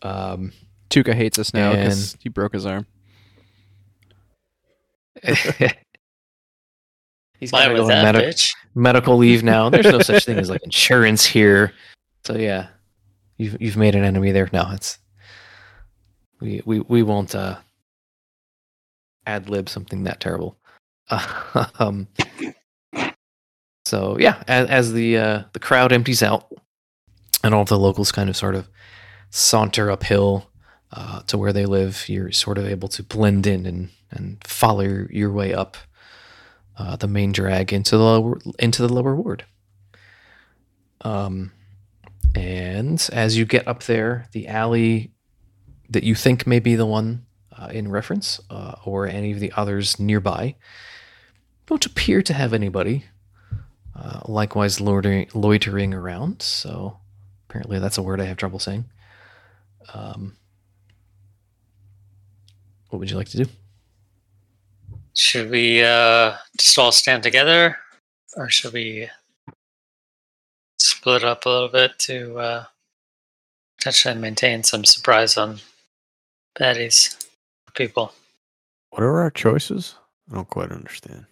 Um, 0.02 0.52
Tuka 0.90 1.14
hates 1.14 1.38
us 1.38 1.52
now 1.52 1.72
because 1.72 2.16
he 2.20 2.28
broke 2.28 2.52
his 2.52 2.66
arm. 2.66 2.86
He's 7.38 7.52
Why 7.52 7.64
gotta 7.66 7.74
was 7.74 7.80
go 7.80 7.84
on 7.84 7.88
that 7.88 8.14
medi- 8.14 8.26
bitch? 8.28 8.54
medical 8.74 9.16
leave 9.16 9.42
now. 9.42 9.68
There's 9.68 9.86
no 9.86 10.00
such 10.00 10.24
thing 10.24 10.38
as 10.38 10.48
like 10.48 10.62
insurance 10.64 11.26
here. 11.26 11.72
So 12.24 12.36
yeah, 12.36 12.68
you've 13.36 13.60
you've 13.60 13.76
made 13.76 13.94
an 13.94 14.04
enemy 14.04 14.32
there. 14.32 14.48
No, 14.52 14.70
it's 14.72 14.98
we 16.40 16.62
we 16.64 16.80
we 16.80 17.02
won't 17.02 17.34
uh, 17.34 17.56
ad 19.26 19.48
lib 19.48 19.68
something 19.68 20.04
that 20.04 20.20
terrible. 20.20 20.56
um, 21.78 22.08
so 23.84 24.16
yeah, 24.18 24.42
as, 24.48 24.68
as 24.68 24.92
the 24.92 25.18
uh, 25.18 25.42
the 25.52 25.60
crowd 25.60 25.92
empties 25.92 26.22
out, 26.22 26.46
and 27.44 27.54
all 27.54 27.64
the 27.64 27.78
locals 27.78 28.12
kind 28.12 28.30
of 28.30 28.36
sort 28.36 28.54
of 28.54 28.68
saunter 29.30 29.90
uphill 29.90 30.48
uh, 30.92 31.20
to 31.22 31.38
where 31.38 31.52
they 31.52 31.66
live, 31.66 32.08
you're 32.08 32.32
sort 32.32 32.58
of 32.58 32.66
able 32.66 32.88
to 32.88 33.02
blend 33.02 33.46
in 33.46 33.66
and 33.66 33.90
and 34.10 34.38
follow 34.44 35.06
your, 35.10 35.32
way 35.32 35.52
up 35.52 35.76
uh, 36.78 36.94
the 36.94 37.08
main 37.08 37.32
drag 37.32 37.72
into 37.72 37.96
the 37.96 38.02
lower 38.02 38.38
into 38.58 38.82
the 38.82 38.92
lower 38.92 39.14
ward. 39.14 39.44
Um, 41.00 41.52
and 42.34 43.08
as 43.12 43.36
you 43.36 43.44
get 43.44 43.66
up 43.66 43.84
there, 43.84 44.28
the 44.32 44.48
alley 44.48 45.12
that 45.88 46.04
you 46.04 46.14
think 46.14 46.46
may 46.46 46.60
be 46.60 46.76
the 46.76 46.86
one 46.86 47.26
uh, 47.56 47.68
in 47.72 47.90
reference, 47.90 48.40
uh, 48.50 48.74
or 48.84 49.06
any 49.06 49.32
of 49.32 49.40
the 49.40 49.52
others 49.56 49.98
nearby, 49.98 50.54
don't 51.66 51.86
appear 51.86 52.22
to 52.22 52.34
have 52.34 52.52
anybody. 52.52 53.04
Uh, 53.94 54.20
likewise, 54.26 54.78
loitering, 54.80 55.26
loitering 55.32 55.94
around. 55.94 56.42
So 56.42 56.98
apparently, 57.48 57.78
that's 57.78 57.96
a 57.96 58.02
word 58.02 58.20
I 58.20 58.24
have 58.24 58.36
trouble 58.36 58.58
saying. 58.58 58.84
Um, 59.94 60.36
what 62.88 62.98
would 62.98 63.10
you 63.10 63.16
like 63.16 63.28
to 63.30 63.44
do? 63.44 63.46
Should 65.14 65.50
we 65.50 65.82
uh, 65.82 66.36
just 66.58 66.78
all 66.78 66.92
stand 66.92 67.22
together, 67.22 67.78
or 68.36 68.48
should 68.50 68.72
we 68.72 69.08
split 70.78 71.24
up 71.24 71.46
a 71.46 71.48
little 71.48 71.68
bit 71.68 71.98
to 72.00 72.38
uh, 72.38 72.64
potentially 73.78 74.14
maintain 74.14 74.62
some 74.62 74.84
surprise 74.84 75.36
on 75.36 75.58
baddies 76.58 77.26
people? 77.74 78.12
What 78.90 79.02
are 79.02 79.20
our 79.20 79.30
choices? 79.30 79.94
I 80.30 80.34
don't 80.34 80.48
quite 80.50 80.70
understand. 80.70 81.24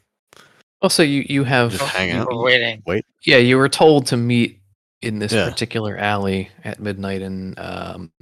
Also, 0.80 1.02
you 1.02 1.24
you 1.28 1.44
have 1.44 1.72
Just 1.72 1.94
hang 1.94 2.12
out. 2.12 2.28
We're 2.28 2.42
waiting. 2.42 2.82
Yeah, 3.24 3.38
you 3.38 3.56
were 3.58 3.68
told 3.70 4.06
to 4.08 4.16
meet 4.16 4.60
in 5.02 5.18
this 5.18 5.32
Yeah. 5.32 5.48
particular 5.48 5.96
alley 5.98 6.48
at 6.62 6.80
midnight, 6.80 7.20
and 7.22 7.58
um, 7.58 8.12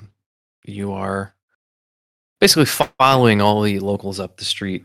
you 0.64 0.92
are 0.92 1.34
basically 2.42 2.66
following 2.98 3.40
all 3.40 3.62
the 3.62 3.78
locals 3.78 4.18
up 4.18 4.36
the 4.36 4.44
street 4.44 4.84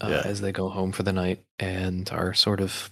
uh, 0.00 0.08
Yeah. 0.08 0.22
as 0.24 0.40
they 0.40 0.52
go 0.52 0.68
home 0.68 0.92
for 0.92 1.02
the 1.02 1.12
night, 1.12 1.44
and 1.58 2.08
are 2.12 2.32
sort 2.32 2.60
of 2.60 2.88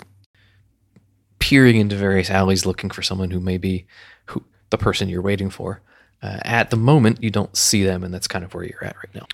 peering 1.38 1.76
into 1.76 1.94
various 1.96 2.28
alleys 2.28 2.66
looking 2.66 2.90
for 2.90 3.02
someone 3.02 3.30
who 3.30 3.40
may 3.40 3.56
be 3.56 3.86
who 4.26 4.42
the 4.70 4.78
person 4.78 5.08
you're 5.08 5.22
waiting 5.22 5.48
for. 5.50 5.80
Uh, 6.22 6.38
at 6.42 6.70
the 6.70 6.76
moment, 6.76 7.22
you 7.22 7.30
don't 7.30 7.56
see 7.56 7.82
them, 7.84 8.02
and 8.04 8.12
that's 8.12 8.28
kind 8.28 8.44
of 8.44 8.52
where 8.52 8.64
you're 8.64 8.84
at 8.84 8.96
right 8.96 9.14
now. 9.14 9.26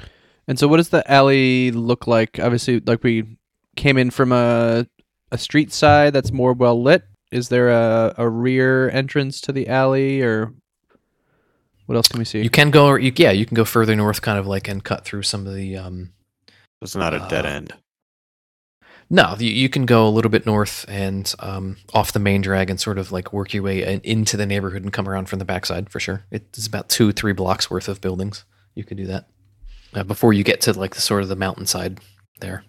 And 0.47 0.59
so, 0.59 0.69
what 0.69 0.77
does 0.77 0.91
the 0.91 1.11
alley 1.11 1.71
look 1.73 2.07
like? 2.07 2.39
Obviously, 2.39 2.81
like 2.81 3.03
we 3.03 3.39
came 3.77 3.97
in 3.99 4.11
from 4.11 4.31
a 4.33 4.87
a 5.33 5.39
street 5.39 5.73
side 5.73 6.13
that's 6.13 6.31
more 6.33 6.53
well 6.53 6.81
lit. 6.81 7.03
Is 7.33 7.49
there 7.49 7.71
a, 7.71 8.15
a 8.19 8.29
rear 8.29 8.89
entrance 8.91 9.41
to 9.43 9.53
the 9.53 9.69
alley, 9.69 10.21
or 10.23 10.53
what 11.87 11.97
else 11.97 12.09
can 12.09 12.19
we 12.19 12.25
see? 12.25 12.43
You 12.43 12.51
can 12.51 12.71
go, 12.71 12.95
you, 12.97 13.13
yeah, 13.17 13.31
you 13.31 13.47
can 13.47 13.55
go 13.55 13.65
further 13.65 13.97
north, 13.97 14.23
kind 14.23 14.39
of 14.39 14.47
like, 14.47 14.69
and 14.69 14.83
cut 14.85 15.05
through 15.05 15.23
some 15.23 15.47
of 15.47 15.55
the 15.55 15.77
um, 15.77 16.13
It's 16.83 16.95
not 16.95 17.15
a 17.15 17.21
dead 17.31 17.47
Uh, 17.47 17.51
end. 17.51 17.73
No, 19.09 19.37
you, 19.39 19.51
you 19.51 19.69
can 19.69 19.87
go 19.87 20.09
a 20.09 20.11
little 20.11 20.31
bit 20.31 20.47
north 20.47 20.85
and 20.89 21.33
um, 21.39 21.77
off 21.95 22.13
the 22.13 22.19
main 22.19 22.41
drag 22.41 22.71
and 22.71 22.81
sort 22.81 22.99
of 22.99 23.13
like 23.13 23.33
work 23.33 23.55
your 23.55 23.63
way 23.63 23.85
in, 23.85 24.01
into 24.01 24.37
the 24.37 24.47
neighborhood 24.47 24.83
and 24.83 24.93
come 24.93 25.09
around 25.09 25.29
from 25.29 25.39
the 25.39 25.45
backside 25.45 25.91
for 25.91 26.01
sure. 26.01 26.25
It's 26.33 26.67
about 26.67 26.89
two, 26.89 27.13
three 27.13 27.33
blocks 27.33 27.71
worth 27.71 27.89
of 27.89 28.01
buildings. 28.01 28.45
You 28.75 28.83
could 28.83 28.97
do 28.97 29.07
that 29.07 29.29
uh, 29.95 30.03
before 30.03 30.33
you 30.33 30.43
get 30.43 30.61
to 30.63 30.73
like 30.73 30.97
the 30.97 31.01
sort 31.01 31.23
of 31.23 31.29
the 31.29 31.37
mountainside 31.37 32.01
there. 32.41 32.65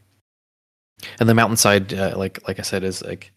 And 1.19 1.27
the 1.27 1.33
mountainside, 1.33 1.93
uh, 1.93 2.13
like 2.15 2.47
like 2.47 2.59
I 2.59 2.63
said, 2.63 2.83
is 2.83 3.03
like 3.03 3.31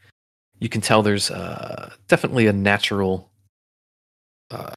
you 0.58 0.68
can 0.68 0.82
tell 0.82 1.02
there's 1.02 1.30
uh, 1.30 1.92
definitely 2.06 2.46
a 2.46 2.52
natural, 2.52 3.30
uh, 4.50 4.72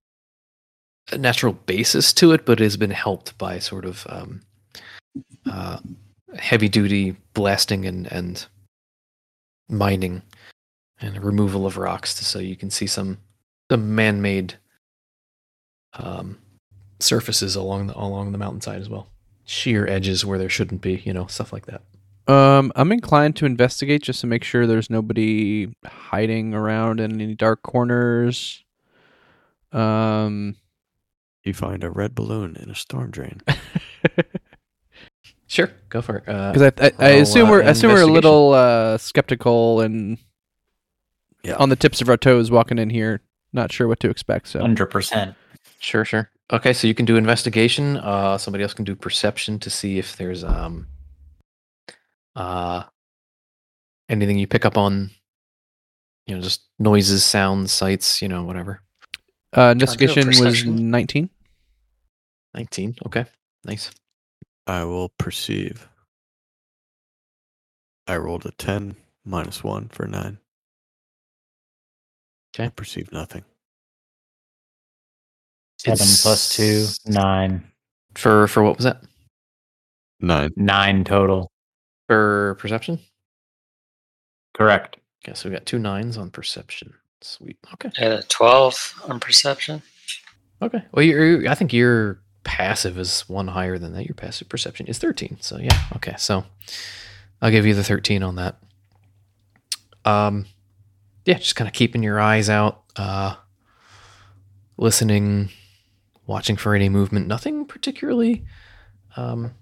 a 1.11 1.17
natural 1.17 1.53
basis 1.53 2.13
to 2.13 2.31
it, 2.31 2.45
but 2.45 2.59
it 2.59 2.63
has 2.63 2.77
been 2.77 2.91
helped 2.91 3.37
by 3.37 3.59
sort 3.59 3.85
of 3.85 4.05
um, 4.09 4.41
uh, 5.45 5.79
heavy 6.37 6.69
duty 6.69 7.15
blasting 7.33 7.85
and, 7.85 8.11
and 8.11 8.45
mining 9.69 10.21
and 10.99 11.23
removal 11.23 11.65
of 11.65 11.77
rocks 11.77 12.15
to, 12.15 12.25
so 12.25 12.39
you 12.39 12.55
can 12.55 12.69
see 12.69 12.87
some 12.87 13.17
some 13.71 13.95
man 13.95 14.21
made 14.21 14.55
um, 15.93 16.37
surfaces 16.99 17.55
along 17.55 17.87
the 17.87 17.97
along 17.97 18.31
the 18.31 18.37
mountainside 18.37 18.81
as 18.81 18.89
well. 18.89 19.07
Sheer 19.45 19.87
edges 19.87 20.23
where 20.23 20.37
there 20.37 20.49
shouldn't 20.49 20.81
be, 20.81 21.01
you 21.03 21.13
know, 21.13 21.27
stuff 21.27 21.51
like 21.51 21.65
that. 21.65 21.81
Um, 22.31 22.71
I'm 22.77 22.93
inclined 22.93 23.35
to 23.37 23.45
investigate 23.45 24.03
just 24.03 24.21
to 24.21 24.27
make 24.27 24.45
sure 24.45 24.65
there's 24.65 24.89
nobody 24.89 25.73
hiding 25.85 26.53
around 26.53 27.01
in 27.01 27.19
any 27.19 27.35
dark 27.35 27.63
corners. 27.63 28.63
Um, 29.73 30.55
You 31.43 31.53
find 31.53 31.83
a 31.83 31.89
red 31.89 32.15
balloon 32.15 32.55
in 32.55 32.69
a 32.69 32.75
storm 32.75 33.11
drain. 33.11 33.41
Sure, 35.47 35.69
go 35.89 36.01
for 36.01 36.17
it. 36.17 36.23
Uh, 36.27 36.51
because 36.51 36.73
I, 36.79 36.85
I, 36.87 36.91
I 36.99 37.09
assume 37.17 37.47
uh, 37.47 37.51
we're 37.51 37.61
I 37.63 37.67
assume 37.71 37.91
we're 37.91 38.01
a 38.01 38.07
little 38.07 38.53
uh, 38.53 38.97
skeptical 38.97 39.81
and 39.81 40.17
Yeah. 41.43 41.57
on 41.57 41.69
the 41.69 41.75
tips 41.75 42.01
of 42.01 42.09
our 42.09 42.17
toes 42.17 42.49
walking 42.49 42.79
in 42.79 42.89
here, 42.89 43.21
not 43.51 43.71
sure 43.71 43.87
what 43.87 43.99
to 43.99 44.09
expect. 44.09 44.47
So 44.47 44.61
Hundred 44.61 44.87
percent. 44.87 45.35
Sure, 45.77 46.05
sure. 46.05 46.31
Okay, 46.51 46.73
so 46.73 46.87
you 46.87 46.95
can 46.95 47.05
do 47.05 47.17
investigation. 47.17 47.97
Uh, 47.97 48.39
somebody 48.39 48.63
else 48.63 48.73
can 48.73 48.83
do 48.83 48.95
perception 48.95 49.59
to 49.59 49.69
see 49.69 49.99
if 49.99 50.15
there's 50.17 50.43
um, 50.43 50.87
uh, 52.35 52.83
anything 54.09 54.39
you 54.39 54.47
pick 54.47 54.65
up 54.65 54.75
on. 54.77 55.11
You 56.25 56.35
know, 56.35 56.41
just 56.41 56.61
noises, 56.79 57.23
sounds, 57.23 57.71
sights. 57.71 58.23
You 58.23 58.27
know, 58.27 58.43
whatever. 58.43 58.81
uh, 59.55 59.69
investigation 59.71 60.25
was 60.27 60.39
perception. 60.39 60.89
19. 62.55 62.95
Okay, 63.07 63.25
nice. 63.65 63.91
I 64.67 64.83
will 64.83 65.09
perceive. 65.17 65.87
I 68.07 68.17
rolled 68.17 68.45
a 68.45 68.51
10 68.51 68.95
minus 69.25 69.63
1 69.63 69.89
for 69.89 70.05
9. 70.05 70.37
Okay. 72.55 72.65
I 72.65 72.69
perceive 72.69 73.11
nothing. 73.11 73.43
Seven 75.79 76.07
plus 76.21 76.55
two, 76.55 76.85
nine. 77.05 77.63
For 78.15 78.47
for 78.47 78.63
what 78.63 78.77
was 78.77 78.85
that? 78.85 79.01
9. 80.21 80.51
Nine 80.55 81.03
total. 81.03 81.51
For 82.07 82.55
perception. 82.59 82.99
Correct. 84.53 84.97
Okay, 85.25 85.33
so 85.35 85.49
we 85.49 85.55
got 85.55 85.65
two 85.65 85.79
nines 85.79 86.17
on 86.17 86.29
perception. 86.29 86.93
Sweet. 87.21 87.57
Okay. 87.73 87.89
I 87.97 88.03
had 88.03 88.11
a 88.11 88.23
12 88.23 89.03
on 89.07 89.19
perception. 89.19 89.81
Okay. 90.61 90.83
Well, 90.91 91.03
you're, 91.03 91.49
I 91.49 91.55
think 91.55 91.73
your 91.73 92.21
passive 92.43 92.97
is 92.97 93.21
one 93.27 93.49
higher 93.49 93.77
than 93.77 93.93
that. 93.93 94.05
Your 94.05 94.15
passive 94.15 94.49
perception 94.49 94.87
is 94.87 94.97
13. 94.97 95.37
So, 95.41 95.57
yeah. 95.57 95.79
Okay. 95.95 96.15
So, 96.17 96.45
I'll 97.41 97.51
give 97.51 97.65
you 97.65 97.73
the 97.73 97.83
13 97.83 98.23
on 98.23 98.35
that. 98.35 98.57
Um, 100.05 100.45
yeah, 101.25 101.37
just 101.37 101.55
kind 101.55 101.67
of 101.67 101.73
keeping 101.73 102.03
your 102.03 102.19
eyes 102.19 102.49
out, 102.49 102.83
uh, 102.95 103.35
listening, 104.77 105.49
watching 106.25 106.55
for 106.55 106.75
any 106.75 106.89
movement. 106.89 107.27
Nothing 107.27 107.65
particularly 107.65 108.45
um, 109.15 109.53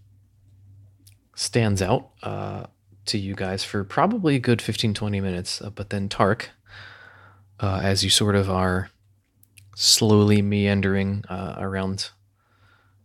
stands 1.35 1.81
out 1.81 2.09
uh, 2.23 2.65
to 3.05 3.17
you 3.17 3.35
guys 3.35 3.63
for 3.63 3.83
probably 3.83 4.35
a 4.35 4.39
good 4.39 4.61
15, 4.61 4.93
20 4.93 5.21
minutes. 5.21 5.61
Uh, 5.61 5.69
but 5.69 5.89
then 5.89 6.09
Tark, 6.09 6.51
uh, 7.59 7.79
as 7.83 8.03
you 8.03 8.09
sort 8.09 8.35
of 8.35 8.49
are 8.49 8.89
slowly 9.75 10.41
meandering 10.41 11.23
uh, 11.29 11.55
around 11.57 12.09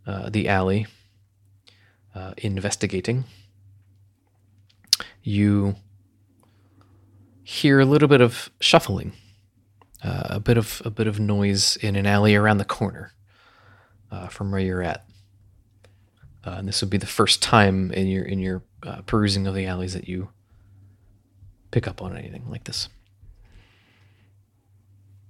uh, 0.07 0.31
the 0.31 0.49
alley, 0.49 0.87
uh, 2.15 2.33
investigating. 2.39 3.25
You 5.23 5.77
hear 7.43 7.81
a 7.81 7.85
little 7.85 8.09
bit 8.09 8.21
of 8.21 8.51
shuffling, 8.61 9.13
uh, 10.03 10.29
a 10.31 10.41
bit 10.41 10.57
of 10.57 10.81
a 10.85 10.91
bit 10.91 11.07
of 11.07 11.19
noise 11.19 11.77
in 11.77 11.97
an 11.97 12.07
alley 12.07 12.35
around 12.37 12.59
the 12.59 12.65
corner 12.65 13.13
uh, 14.11 14.29
from 14.29 14.51
where 14.51 14.61
you're 14.61 14.83
at. 14.83 15.05
Uh, 16.45 16.51
and 16.59 16.69
this 16.69 16.81
would 16.81 16.91
be 16.91 16.99
the 16.99 17.07
first 17.07 17.43
time 17.43 17.91
in 17.91 18.07
your 18.07 18.25
in 18.25 18.39
your 18.39 18.63
perusing 19.07 19.49
of 19.49 19.55
the 19.55 19.67
alleys 19.67 19.95
that 19.95 20.07
you 20.07 20.29
pick 21.73 21.89
up 21.89 22.01
on 22.01 22.17
anything 22.17 22.49
like 22.49 22.65
this. 22.65 22.89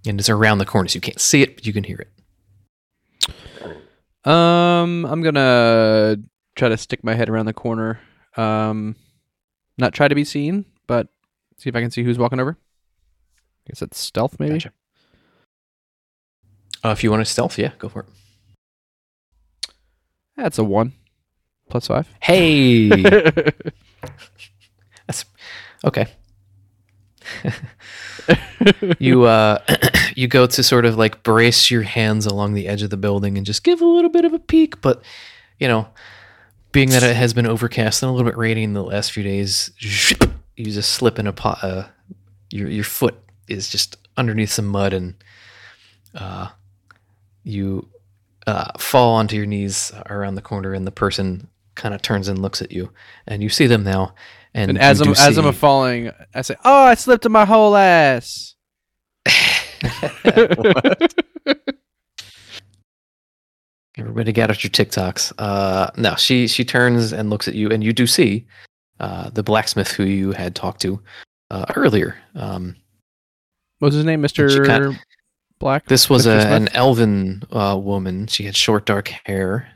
And 0.06 0.20
it's 0.20 0.28
around 0.28 0.58
the 0.58 0.66
corner, 0.66 0.88
so 0.88 0.96
you 0.96 1.00
can't 1.00 1.20
see 1.20 1.42
it, 1.42 1.56
but 1.56 1.66
you 1.66 1.72
can 1.72 1.84
hear 1.84 1.96
it. 1.96 2.15
Um, 4.26 5.06
I'm 5.06 5.22
gonna 5.22 6.16
try 6.56 6.68
to 6.68 6.76
stick 6.76 7.04
my 7.04 7.14
head 7.14 7.28
around 7.28 7.46
the 7.46 7.52
corner. 7.52 8.00
Um, 8.36 8.96
not 9.78 9.94
try 9.94 10.08
to 10.08 10.14
be 10.14 10.24
seen, 10.24 10.64
but 10.86 11.08
see 11.58 11.68
if 11.68 11.76
I 11.76 11.80
can 11.80 11.90
see 11.92 12.02
who's 12.02 12.18
walking 12.18 12.40
over. 12.40 12.58
I 12.58 13.70
guess 13.70 13.82
it's 13.82 13.98
stealth, 13.98 14.40
maybe. 14.40 14.54
Gotcha. 14.54 14.72
Uh, 16.84 16.90
if 16.90 17.04
you 17.04 17.10
want 17.10 17.20
to 17.20 17.30
stealth, 17.30 17.58
yeah, 17.58 17.70
go 17.78 17.88
for 17.88 18.00
it. 18.00 18.06
That's 20.36 20.58
a 20.58 20.64
one 20.64 20.92
plus 21.70 21.86
five. 21.86 22.08
Hey, 22.20 22.88
that's 25.06 25.24
okay. 25.84 26.08
you 28.98 29.24
uh, 29.24 29.58
you 30.14 30.28
go 30.28 30.46
to 30.46 30.62
sort 30.62 30.84
of 30.84 30.96
like 30.96 31.22
brace 31.22 31.70
your 31.70 31.82
hands 31.82 32.26
along 32.26 32.54
the 32.54 32.68
edge 32.68 32.82
of 32.82 32.90
the 32.90 32.96
building 32.96 33.36
and 33.36 33.46
just 33.46 33.64
give 33.64 33.80
a 33.80 33.86
little 33.86 34.10
bit 34.10 34.24
of 34.24 34.32
a 34.32 34.38
peek, 34.38 34.80
but 34.80 35.02
you 35.58 35.68
know, 35.68 35.88
being 36.72 36.90
that 36.90 37.02
it 37.02 37.16
has 37.16 37.32
been 37.32 37.46
overcast 37.46 38.02
and 38.02 38.10
a 38.10 38.12
little 38.12 38.28
bit 38.28 38.36
rainy 38.36 38.62
in 38.62 38.74
the 38.74 38.84
last 38.84 39.12
few 39.12 39.22
days, 39.22 39.70
you 40.56 40.64
just 40.72 40.92
slip 40.92 41.18
in 41.18 41.26
a 41.26 41.32
pot. 41.32 41.62
Uh, 41.62 41.88
your 42.50 42.68
your 42.68 42.84
foot 42.84 43.16
is 43.48 43.68
just 43.68 43.96
underneath 44.16 44.50
some 44.50 44.66
mud 44.66 44.92
and 44.92 45.14
uh, 46.14 46.48
you 47.44 47.88
uh, 48.46 48.70
fall 48.78 49.14
onto 49.14 49.36
your 49.36 49.46
knees 49.46 49.92
around 50.08 50.34
the 50.34 50.42
corner, 50.42 50.72
and 50.72 50.86
the 50.86 50.92
person 50.92 51.48
kind 51.74 51.94
of 51.94 52.02
turns 52.02 52.28
and 52.28 52.40
looks 52.40 52.62
at 52.62 52.72
you, 52.72 52.90
and 53.26 53.42
you 53.42 53.48
see 53.48 53.66
them 53.66 53.84
now. 53.84 54.14
And, 54.56 54.70
and 54.70 54.78
as 54.78 55.00
I'm 55.02 55.12
do 55.12 55.20
as 55.20 55.36
I'm 55.36 55.52
falling, 55.52 56.10
I 56.34 56.40
say, 56.40 56.56
"Oh, 56.64 56.84
I 56.84 56.94
slipped 56.94 57.26
in 57.26 57.32
my 57.32 57.44
whole 57.44 57.76
ass." 57.76 58.54
Everybody 63.98 64.32
get 64.32 64.50
out 64.50 64.62
your 64.62 64.70
TikToks. 64.70 65.32
Uh, 65.38 65.90
no, 65.96 66.14
she 66.16 66.48
she 66.48 66.64
turns 66.64 67.12
and 67.12 67.30
looks 67.30 67.48
at 67.48 67.54
you, 67.54 67.70
and 67.70 67.82
you 67.82 67.92
do 67.92 68.06
see 68.06 68.46
uh, 69.00 69.30
the 69.30 69.42
blacksmith 69.42 69.90
who 69.90 70.04
you 70.04 70.32
had 70.32 70.54
talked 70.54 70.80
to 70.82 71.00
uh, 71.50 71.66
earlier. 71.76 72.16
Um, 72.34 72.76
What 73.78 73.88
was 73.88 73.94
his 73.94 74.04
name, 74.04 74.20
Mister 74.20 74.48
kinda- 74.64 74.98
Black? 75.58 75.86
this 75.86 76.10
was 76.10 76.26
a, 76.26 76.46
an 76.48 76.68
elven 76.74 77.42
uh, 77.50 77.78
woman. 77.82 78.26
She 78.26 78.44
had 78.44 78.54
short, 78.54 78.84
dark 78.84 79.08
hair. 79.24 79.68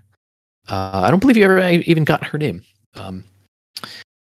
Uh, 0.68 1.02
I 1.04 1.10
don't 1.10 1.20
believe 1.20 1.38
you 1.38 1.44
ever 1.44 1.66
even 1.68 2.04
got 2.04 2.24
her 2.24 2.36
name. 2.38 2.62
Um, 2.94 3.24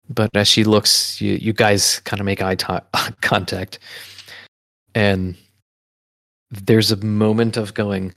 but 0.09 0.29
as 0.35 0.47
she 0.47 0.63
looks, 0.63 1.21
you, 1.21 1.33
you 1.33 1.53
guys 1.53 1.99
kind 2.01 2.19
of 2.19 2.25
make 2.25 2.41
eye 2.41 2.55
to- 2.55 2.83
contact, 3.21 3.79
and 4.95 5.35
there's 6.51 6.91
a 6.91 6.97
moment 6.97 7.57
of 7.57 7.73
going. 7.73 8.13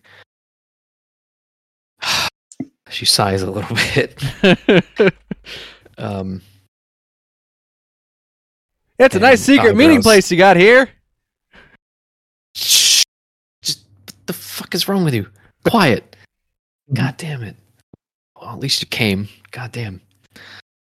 she 2.90 3.06
sighs 3.06 3.42
a 3.42 3.50
little 3.50 3.76
bit. 3.94 5.12
Um, 5.98 6.42
it's 8.98 9.14
a 9.14 9.20
nice 9.20 9.40
secret 9.40 9.76
meeting 9.76 10.02
place 10.02 10.30
you 10.30 10.36
got 10.36 10.56
here. 10.56 10.88
Shh. 12.54 13.02
Just 13.62 13.84
what 14.04 14.26
the 14.26 14.32
fuck 14.32 14.74
is 14.74 14.88
wrong 14.88 15.04
with 15.04 15.14
you? 15.14 15.28
Quiet. 15.64 16.16
God 16.94 17.16
damn 17.16 17.42
it. 17.42 17.56
Well, 18.40 18.50
at 18.50 18.58
least 18.58 18.80
you 18.82 18.86
came. 18.88 19.28
God 19.50 19.72
damn. 19.72 20.00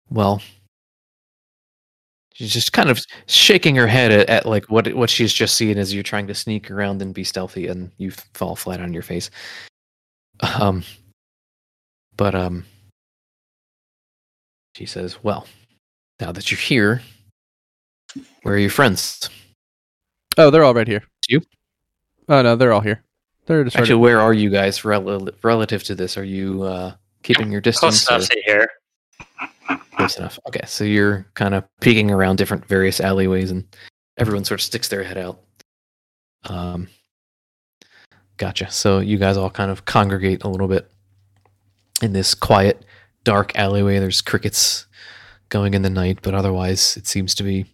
Well, 0.10 0.42
she's 2.36 2.54
just 2.54 2.74
kind 2.74 2.90
of 2.90 3.00
shaking 3.28 3.76
her 3.78 3.88
head 3.88 4.12
at, 4.12 4.30
at 4.30 4.46
like 4.46 4.66
what 4.66 4.94
what 4.94 5.10
she's 5.10 5.34
just 5.34 5.56
seen 5.56 5.78
as 5.78 5.94
you're 5.94 6.04
trying 6.04 6.28
to 6.28 6.36
sneak 6.36 6.70
around 6.70 7.02
and 7.02 7.14
be 7.14 7.24
stealthy, 7.24 7.68
and 7.68 7.92
you 7.98 8.12
fall 8.34 8.56
flat 8.56 8.80
on 8.80 8.94
your 8.94 9.04
face. 9.04 9.32
Um, 10.60 10.84
but 12.18 12.36
um, 12.36 12.66
she 14.76 14.86
says, 14.86 15.24
"Well, 15.24 15.48
now 16.20 16.32
that 16.32 16.52
you're 16.52 16.60
here, 16.60 17.02
where 18.44 18.56
are 18.56 18.60
your 18.60 18.70
friends? 18.70 19.30
Oh, 20.38 20.50
they're 20.50 20.64
all 20.64 20.74
right 20.74 20.88
here. 20.88 21.04
You? 21.30 21.42
Oh 22.28 22.42
no, 22.42 22.56
they're 22.56 22.74
all 22.74 22.82
here. 22.82 23.02
They're 23.46 23.64
just 23.64 23.78
Actually, 23.78 24.02
where 24.02 24.20
are 24.20 24.34
you 24.34 24.50
guys 24.50 24.84
rel- 24.84 25.30
relative 25.44 25.84
to 25.84 25.96
this? 25.96 26.18
Are 26.18 26.24
you 26.24 26.64
uh, 26.64 26.96
keeping 27.24 27.52
your 27.52 27.62
distance? 27.62 28.06
Close 28.06 28.30
enough 28.30 28.30
to 28.30 28.42
here. 28.46 28.68
Close 30.08 30.18
enough. 30.18 30.40
Okay, 30.48 30.62
so 30.66 30.84
you're 30.84 31.26
kind 31.34 31.54
of 31.54 31.64
peeking 31.82 32.12
around 32.12 32.38
different 32.38 32.66
various 32.66 33.00
alleyways, 33.00 33.52
and 33.52 33.66
everyone 34.18 34.46
sort 34.46 34.60
of 34.60 34.66
sticks 34.66 34.88
their 34.88 35.04
head 35.04 35.18
out. 35.18 35.40
Um, 36.46 36.88
gotcha. 38.38 38.70
So 38.72 39.00
you 39.00 39.18
guys 39.18 39.38
all 39.38 39.50
kind 39.50 39.72
of 39.72 39.86
congregate 39.86 40.44
a 40.44 40.48
little 40.48 40.68
bit 40.68 40.92
in 42.02 42.14
this 42.14 42.34
quiet, 42.34 42.86
dark 43.24 43.56
alleyway. 43.56 44.00
There's 44.00 44.22
crickets 44.22 44.86
going 45.50 45.74
in 45.74 45.82
the 45.82 45.90
night, 45.90 46.20
but 46.22 46.34
otherwise, 46.36 46.98
it 46.98 47.08
seems 47.08 47.34
to 47.36 47.44
be 47.44 47.66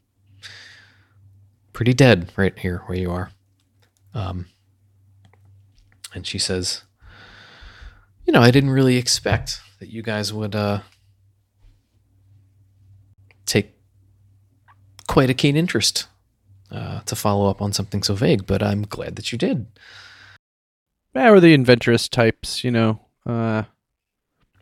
pretty 1.74 1.94
dead 1.94 2.32
right 2.38 2.58
here 2.58 2.84
where 2.86 2.98
you 2.98 3.12
are. 3.12 3.32
Um, 4.14 4.48
and 6.14 6.28
she 6.28 6.38
says, 6.38 6.84
"You 8.26 8.34
know, 8.34 8.42
I 8.42 8.52
didn't 8.52 8.72
really 8.72 8.98
expect 8.98 9.62
that 9.80 9.90
you 9.90 10.02
guys 10.02 10.34
would." 10.34 10.56
Uh, 10.56 10.82
take 13.46 13.74
quite 15.08 15.30
a 15.30 15.34
keen 15.34 15.56
interest 15.58 16.08
uh, 16.72 17.02
to 17.02 17.16
follow 17.16 17.50
up 17.50 17.62
on 17.62 17.74
something 17.74 18.02
so 18.04 18.14
vague, 18.16 18.46
but 18.46 18.64
I'm 18.64 18.84
glad 18.84 19.16
that 19.18 19.32
you 19.32 19.38
did. 19.38 19.68
Yeah, 21.14 21.32
we're 21.32 21.40
the 21.42 21.54
adventurous 21.54 22.08
types, 22.08 22.64
you 22.64 22.72
know. 22.72 23.02
Uh, 23.26 23.64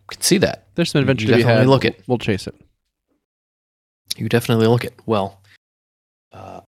Can 0.10 0.22
see 0.22 0.38
that. 0.40 0.68
there's 0.76 0.90
some 0.92 1.00
You- 1.00 1.06
you 1.06 1.12
adventure 1.12 1.28
to 1.28 1.34
be 1.34 1.42
definitely 1.44 1.62
had. 1.62 1.70
look 1.70 1.86
it. 1.86 2.04
We'll 2.08 2.18
chase 2.18 2.48
it. 2.48 2.56
You 4.18 4.28
definitely 4.28 4.66
look 4.68 4.84
it. 4.84 5.00
Well, 5.06 5.40
uh, 6.32 6.62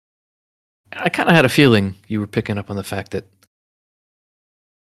I 0.92 1.08
kind 1.08 1.28
of 1.28 1.34
had 1.34 1.44
a 1.46 1.48
feeling 1.48 1.94
you 2.06 2.20
were 2.20 2.26
picking 2.26 2.58
up 2.58 2.68
on 2.70 2.76
the 2.76 2.84
fact 2.84 3.12
that 3.12 3.24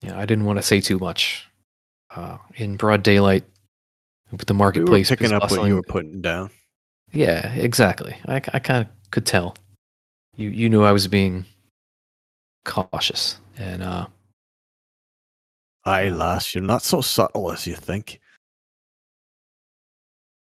you 0.03 0.09
know, 0.11 0.17
I 0.19 0.27
didn't 0.27 0.45
want 0.45 0.59
to 0.59 0.63
say 0.63 0.81
too 0.81 0.99
much 0.99 1.47
uh, 2.15 2.39
in 2.57 2.77
broad 2.77 3.03
daylight 3.03 3.45
with 4.33 4.47
the 4.47 4.55
marketplace. 4.55 5.09
We 5.11 5.15
were 5.15 5.21
marketplace. 5.21 5.31
picking 5.31 5.35
was 5.35 5.53
up 5.53 5.59
what 5.59 5.69
you 5.69 5.75
were 5.77 5.83
putting 5.83 6.21
down. 6.21 6.51
Yeah, 7.13 7.53
exactly. 7.55 8.17
I, 8.27 8.37
I 8.37 8.59
kind 8.59 8.87
of 8.87 9.11
could 9.11 9.27
tell. 9.27 9.57
You 10.37 10.51
you 10.51 10.69
knew 10.69 10.85
I 10.85 10.93
was 10.93 11.09
being 11.09 11.47
cautious, 12.65 13.41
and 13.57 13.83
uh, 13.83 14.07
Aye, 15.89 16.11
lass, 16.11 16.55
you're 16.55 16.63
not 16.63 16.83
so 16.83 17.01
subtle 17.01 17.51
as 17.51 17.67
you 17.67 17.75
think. 17.75 18.21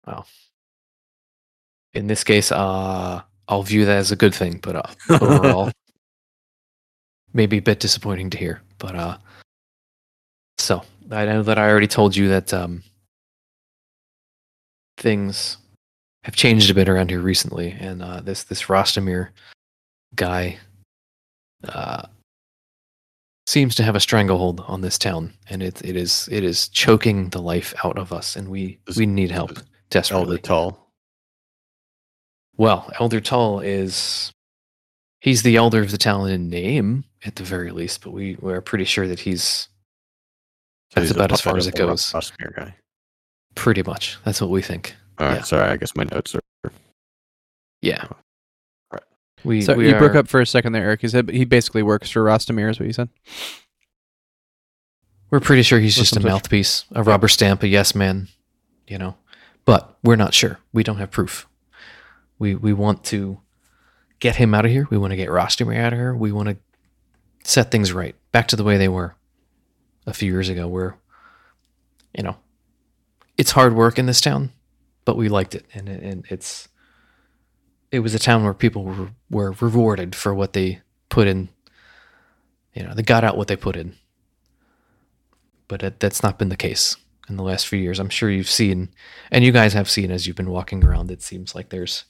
Well, 0.08 0.26
in 1.94 2.08
this 2.08 2.24
case, 2.24 2.50
uh, 2.50 3.22
I'll 3.50 3.64
view 3.64 3.84
that 3.86 3.98
as 3.98 4.12
a 4.12 4.16
good 4.16 4.34
thing. 4.34 4.60
But 4.64 4.76
uh, 4.78 4.84
overall, 5.22 5.72
maybe 7.34 7.58
a 7.58 7.62
bit 7.62 7.82
disappointing 7.82 8.30
to 8.30 8.38
hear. 8.38 8.62
But 8.78 8.96
uh, 8.96 9.18
so 10.58 10.84
I 11.12 11.26
know 11.26 11.44
that 11.44 11.58
I 11.60 11.70
already 11.70 11.88
told 11.88 12.16
you 12.16 12.30
that 12.30 12.54
um, 12.54 12.84
things 14.98 15.58
have 16.24 16.36
changed 16.36 16.70
a 16.70 16.74
bit 16.74 16.90
around 16.90 17.10
here 17.10 17.20
recently, 17.22 17.72
and 17.72 18.02
uh, 18.02 18.22
this 18.22 18.44
this 18.44 18.64
Rostamir 18.64 19.30
guy 20.16 20.58
uh, 21.68 22.06
seems 23.48 23.76
to 23.76 23.84
have 23.84 23.96
a 23.96 24.00
stranglehold 24.00 24.62
on 24.68 24.82
this 24.82 24.98
town, 24.98 25.34
and 25.50 25.62
it 25.62 25.84
it 25.84 25.96
is 25.96 26.28
it 26.32 26.44
is 26.44 26.68
choking 26.70 27.30
the 27.30 27.42
life 27.42 27.74
out 27.84 27.98
of 27.98 28.12
us, 28.14 28.36
and 28.36 28.48
we 28.50 28.80
Is- 28.88 28.98
we 28.98 29.06
need 29.06 29.32
help 29.32 29.60
desperately. 29.90 30.26
Elder 30.26 30.38
Tull. 30.40 30.80
Well, 32.56 32.92
Elder 33.00 33.20
Tull 33.20 33.60
is 33.62 34.32
he's 35.22 35.42
the 35.44 35.56
elder 35.56 35.82
of 35.82 35.92
the 35.92 35.98
town 35.98 36.30
in 36.30 36.50
name, 36.50 37.04
at 37.26 37.36
the 37.36 37.44
very 37.44 37.72
least, 37.72 38.02
but 38.04 38.12
we 38.12 38.38
we're 38.40 38.62
pretty 38.62 38.86
sure 38.86 39.08
that 39.08 39.20
he's 39.22 39.44
So 39.44 39.68
That's 40.96 41.08
he's 41.10 41.16
about 41.16 41.32
as 41.32 41.42
far 41.42 41.58
as 41.58 41.68
it 41.68 41.76
goes. 41.76 42.04
Rosmere 42.14 42.56
guy. 42.56 42.76
pretty 43.56 43.84
much 43.84 44.18
that's 44.24 44.40
what 44.40 44.50
we 44.52 44.62
think. 44.62 44.96
All 45.20 45.28
right, 45.28 45.36
Yeah. 45.38 45.42
sorry. 45.44 45.70
I 45.70 45.78
guess 45.78 45.96
my 45.96 46.04
notes 46.12 46.36
are. 46.36 46.42
Yeah. 47.82 48.06
Oh, 48.12 48.16
right. 48.94 49.04
We, 49.44 49.62
So 49.62 49.76
we 49.76 49.90
you 49.90 49.96
broke 49.98 50.16
up 50.16 50.28
for 50.28 50.40
a 50.42 50.46
second 50.46 50.74
there, 50.74 50.84
Eric. 50.86 51.02
He 51.02 51.08
said 51.10 51.30
he 51.30 51.46
basically 51.46 51.84
works 51.84 52.10
for 52.10 52.24
Rostamir, 52.24 52.70
is 52.70 52.80
what 52.80 52.88
you 52.88 52.94
said. 52.94 53.10
We're 55.30 55.40
pretty 55.40 55.64
sure 55.64 55.80
he's 55.80 55.98
With 55.98 56.10
just 56.10 56.16
a 56.18 56.20
mouthpiece, 56.26 56.86
a 56.92 57.02
rubber 57.04 57.28
stamp, 57.28 57.64
a 57.64 57.68
yes 57.68 57.96
man, 57.96 58.28
you 58.88 58.98
know. 58.98 59.16
But 59.66 59.98
we're 60.04 60.16
not 60.16 60.34
sure. 60.34 60.60
We 60.72 60.84
don't 60.84 60.98
have 60.98 61.10
proof. 61.12 61.48
We 62.38 62.54
we 62.56 62.74
want 62.74 63.04
to 63.06 63.40
get 64.20 64.36
him 64.36 64.54
out 64.54 64.66
of 64.66 64.72
here. 64.72 64.88
We 64.92 64.98
want 64.98 65.12
to 65.12 65.18
get 65.18 65.30
Rostomir 65.30 65.78
out 65.80 65.94
of 65.94 66.00
here. 66.00 66.14
We 66.16 66.32
want 66.32 66.50
to 66.50 66.58
set 67.44 67.72
things 67.72 67.92
right, 67.92 68.16
back 68.32 68.48
to 68.50 68.56
the 68.56 68.64
way 68.64 68.78
they 68.78 68.88
were 68.88 69.16
a 70.06 70.14
few 70.14 70.32
years 70.32 70.50
ago. 70.50 70.68
Where, 70.68 70.98
you 72.16 72.24
know, 72.24 72.38
it's 73.38 73.52
hard 73.52 73.74
work 73.74 73.98
in 73.98 74.06
this 74.06 74.22
town, 74.22 74.52
but 75.06 75.18
we 75.18 75.30
liked 75.30 75.56
it, 75.56 75.66
and 75.74 75.88
and 75.90 76.26
it's 76.30 76.68
it 77.92 78.00
was 78.00 78.16
a 78.16 78.20
town 78.20 78.44
where 78.44 78.54
people 78.54 78.84
were 78.84 79.10
were 79.30 79.52
rewarded 79.60 80.16
for 80.16 80.34
what 80.34 80.54
they 80.54 80.82
put 81.10 81.28
in. 81.28 81.50
You 82.74 82.84
know, 82.84 82.94
they 82.94 83.04
got 83.04 83.24
out 83.24 83.38
what 83.38 83.48
they 83.48 83.56
put 83.56 83.76
in 83.76 83.96
but 85.68 85.84
it, 85.84 86.00
that's 86.00 86.22
not 86.22 86.38
been 86.38 86.50
the 86.50 86.56
case 86.56 86.96
in 87.28 87.36
the 87.36 87.44
last 87.44 87.68
few 87.68 87.80
years. 87.80 88.00
I'm 88.00 88.10
sure 88.10 88.30
you've 88.30 88.50
seen, 88.50 88.90
and 89.32 89.44
you 89.44 89.52
guys 89.52 89.74
have 89.74 89.90
seen 89.90 90.12
as 90.12 90.28
you've 90.28 90.36
been 90.36 90.52
walking 90.52 90.84
around. 90.84 91.10
It 91.10 91.24
seems 91.24 91.56
like 91.56 91.70
there's 91.70 92.06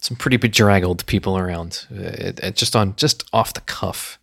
some 0.00 0.16
pretty 0.16 0.36
bedraggled 0.36 1.04
people 1.06 1.36
around. 1.36 1.86
Uh, 1.90 1.96
It, 2.02 2.40
it 2.40 2.56
just 2.56 2.76
on 2.76 2.94
just 2.96 3.24
off 3.32 3.54
the 3.54 3.60
cuff, 3.62 4.18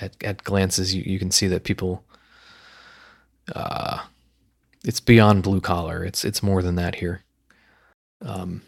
at, 0.00 0.20
at 0.24 0.42
glances, 0.42 0.94
you, 0.94 1.02
you 1.06 1.18
can 1.20 1.30
see 1.30 1.46
that 1.46 1.64
people. 1.64 2.04
Uh, 3.54 4.00
it's 4.84 5.00
beyond 5.00 5.42
blue 5.42 5.60
collar. 5.60 6.04
It's 6.04 6.24
it's 6.24 6.42
more 6.42 6.62
than 6.62 6.74
that 6.76 6.96
here. 6.96 7.22
Um, 8.22 8.62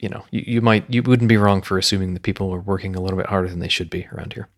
you 0.00 0.08
know, 0.08 0.24
you, 0.30 0.42
you 0.46 0.60
might 0.60 0.84
you 0.92 1.02
wouldn't 1.02 1.28
be 1.28 1.36
wrong 1.36 1.62
for 1.62 1.78
assuming 1.78 2.14
that 2.14 2.22
people 2.22 2.52
are 2.52 2.60
working 2.60 2.94
a 2.96 3.00
little 3.00 3.16
bit 3.16 3.26
harder 3.26 3.48
than 3.48 3.60
they 3.60 3.68
should 3.68 3.90
be 3.90 4.06
around 4.12 4.32
here 4.34 4.48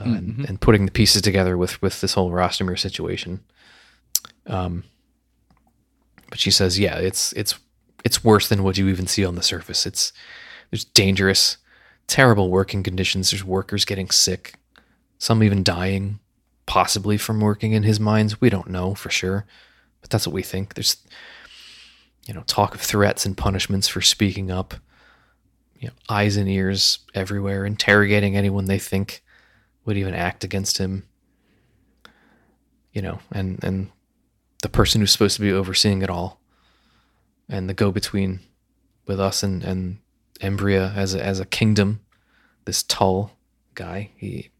uh, 0.00 0.04
and, 0.04 0.36
Mhm. 0.38 0.48
and 0.48 0.60
putting 0.60 0.86
the 0.86 0.92
pieces 0.92 1.22
together 1.22 1.56
with 1.58 1.80
with 1.82 2.00
this 2.00 2.14
whole 2.14 2.30
Rostomir 2.30 2.78
situation. 2.78 3.40
Um, 4.46 4.84
but 6.30 6.38
she 6.38 6.50
says, 6.50 6.78
yeah, 6.78 6.96
it's 6.96 7.32
it's 7.34 7.58
it's 8.04 8.24
worse 8.24 8.48
than 8.48 8.62
what 8.64 8.78
you 8.78 8.88
even 8.88 9.06
see 9.06 9.24
on 9.24 9.34
the 9.34 9.42
surface. 9.42 9.86
It's 9.86 10.12
there's 10.70 10.84
dangerous, 10.84 11.58
terrible 12.06 12.50
working 12.50 12.82
conditions. 12.82 13.30
There's 13.30 13.44
workers 13.44 13.84
getting 13.84 14.10
sick, 14.10 14.54
some 15.18 15.42
even 15.42 15.62
dying, 15.62 16.18
possibly 16.66 17.18
from 17.18 17.40
working 17.40 17.72
in 17.72 17.82
his 17.82 18.00
mines. 18.00 18.40
We 18.40 18.48
don't 18.50 18.70
know 18.70 18.94
for 18.94 19.10
sure, 19.10 19.44
but 20.02 20.10
that's 20.10 20.26
what 20.26 20.34
we 20.34 20.42
think. 20.42 20.74
There's 20.74 20.96
you 22.26 22.34
know 22.34 22.42
talk 22.42 22.74
of 22.74 22.80
threats 22.80 23.24
and 23.24 23.36
punishments 23.36 23.88
for 23.88 24.02
speaking 24.02 24.50
up. 24.50 24.74
You 25.78 25.88
know, 25.88 25.94
eyes 26.08 26.36
and 26.36 26.48
ears 26.48 27.00
everywhere, 27.14 27.64
interrogating 27.64 28.36
anyone 28.36 28.66
they 28.66 28.78
think 28.78 29.24
would 29.84 29.96
even 29.96 30.14
act 30.14 30.44
against 30.44 30.78
him. 30.78 31.08
You 32.92 33.02
know, 33.02 33.20
and 33.32 33.62
and 33.64 33.90
the 34.62 34.68
person 34.68 35.00
who's 35.00 35.10
supposed 35.10 35.36
to 35.36 35.42
be 35.42 35.52
overseeing 35.52 36.02
it 36.02 36.10
all, 36.10 36.40
and 37.48 37.68
the 37.68 37.74
go 37.74 37.90
between 37.90 38.40
with 39.06 39.18
us 39.18 39.42
and 39.42 39.64
and 39.64 39.98
Embria 40.40 40.94
as 40.96 41.14
a, 41.14 41.24
as 41.24 41.40
a 41.40 41.46
kingdom, 41.46 42.00
this 42.64 42.82
Tull 42.82 43.32
guy, 43.74 44.10
he, 44.16 44.50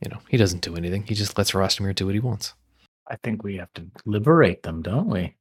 you 0.00 0.10
know, 0.10 0.20
he 0.28 0.36
doesn't 0.36 0.62
do 0.62 0.76
anything. 0.76 1.04
He 1.04 1.14
just 1.14 1.36
lets 1.36 1.52
Rostomir 1.52 1.94
do 1.94 2.06
what 2.06 2.14
he 2.14 2.20
wants. 2.20 2.54
I 3.08 3.16
think 3.16 3.42
we 3.42 3.56
have 3.56 3.72
to 3.74 3.86
liberate 4.04 4.62
them, 4.62 4.82
don't 4.82 5.08
we? 5.08 5.34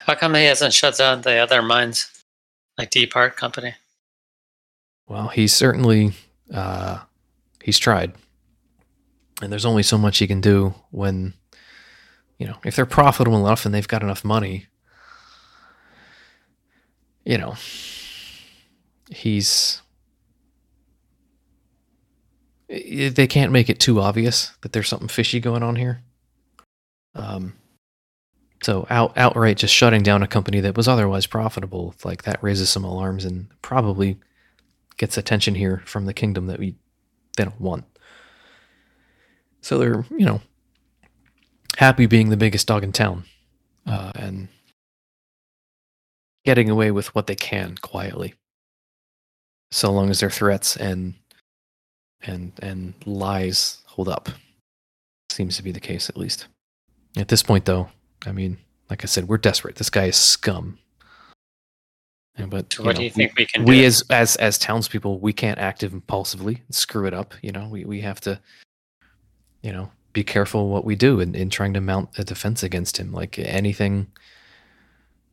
How 0.00 0.14
come 0.14 0.34
he 0.34 0.44
hasn't 0.44 0.74
shut 0.74 0.98
down 0.98 1.22
the 1.22 1.36
other 1.36 1.62
mines, 1.62 2.24
like 2.76 2.90
Deep 2.90 3.12
Heart 3.14 3.36
Company? 3.36 3.74
Well, 5.08 5.28
he's 5.28 5.52
certainly 5.52 6.12
uh, 6.52 7.00
he's 7.62 7.78
tried, 7.78 8.12
and 9.40 9.50
there's 9.50 9.64
only 9.64 9.82
so 9.82 9.98
much 9.98 10.18
he 10.18 10.26
can 10.26 10.40
do 10.40 10.74
when, 10.90 11.34
you 12.38 12.46
know, 12.46 12.56
if 12.64 12.76
they're 12.76 12.86
profitable 12.86 13.38
enough 13.38 13.64
and 13.64 13.74
they've 13.74 13.88
got 13.88 14.02
enough 14.02 14.24
money. 14.24 14.66
You 17.24 17.38
know, 17.38 17.54
he's. 19.10 19.80
They 22.68 23.26
can't 23.26 23.52
make 23.52 23.68
it 23.68 23.78
too 23.78 24.00
obvious 24.00 24.52
that 24.62 24.72
there's 24.72 24.88
something 24.88 25.08
fishy 25.08 25.40
going 25.40 25.62
on 25.62 25.76
here. 25.76 26.02
Um, 27.14 27.54
so 28.62 28.86
out 28.88 29.12
outright 29.16 29.58
just 29.58 29.74
shutting 29.74 30.02
down 30.02 30.22
a 30.22 30.26
company 30.26 30.60
that 30.60 30.76
was 30.76 30.88
otherwise 30.88 31.26
profitable, 31.26 31.94
like 32.02 32.22
that 32.22 32.42
raises 32.42 32.70
some 32.70 32.84
alarms 32.84 33.24
and 33.24 33.48
probably 33.60 34.18
gets 34.96 35.18
attention 35.18 35.54
here 35.54 35.82
from 35.84 36.06
the 36.06 36.14
kingdom 36.14 36.46
that 36.46 36.58
we 36.58 36.74
they 37.36 37.44
don't 37.44 37.60
want. 37.60 37.84
So 39.60 39.78
they're 39.78 40.06
you 40.10 40.24
know 40.24 40.40
happy 41.76 42.06
being 42.06 42.30
the 42.30 42.38
biggest 42.38 42.66
dog 42.66 42.84
in 42.84 42.92
town, 42.92 43.24
uh, 43.86 44.12
and 44.14 44.48
getting 46.46 46.70
away 46.70 46.90
with 46.90 47.14
what 47.14 47.26
they 47.26 47.34
can 47.34 47.76
quietly, 47.76 48.34
so 49.70 49.92
long 49.92 50.08
as 50.08 50.20
their 50.20 50.30
threats 50.30 50.74
and 50.74 51.14
and 52.26 52.52
and 52.60 52.94
lies 53.06 53.78
hold 53.86 54.08
up. 54.08 54.28
Seems 55.30 55.56
to 55.56 55.62
be 55.62 55.72
the 55.72 55.80
case, 55.80 56.08
at 56.08 56.16
least. 56.16 56.46
At 57.16 57.28
this 57.28 57.42
point, 57.42 57.64
though, 57.64 57.88
I 58.26 58.32
mean, 58.32 58.58
like 58.90 59.04
I 59.04 59.06
said, 59.06 59.28
we're 59.28 59.38
desperate. 59.38 59.76
This 59.76 59.90
guy 59.90 60.06
is 60.06 60.16
scum. 60.16 60.78
And, 62.36 62.50
but 62.50 62.72
So 62.72 62.82
what 62.82 62.96
know, 62.96 62.98
do 62.98 63.04
you 63.04 63.10
we- 63.10 63.14
think 63.26 63.32
we 63.38 63.46
can 63.46 63.64
we 63.64 63.78
do? 63.80 63.84
as 63.84 64.04
as 64.10 64.34
as 64.36 64.58
townspeople 64.58 65.20
we 65.20 65.32
can't 65.32 65.58
act 65.60 65.84
impulsively 65.84 66.62
and 66.66 66.74
screw 66.74 67.06
it 67.06 67.14
up 67.14 67.32
you 67.42 67.52
know 67.52 67.68
we, 67.68 67.84
we 67.84 68.00
have 68.00 68.20
to 68.22 68.40
you 69.62 69.72
know 69.72 69.92
be 70.12 70.24
careful 70.24 70.68
what 70.68 70.84
we 70.84 70.96
do 70.96 71.20
in, 71.20 71.36
in 71.36 71.48
trying 71.48 71.72
to 71.74 71.80
mount 71.80 72.08
a 72.18 72.24
defense 72.24 72.64
against 72.64 72.96
him 72.98 73.12
like 73.12 73.38
anything 73.38 74.08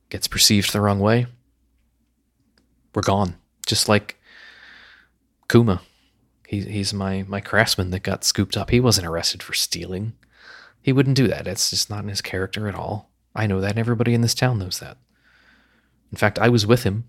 gets 0.10 0.28
perceived 0.28 0.72
the 0.74 0.80
wrong 0.82 1.00
way 1.00 1.26
we're 2.94 3.02
gone 3.02 3.34
just 3.66 3.90
like 3.90 4.20
kuma 5.50 5.82
he, 6.52 6.62
he's 6.62 6.94
my 6.94 7.24
my 7.28 7.42
craftsman 7.42 7.90
that 7.90 8.04
got 8.04 8.24
scooped 8.24 8.56
up 8.58 8.70
he 8.70 8.80
wasn't 8.80 9.08
arrested 9.08 9.42
for 9.42 9.54
stealing 9.54 10.14
he 10.82 10.94
wouldn't 10.94 11.18
do 11.18 11.28
that 11.28 11.48
it's 11.48 11.70
just 11.70 11.90
not 11.90 12.04
in 12.04 12.10
his 12.10 12.22
character 12.22 12.68
at 12.68 12.76
all 12.76 13.10
i 13.36 13.48
know 13.48 13.60
that 13.60 13.72
and 13.72 13.80
everybody 13.80 14.14
in 14.14 14.22
this 14.22 14.36
town 14.36 14.60
knows 14.60 14.80
that 14.80 14.98
in 16.12 16.18
fact 16.18 16.40
i 16.40 16.50
was 16.50 16.68
with 16.68 16.84
him 16.84 17.06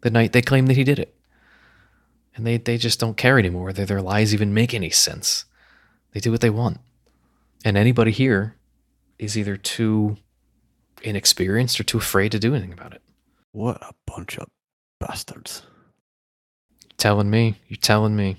the 0.00 0.10
night 0.10 0.32
they 0.32 0.42
claim 0.42 0.66
that 0.66 0.76
he 0.76 0.84
did 0.84 0.98
it. 0.98 1.14
And 2.34 2.46
they, 2.46 2.56
they 2.56 2.78
just 2.78 3.00
don't 3.00 3.16
care 3.16 3.38
anymore 3.38 3.66
whether 3.66 3.84
their 3.84 4.02
lies 4.02 4.32
even 4.32 4.54
make 4.54 4.72
any 4.72 4.90
sense. 4.90 5.44
They 6.12 6.20
do 6.20 6.30
what 6.30 6.40
they 6.40 6.50
want. 6.50 6.78
And 7.64 7.76
anybody 7.76 8.12
here 8.12 8.56
is 9.18 9.36
either 9.36 9.56
too 9.56 10.16
inexperienced 11.02 11.78
or 11.80 11.84
too 11.84 11.98
afraid 11.98 12.32
to 12.32 12.38
do 12.38 12.54
anything 12.54 12.72
about 12.72 12.94
it. 12.94 13.02
What 13.52 13.82
a 13.82 13.92
bunch 14.06 14.38
of 14.38 14.48
bastards. 15.00 15.62
Telling 16.96 17.30
me, 17.30 17.56
you're 17.68 17.76
telling 17.76 18.16
me. 18.16 18.36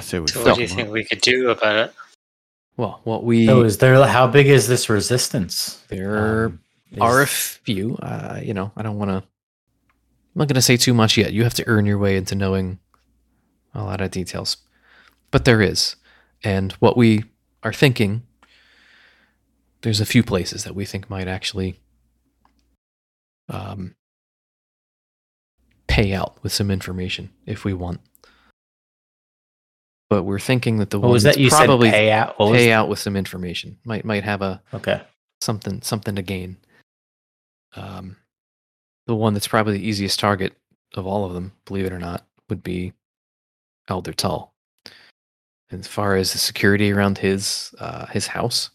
I 0.00 0.02
say 0.02 0.18
we 0.18 0.28
So 0.28 0.42
what 0.44 0.54
do 0.56 0.62
you 0.62 0.68
think 0.68 0.88
up. 0.88 0.92
we 0.92 1.04
could 1.04 1.20
do 1.20 1.50
about 1.50 1.76
it? 1.76 1.94
Well, 2.76 3.00
what 3.04 3.24
we 3.24 3.46
So 3.46 3.62
is 3.62 3.78
there? 3.78 4.02
How 4.06 4.26
big 4.26 4.46
is 4.46 4.66
this 4.68 4.88
resistance? 4.88 5.82
there 5.88 6.46
Um, 6.46 6.60
is- 6.92 6.98
are 7.00 7.20
a 7.22 7.26
few. 7.26 7.96
Uh, 7.96 8.40
you 8.42 8.54
know, 8.54 8.72
I 8.76 8.82
don't 8.82 8.96
want 8.98 9.10
to. 9.10 9.16
I'm 9.16 10.38
not 10.38 10.48
going 10.48 10.54
to 10.54 10.62
say 10.62 10.76
too 10.76 10.94
much 10.94 11.16
yet. 11.18 11.32
You 11.32 11.42
have 11.44 11.54
to 11.54 11.66
earn 11.68 11.84
your 11.86 11.98
way 11.98 12.16
into 12.16 12.34
knowing 12.34 12.78
a 13.74 13.82
lot 13.82 14.00
of 14.00 14.10
details, 14.10 14.56
but 15.30 15.44
there 15.44 15.60
is, 15.60 15.96
and 16.42 16.72
what 16.74 16.96
we 16.96 17.24
are 17.62 17.72
thinking. 17.72 18.22
There's 19.82 20.00
a 20.00 20.06
few 20.06 20.22
places 20.22 20.64
that 20.64 20.74
we 20.74 20.84
think 20.84 21.08
might 21.08 21.26
actually 21.26 21.80
um, 23.48 23.94
pay 25.86 26.12
out 26.12 26.36
with 26.42 26.52
some 26.52 26.70
information 26.70 27.30
if 27.46 27.64
we 27.64 27.72
want. 27.72 28.00
But 30.10 30.24
we're 30.24 30.40
thinking 30.40 30.78
that 30.78 30.90
the 30.90 30.98
what 30.98 31.06
one 31.06 31.12
was 31.12 31.22
that? 31.22 31.38
You 31.38 31.48
probably 31.48 31.88
said 31.88 31.94
pay 31.94 32.10
out. 32.10 32.38
What 32.38 32.52
pay 32.52 32.72
out 32.72 32.88
with 32.88 32.98
some 32.98 33.16
information 33.16 33.78
might 33.84 34.04
might 34.04 34.24
have 34.24 34.42
a 34.42 34.60
Okay. 34.74 35.00
something 35.40 35.80
something 35.82 36.16
to 36.16 36.22
gain. 36.22 36.56
Um, 37.76 38.16
the 39.06 39.14
one 39.14 39.32
that's 39.34 39.46
probably 39.46 39.78
the 39.78 39.86
easiest 39.88 40.18
target 40.18 40.54
of 40.94 41.06
all 41.06 41.24
of 41.24 41.32
them, 41.32 41.52
believe 41.64 41.86
it 41.86 41.92
or 41.92 42.00
not, 42.00 42.26
would 42.48 42.64
be 42.64 42.92
Elder 43.88 44.12
Tull. 44.12 44.52
As 45.70 45.86
far 45.86 46.16
as 46.16 46.32
the 46.32 46.38
security 46.38 46.92
around 46.92 47.18
his 47.18 47.72
uh, 47.78 48.06
his 48.06 48.26
house, 48.26 48.70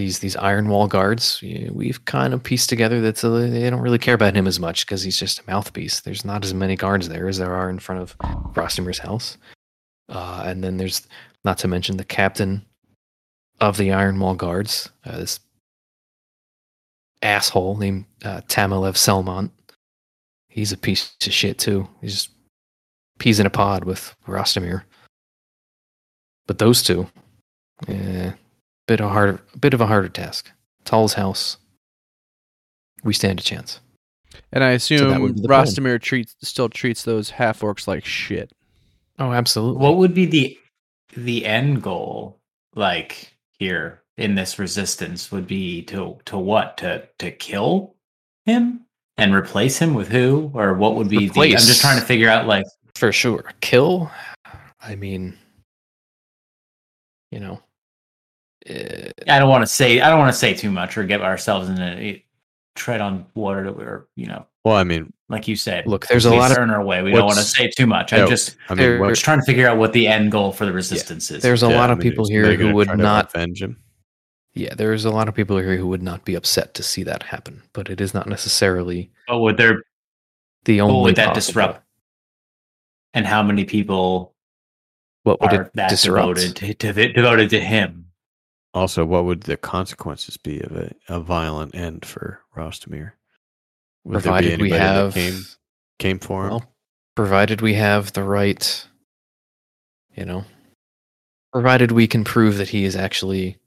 these 0.00 0.18
these 0.20 0.36
iron 0.36 0.68
wall 0.68 0.88
guards, 0.88 1.42
we've 1.70 2.04
kind 2.06 2.32
of 2.32 2.42
pieced 2.42 2.70
together 2.70 3.00
that 3.02 3.22
uh, 3.22 3.28
they 3.38 3.68
don't 3.68 3.82
really 3.82 3.98
care 3.98 4.14
about 4.14 4.34
him 4.34 4.46
as 4.46 4.58
much 4.58 4.86
because 4.86 5.02
he's 5.02 5.18
just 5.18 5.40
a 5.40 5.42
mouthpiece. 5.46 6.00
There's 6.00 6.24
not 6.24 6.42
as 6.42 6.54
many 6.54 6.74
guards 6.74 7.08
there 7.08 7.28
as 7.28 7.36
there 7.36 7.54
are 7.54 7.68
in 7.68 7.78
front 7.78 8.00
of 8.00 8.18
Frostimer's 8.54 8.98
house, 8.98 9.36
uh, 10.08 10.42
and 10.46 10.64
then 10.64 10.78
there's 10.78 11.06
not 11.44 11.58
to 11.58 11.68
mention 11.68 11.98
the 11.98 12.04
captain 12.04 12.64
of 13.60 13.76
the 13.76 13.92
Iron 13.92 14.18
Wall 14.18 14.34
Guards, 14.34 14.90
uh, 15.04 15.18
this 15.18 15.38
asshole 17.20 17.76
named 17.76 18.06
uh, 18.24 18.40
Tamilev 18.48 18.94
Selmont. 18.94 19.50
He's 20.48 20.72
a 20.72 20.78
piece 20.78 21.14
of 21.26 21.32
shit 21.32 21.58
too. 21.58 21.86
He's 22.00 22.14
just 22.14 22.30
peas 23.18 23.38
in 23.38 23.46
a 23.46 23.50
pod 23.50 23.84
with 23.84 24.14
Rostamir. 24.26 24.82
But 26.46 26.58
those 26.58 26.82
two, 26.82 27.06
eh, 27.86 28.32
bit 28.90 29.00
of 29.00 29.12
harder, 29.12 29.40
bit 29.60 29.72
of 29.72 29.80
a 29.80 29.86
harder 29.86 30.08
task. 30.08 30.50
Tull's 30.84 31.12
house, 31.12 31.58
we 33.04 33.14
stand 33.14 33.38
a 33.38 33.42
chance. 33.42 33.78
And 34.52 34.64
I 34.64 34.70
assume 34.70 35.22
would 35.22 35.36
be 35.36 35.42
the 35.42 35.46
plan. 35.46 35.64
Rostamir 35.64 36.02
treats 36.02 36.34
still 36.42 36.68
treats 36.68 37.04
those 37.04 37.30
half 37.30 37.60
orcs 37.60 37.86
like 37.86 38.04
shit. 38.04 38.50
Oh, 39.20 39.32
absolutely. 39.32 39.80
What 39.80 39.98
would 39.98 40.12
be 40.12 40.26
the 40.26 40.58
the 41.14 41.46
end 41.46 41.84
goal 41.84 42.40
like 42.74 43.32
here 43.60 44.02
in 44.16 44.34
this 44.34 44.58
resistance 44.58 45.30
would 45.30 45.46
be 45.46 45.82
to 45.82 46.18
to 46.24 46.36
what 46.36 46.76
to 46.78 47.06
to 47.20 47.30
kill 47.30 47.94
him 48.44 48.86
and 49.16 49.32
replace 49.32 49.78
him 49.78 49.94
with 49.94 50.08
who 50.08 50.50
or 50.52 50.74
what 50.74 50.96
would 50.96 51.08
be 51.08 51.28
the 51.28 51.40
I'm 51.40 51.50
just 51.52 51.80
trying 51.80 52.00
to 52.00 52.04
figure 52.04 52.28
out 52.28 52.48
like 52.48 52.66
For 52.96 53.12
sure. 53.12 53.52
Kill, 53.60 54.10
I 54.80 54.96
mean, 54.96 55.38
you 57.30 57.38
know, 57.38 57.62
I 58.68 59.38
don't 59.38 59.48
want 59.48 59.62
to 59.62 59.66
say 59.66 60.00
I 60.00 60.10
don't 60.10 60.18
want 60.18 60.32
to 60.32 60.38
say 60.38 60.54
too 60.54 60.70
much 60.70 60.96
or 60.98 61.04
get 61.04 61.20
ourselves 61.22 61.68
in 61.68 61.80
a 61.80 62.24
tread 62.74 63.00
on 63.00 63.26
water 63.34 63.64
that 63.64 63.76
we're 63.76 64.06
you 64.16 64.26
know 64.26 64.46
Well, 64.64 64.76
I 64.76 64.84
mean, 64.84 65.12
like 65.28 65.48
you 65.48 65.56
said 65.56 65.86
look, 65.86 66.06
there's 66.06 66.24
a 66.26 66.34
lot 66.34 66.50
of 66.50 66.58
earn 66.58 66.70
our 66.70 66.84
way 66.84 67.02
we 67.02 67.10
don't 67.10 67.24
want 67.26 67.38
to 67.38 67.44
say 67.44 67.68
too 67.70 67.86
much 67.86 68.12
Yeah, 68.12 68.22
I'm 68.24 68.28
just 68.28 68.56
I 68.68 68.74
mean, 68.74 68.78
There- 68.78 69.00
what, 69.00 69.08
just 69.08 69.24
trying 69.24 69.40
to 69.40 69.44
figure 69.44 69.66
out 69.66 69.78
what 69.78 69.92
the 69.92 70.06
end 70.06 70.30
goal 70.30 70.52
for 70.52 70.66
the 70.66 70.72
resistance 70.72 71.30
is 71.30 71.42
there's 71.42 71.62
a 71.62 71.68
yeah, 71.68 71.78
lot 71.78 71.90
I 71.90 71.94
of 71.94 71.98
mean, 71.98 72.10
people 72.10 72.28
here 72.28 72.54
who 72.54 72.74
would 72.74 72.96
not 72.96 73.34
avenge 73.34 73.62
him. 73.62 73.76
Yeah, 74.52 74.74
there's 74.74 75.04
a 75.04 75.10
lot 75.10 75.28
of 75.28 75.34
people 75.34 75.56
here 75.58 75.76
who 75.76 75.86
would 75.88 76.02
not 76.02 76.24
be 76.24 76.34
upset 76.34 76.74
to 76.74 76.82
see 76.82 77.02
that 77.04 77.22
happen, 77.22 77.62
but 77.72 77.88
it 77.88 78.00
is 78.00 78.12
not 78.14 78.26
necessarily 78.28 79.10
but 79.26 79.38
would 79.38 79.56
there 79.56 79.84
the 80.64 80.80
only. 80.80 80.94
what 80.96 81.02
would 81.04 81.16
that 81.16 81.34
possible- 81.34 81.40
disrupt 81.62 81.82
and 83.14 83.26
how 83.26 83.42
many 83.42 83.64
people 83.64 84.34
What 85.22 85.40
would 85.40 85.52
are 85.52 85.62
it 85.62 85.70
that 85.74 85.88
disrupt? 85.90 86.36
devoted 86.36 86.56
to, 86.56 86.92
to 86.92 87.12
devoted 87.12 87.50
to 87.50 87.60
him 87.60 88.06
Also, 88.72 89.04
what 89.04 89.24
would 89.24 89.42
the 89.42 89.56
consequences 89.56 90.36
be 90.36 90.60
of 90.60 90.76
a, 90.76 90.92
a 91.08 91.20
violent 91.20 91.74
end 91.74 92.04
for 92.04 92.40
Rostamir? 92.56 93.12
Would 94.04 94.22
Provided 94.22 94.60
we 94.60 94.70
have, 94.70 95.14
came 95.14 95.40
came 95.98 96.18
for 96.18 96.44
him? 96.44 96.50
well, 96.50 96.72
provided 97.16 97.60
we 97.60 97.74
have 97.74 98.12
the 98.12 98.22
right, 98.22 98.86
you 100.16 100.24
know, 100.24 100.44
provided 101.52 101.90
we 101.92 102.06
can 102.06 102.24
prove 102.24 102.56
that 102.58 102.68
he 102.70 102.84
is 102.84 102.94
actually 102.96 103.58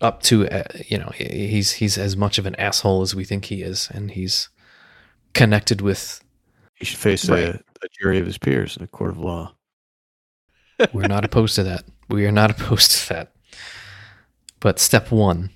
up 0.00 0.20
to, 0.24 0.48
uh, 0.48 0.64
you 0.88 0.98
know, 0.98 1.10
he's 1.16 1.72
he's 1.72 1.96
as 1.96 2.16
much 2.16 2.36
of 2.38 2.44
an 2.44 2.56
asshole 2.56 3.02
as 3.02 3.14
we 3.14 3.24
think 3.24 3.44
he 3.46 3.62
is, 3.62 3.88
and 3.94 4.10
he's 4.10 4.48
connected 5.32 5.80
with. 5.80 6.20
he 6.74 6.84
should 6.84 6.98
face 6.98 7.28
Right. 7.28 7.44
a, 7.44 7.54
a 7.82 7.88
jury 8.00 8.18
of 8.18 8.26
his 8.26 8.38
peers 8.38 8.76
in 8.76 8.82
a 8.82 8.88
court 8.88 9.10
of 9.12 9.18
law. 9.18 9.54
We're 10.92 11.06
not 11.08 11.24
opposed 11.24 11.54
to 11.54 11.62
that. 11.62 11.84
We 12.08 12.26
are 12.26 12.32
not 12.32 12.50
opposed 12.50 12.90
to 12.92 13.08
that. 13.14 13.31
But 14.62 14.78
step 14.78 15.10
one 15.10 15.50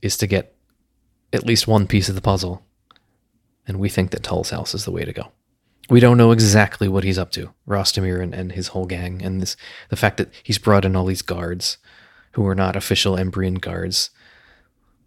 is 0.00 0.16
to 0.18 0.28
get 0.28 0.54
at 1.32 1.44
least 1.44 1.66
one 1.66 1.88
piece 1.88 2.08
of 2.08 2.14
the 2.14 2.20
puzzle. 2.20 2.64
And 3.66 3.80
we 3.80 3.88
think 3.88 4.12
that 4.12 4.22
Tull's 4.22 4.50
house 4.50 4.72
is 4.72 4.84
the 4.84 4.92
way 4.92 5.04
to 5.04 5.12
go. 5.12 5.32
We 5.90 5.98
don't 5.98 6.16
know 6.16 6.30
exactly 6.30 6.86
what 6.86 7.02
he's 7.02 7.18
up 7.18 7.32
to, 7.32 7.52
Rostamir 7.66 8.22
and, 8.22 8.32
and 8.32 8.52
his 8.52 8.68
whole 8.68 8.86
gang, 8.86 9.20
and 9.22 9.40
this 9.40 9.56
the 9.88 9.96
fact 9.96 10.18
that 10.18 10.30
he's 10.42 10.58
brought 10.58 10.84
in 10.84 10.94
all 10.94 11.06
these 11.06 11.22
guards 11.22 11.78
who 12.32 12.46
are 12.46 12.54
not 12.54 12.76
official 12.76 13.16
Embrian 13.16 13.60
guards. 13.60 14.10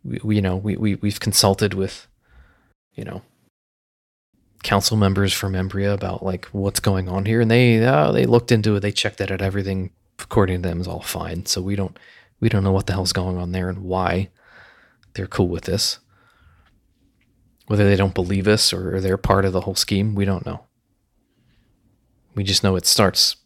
We, 0.04 0.20
we 0.24 0.36
you 0.36 0.42
know, 0.42 0.58
we, 0.58 0.76
we 0.76 0.96
we've 0.96 1.20
consulted 1.20 1.76
with, 1.76 2.08
you 2.94 3.06
know, 3.06 3.22
council 4.64 4.98
members 4.98 5.34
from 5.34 5.54
Embria 5.54 5.94
about 5.94 6.24
like 6.24 6.46
what's 6.48 6.80
going 6.80 7.08
on 7.08 7.26
here, 7.26 7.42
and 7.42 7.52
they 7.52 7.86
uh, 7.86 8.12
they 8.12 8.26
looked 8.26 8.52
into 8.52 8.76
it. 8.76 8.80
They 8.80 8.92
checked 8.92 9.20
that 9.20 9.32
out. 9.32 9.42
Everything 9.42 9.92
according 10.20 10.64
to 10.64 10.70
them 10.70 10.82
is 10.82 10.88
all 10.88 11.02
fine. 11.02 11.46
So 11.46 11.62
we 11.62 11.76
don't 11.76 11.98
we 12.42 12.50
don't 12.50 12.64
know 12.64 12.72
what 12.74 12.88
the 12.88 12.94
hell's 12.94 13.14
going 13.14 13.38
on 13.38 13.54
there 13.54 13.70
and 13.70 13.84
why 13.84 14.30
they're 15.14 15.28
cool 15.28 15.48
with 15.48 15.64
this. 15.64 16.00
Whether 17.68 17.88
they 17.88 17.96
don't 17.96 18.14
believe 18.16 18.48
us 18.48 18.74
or 18.74 19.00
they're 19.00 19.16
part 19.18 19.46
of 19.46 19.54
the 19.54 19.62
whole 19.62 19.76
scheme, 19.76 20.16
we 20.16 20.26
don't 20.26 20.46
know. 20.46 20.66
We 22.36 22.44
just 22.44 22.64
know 22.64 22.76
it 22.76 22.86
starts 22.86 23.38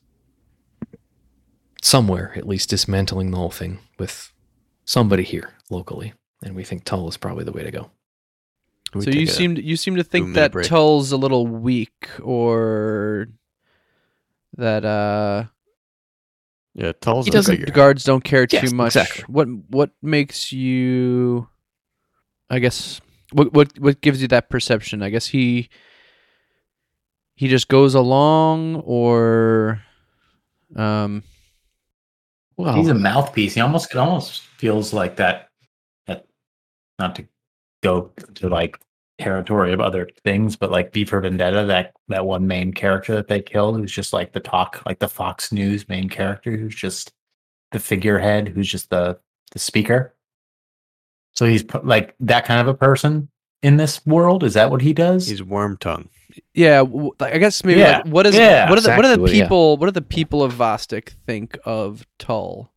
somewhere, 1.82 2.34
at 2.36 2.48
least 2.48 2.70
dismantling 2.70 3.30
the 3.30 3.38
whole 3.38 3.52
thing 3.52 3.80
with 4.00 4.32
somebody 4.86 5.24
here 5.24 5.52
locally, 5.70 6.14
and 6.44 6.56
we 6.56 6.64
think 6.64 6.86
Tull 6.86 7.08
is 7.08 7.18
probably 7.18 7.44
the 7.44 7.52
way 7.52 7.64
to 7.64 7.72
go. 7.72 7.92
We 8.94 9.02
so 9.02 9.10
you 9.12 9.28
seem 9.28 9.56
to, 9.56 9.64
you 9.64 9.76
seem 9.76 9.98
to 9.98 10.04
think 10.04 10.36
that 10.36 10.52
break. 10.52 10.68
Tull's 10.68 11.12
a 11.12 11.18
little 11.18 11.46
weak, 11.46 12.10
or 12.22 13.28
that 14.58 14.86
uh, 14.86 15.46
yeah, 16.76 16.92
Tull's 17.02 17.26
He 17.26 17.30
a 17.30 17.34
doesn't- 17.34 17.58
figure. 17.58 17.74
guards 17.74 18.04
don't 18.04 18.24
care 18.24 18.46
Yes, 18.50 18.70
too 18.70 18.76
much. 18.76 18.96
exactly. 18.96 19.24
What 19.28 19.48
what 19.70 19.92
makes 20.02 20.52
you, 20.52 21.48
I 22.50 22.60
guess, 22.60 23.00
what 23.32 23.54
what 23.54 23.78
what 23.80 24.02
gives 24.02 24.22
you 24.22 24.28
that 24.30 24.50
perception? 24.50 25.02
I 25.02 25.10
guess 25.10 25.28
he 25.28 25.70
he 27.36 27.48
just 27.48 27.68
goes 27.68 27.96
along, 27.96 28.76
or 28.86 29.82
um, 30.76 31.24
Well, 32.58 32.76
He's 32.76 32.88
a 32.90 32.94
mouthpiece. 32.94 33.56
He 33.56 33.62
almost 33.62 33.92
it 33.92 33.98
almost 33.98 34.42
feels 34.58 34.94
like 34.94 35.16
that. 35.18 35.50
That 36.08 36.26
not 37.00 37.16
to 37.16 37.28
go 37.84 38.12
to 38.36 38.48
like 38.50 38.80
territory 39.18 39.72
of 39.74 39.80
other 39.80 40.10
things, 40.24 40.56
but 40.56 40.72
like 40.72 40.94
V 40.94 41.06
for 41.06 41.20
Vendetta, 41.22 41.66
that 41.66 41.94
that 42.10 42.26
one 42.26 42.48
main 42.48 42.74
character 42.74 43.16
that 43.16 43.28
they 43.28 43.42
killed, 43.42 43.78
who's 43.78 43.92
just 43.92 44.14
like 44.14 44.34
the 44.34 44.40
talk, 44.40 44.82
like 44.86 45.00
the 45.00 45.08
Fox 45.08 45.52
News 45.52 45.88
main 45.88 46.10
character, 46.10 46.58
who's 46.58 46.76
just 46.76 47.14
the 47.72 47.80
figurehead, 47.80 48.50
who's 48.50 48.68
just 48.70 48.90
the 48.90 49.18
the 49.52 49.60
speaker. 49.60 50.16
So 51.34 51.46
he's 51.46 51.64
pu- 51.64 51.82
like 51.84 52.16
that 52.22 52.46
kind 52.46 52.62
of 52.62 52.68
a 52.68 52.74
person 52.74 53.30
in 53.62 53.78
this 53.78 54.06
world. 54.06 54.44
Is 54.44 54.54
that 54.54 54.72
what 54.72 54.82
he 54.82 54.94
does? 54.94 55.28
He's 55.28 55.44
worm 55.44 55.78
tongue. 55.78 56.10
yeah, 56.54 56.84
I 57.20 57.38
guess 57.38 57.64
maybe 57.64 57.80
Yeah, 57.80 57.98
like, 57.98 58.06
what 58.08 58.26
is 58.28 58.36
yeah, 58.36 58.70
what 58.70 58.78
are 58.78 58.82
the 58.82 58.90
what 58.92 59.06
are 59.06 59.16
the 59.16 59.24
exactly, 59.24 59.38
yeah. 59.38 59.44
people 59.46 59.78
what 59.78 59.86
do 59.88 59.92
the 59.92 60.02
people 60.02 60.44
of 60.44 60.54
Vosstik 60.54 61.10
think 61.26 61.58
of 61.66 62.06
Tull? 62.20 62.72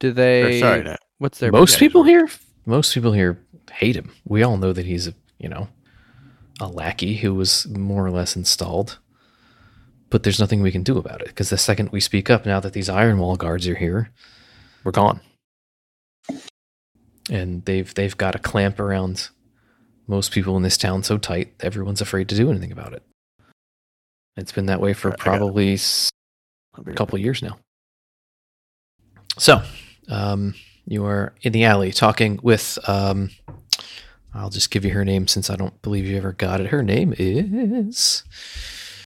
Do 0.00 0.10
Or, 0.10 0.12
they? 0.12 0.60
sorry, 0.60 0.84
no. 0.84 0.96
what's 1.18 1.38
their 1.38 1.50
most 1.50 1.78
people 1.78 2.04
here, 2.04 2.28
most 2.66 2.94
people 2.94 3.12
here 3.12 3.44
hate 3.72 3.96
him. 3.96 4.12
We 4.24 4.42
all 4.44 4.56
know 4.56 4.72
that 4.72 4.86
he's 4.86 5.08
a 5.08 5.14
you 5.38 5.48
know 5.48 5.68
a 6.60 6.68
lackey 6.68 7.16
who 7.16 7.34
was 7.34 7.66
more 7.68 8.04
or 8.04 8.10
less 8.10 8.36
installed. 8.36 8.98
But 10.10 10.22
there's 10.22 10.40
nothing 10.40 10.62
we 10.62 10.72
can 10.72 10.82
do 10.82 10.96
about 10.96 11.20
it 11.20 11.28
because 11.28 11.50
the 11.50 11.58
second 11.58 11.90
we 11.90 12.00
speak 12.00 12.30
up, 12.30 12.46
now 12.46 12.60
that 12.60 12.72
these 12.72 12.88
Iron 12.88 13.18
Wall 13.18 13.36
guards 13.36 13.68
are 13.68 13.74
here, 13.74 14.10
we're 14.82 14.92
gone. 14.92 15.20
And 17.30 17.64
they've 17.66 17.92
they've 17.92 18.16
got 18.16 18.34
a 18.34 18.38
clamp 18.38 18.80
around 18.80 19.28
most 20.06 20.32
people 20.32 20.56
in 20.56 20.62
this 20.62 20.78
town 20.78 21.02
so 21.02 21.18
tight, 21.18 21.52
everyone's 21.60 22.00
afraid 22.00 22.28
to 22.30 22.34
do 22.34 22.50
anything 22.50 22.72
about 22.72 22.94
it. 22.94 23.02
It's 24.38 24.52
been 24.52 24.66
that 24.66 24.80
way 24.80 24.94
for 24.94 25.10
probably 25.12 25.78
a 26.86 26.92
couple 26.94 27.16
of 27.16 27.22
years 27.22 27.42
now. 27.42 27.58
So, 29.36 29.62
um, 30.08 30.54
you 30.86 31.04
are 31.04 31.34
in 31.42 31.52
the 31.52 31.64
alley 31.64 31.92
talking 31.92 32.40
with. 32.42 32.78
Um, 32.88 33.30
I'll 34.34 34.50
just 34.50 34.70
give 34.70 34.84
you 34.84 34.92
her 34.92 35.04
name 35.04 35.26
since 35.26 35.50
I 35.50 35.56
don't 35.56 35.80
believe 35.82 36.06
you 36.06 36.16
ever 36.16 36.32
got 36.32 36.60
it. 36.60 36.68
Her 36.68 36.82
name 36.82 37.14
is. 37.18 38.24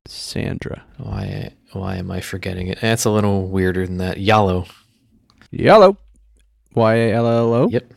Sandra 0.06 0.82
Why? 0.98 1.52
Why 1.72 1.96
am 1.96 2.10
I 2.10 2.20
forgetting 2.20 2.68
it? 2.68 2.80
That's 2.80 3.04
a 3.04 3.10
little 3.10 3.48
weirder 3.48 3.86
than 3.86 3.98
that. 3.98 4.18
Yalo. 4.18 4.68
Yellow, 5.50 5.96
Y 6.74 6.94
A 6.94 7.12
L 7.14 7.26
L 7.26 7.54
O. 7.54 7.68
Yep. 7.68 7.92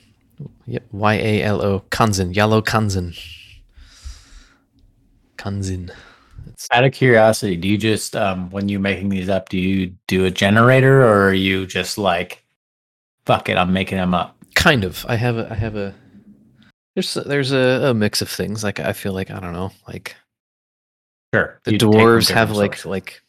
Yep. 0.68 0.84
Y 0.92 1.14
A 1.14 1.44
L 1.44 1.62
O. 1.62 1.80
Kanzin. 1.90 2.34
Yalo 2.34 2.62
Kanzin. 2.64 3.18
Kanzin. 5.38 5.92
It's, 6.48 6.68
Out 6.72 6.84
of 6.84 6.94
curiosity, 6.94 7.58
do 7.58 7.68
you 7.68 7.78
just 7.78 8.16
um 8.16 8.50
when 8.52 8.70
you're 8.70 8.80
making 8.80 9.10
these 9.10 9.30
up, 9.30 9.50
do 9.50 9.58
you 9.58 9.96
do 10.08 10.26
a 10.26 10.32
generator 10.32 11.02
or 11.02 11.30
are 11.30 11.34
you 11.34 11.66
just 11.66 11.98
like 11.98 12.44
fuck 13.26 13.50
it, 13.50 13.58
I'm 13.58 13.74
making 13.74 13.98
them 13.98 14.14
up? 14.14 14.36
kind 14.56 14.84
of. 14.84 15.06
I 15.08 15.16
have 15.16 15.38
a. 15.38 15.52
I 15.52 15.56
have 15.56 15.76
a. 15.76 15.94
There's 16.96 17.16
a, 17.18 17.22
there's 17.22 17.52
a, 17.52 17.90
a 17.90 17.94
mix 17.94 18.22
of 18.22 18.30
things. 18.30 18.64
Like 18.64 18.80
I 18.80 18.94
feel 18.94 19.14
like 19.14 19.30
I 19.32 19.40
don't 19.40 19.54
know. 19.54 19.72
Like 19.88 20.16
Sure. 21.34 21.60
the 21.66 21.74
you 21.74 21.78
take 21.78 21.90
dwarves 21.90 22.32
have 22.32 22.52
like 22.52 22.74
sources. 22.74 22.86
like 22.86 23.22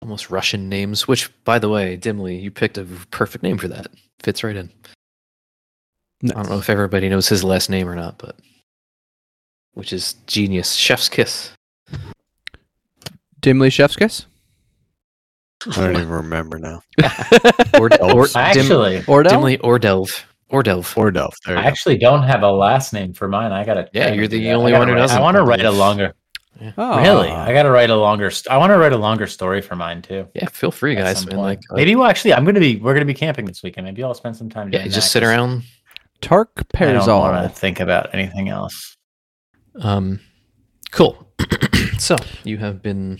almost 0.00 0.30
Russian 0.30 0.68
names. 0.68 1.06
Which, 1.06 1.30
by 1.44 1.58
the 1.60 1.68
way, 1.68 1.94
dimly, 1.96 2.36
you 2.36 2.50
picked 2.50 2.76
a 2.78 2.84
perfect 3.12 3.44
name 3.44 3.58
for 3.58 3.68
that. 3.68 3.86
Fits 4.20 4.42
right 4.42 4.56
in. 4.56 4.70
I 6.24 6.28
don't 6.28 6.48
know 6.48 6.58
if 6.58 6.68
everybody 6.70 7.08
knows 7.08 7.28
his 7.28 7.42
last 7.44 7.70
name 7.70 7.88
or 7.88 7.94
not, 7.94 8.18
but 8.18 8.36
which 9.74 9.92
is 9.92 10.14
genius. 10.26 10.74
Chef's 10.74 11.08
kiss. 11.08 11.52
Dimly 13.40 13.70
Chef's 13.70 13.96
kiss. 13.96 14.26
I 15.76 15.80
don't 15.80 15.92
even 15.96 16.08
remember 16.08 16.58
now. 16.58 16.82
Or, 17.80 17.88
or 18.02 18.26
dim, 18.26 18.36
Actually, 18.36 19.00
Ordell. 19.02 19.28
dimly 19.30 19.58
or 19.58 19.78
delve 20.60 20.92
or 20.96 21.10
delve. 21.10 21.28
Or 21.28 21.30
Delph. 21.30 21.34
There 21.46 21.56
I 21.56 21.60
you 21.60 21.64
go. 21.64 21.68
actually 21.68 21.98
don't 21.98 22.22
have 22.24 22.42
a 22.42 22.50
last 22.50 22.92
name 22.92 23.12
for 23.12 23.28
mine. 23.28 23.52
I 23.52 23.64
gotta. 23.64 23.88
Yeah, 23.92 24.12
you're 24.12 24.26
the 24.28 24.42
that. 24.44 24.52
Only 24.54 24.72
one 24.72 24.88
who 24.88 24.94
doesn't, 24.96 25.16
I 25.16 25.20
want 25.20 25.36
to 25.36 25.44
write 25.44 25.60
a 25.60 25.64
believe. 25.64 25.78
longer. 25.78 26.14
Oh, 26.76 26.98
Really, 27.00 27.28
I 27.30 27.52
gotta 27.54 27.70
write 27.70 27.90
a 27.90 27.96
longer. 27.96 28.30
St- 28.30 28.52
I 28.52 28.58
want 28.58 28.70
to 28.72 28.78
write 28.78 28.92
a 28.92 28.96
longer 28.98 29.26
story 29.26 29.62
for 29.62 29.74
mine 29.76 30.02
too. 30.02 30.28
Yeah, 30.34 30.48
feel 30.48 30.70
free, 30.70 30.94
guys. 30.94 31.26
Man, 31.26 31.36
like, 31.38 31.60
uh, 31.70 31.74
maybe 31.76 31.96
we'll 31.96 32.06
actually. 32.06 32.34
I'm 32.34 32.44
gonna 32.44 32.60
be. 32.60 32.76
We're 32.76 32.92
gonna 32.94 33.06
be 33.06 33.14
camping 33.14 33.46
this 33.46 33.62
weekend. 33.62 33.86
Maybe 33.86 34.02
I'll 34.04 34.12
spend 34.14 34.36
some 34.36 34.50
time. 34.50 34.70
yeah, 34.72 34.80
doing 34.80 34.90
just 34.90 35.06
that, 35.06 35.10
sit 35.10 35.20
'cause 35.22 35.28
around. 35.30 35.62
Tark 36.20 36.50
I 36.76 36.92
don't 36.92 37.06
want 37.08 37.42
to 37.52 37.58
think 37.58 37.80
about 37.80 38.14
anything 38.14 38.48
else. 38.48 38.96
Um, 39.80 40.20
cool. 40.92 41.26
so 41.98 42.16
you 42.44 42.58
have 42.58 42.80
been. 42.82 43.18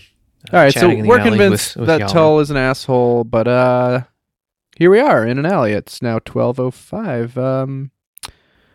uh, 0.51 0.55
All 0.57 0.63
right, 0.63 0.73
so 0.73 0.81
chatting 0.81 0.99
in 0.99 1.03
the 1.03 1.09
we're 1.09 1.19
convinced 1.21 1.75
with- 1.75 1.87
with 1.89 1.99
that 1.99 2.09
Tull 2.09 2.39
is 2.39 2.49
an 2.51 2.55
asshole, 2.57 3.23
but 3.25 3.47
uh, 3.47 4.01
here 4.77 4.89
we 4.89 4.99
are 4.99 5.25
in 5.25 5.39
an 5.39 5.45
alley. 5.45 5.73
It's 5.73 6.01
now 6.01 6.19
twelve 6.19 6.59
oh 6.59 6.71
five. 6.71 7.37
Um, 7.37 7.91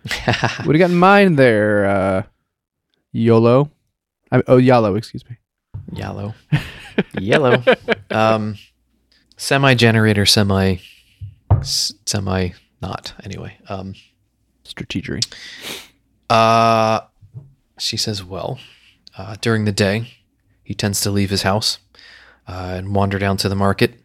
what 0.24 0.64
do 0.64 0.72
you 0.72 0.78
got 0.78 0.90
in 0.90 0.96
mind 0.96 1.38
there, 1.38 1.86
uh, 1.86 2.22
YOLO? 3.12 3.70
I, 4.30 4.42
oh, 4.46 4.59
Yellow, 4.59 4.94
excuse 4.94 5.24
me. 5.28 5.38
Yellow. 5.92 6.34
Yellow. 7.18 7.62
um, 8.11 8.57
semi 9.36 9.74
generator, 9.74 10.26
semi, 10.26 10.76
semi 11.62 12.51
not. 12.80 13.14
Anyway, 13.24 13.57
um, 13.68 13.94
Strategery. 14.64 15.22
uh, 16.30 17.01
she 17.78 17.96
says, 17.96 18.22
well, 18.22 18.59
uh, 19.16 19.36
during 19.40 19.64
the 19.64 19.72
day, 19.72 20.12
he 20.62 20.74
tends 20.74 21.01
to 21.01 21.11
leave 21.11 21.30
his 21.30 21.42
house 21.42 21.78
uh, 22.46 22.74
and 22.76 22.94
wander 22.94 23.18
down 23.18 23.36
to 23.38 23.49
the 23.49 23.57
market, 23.57 24.01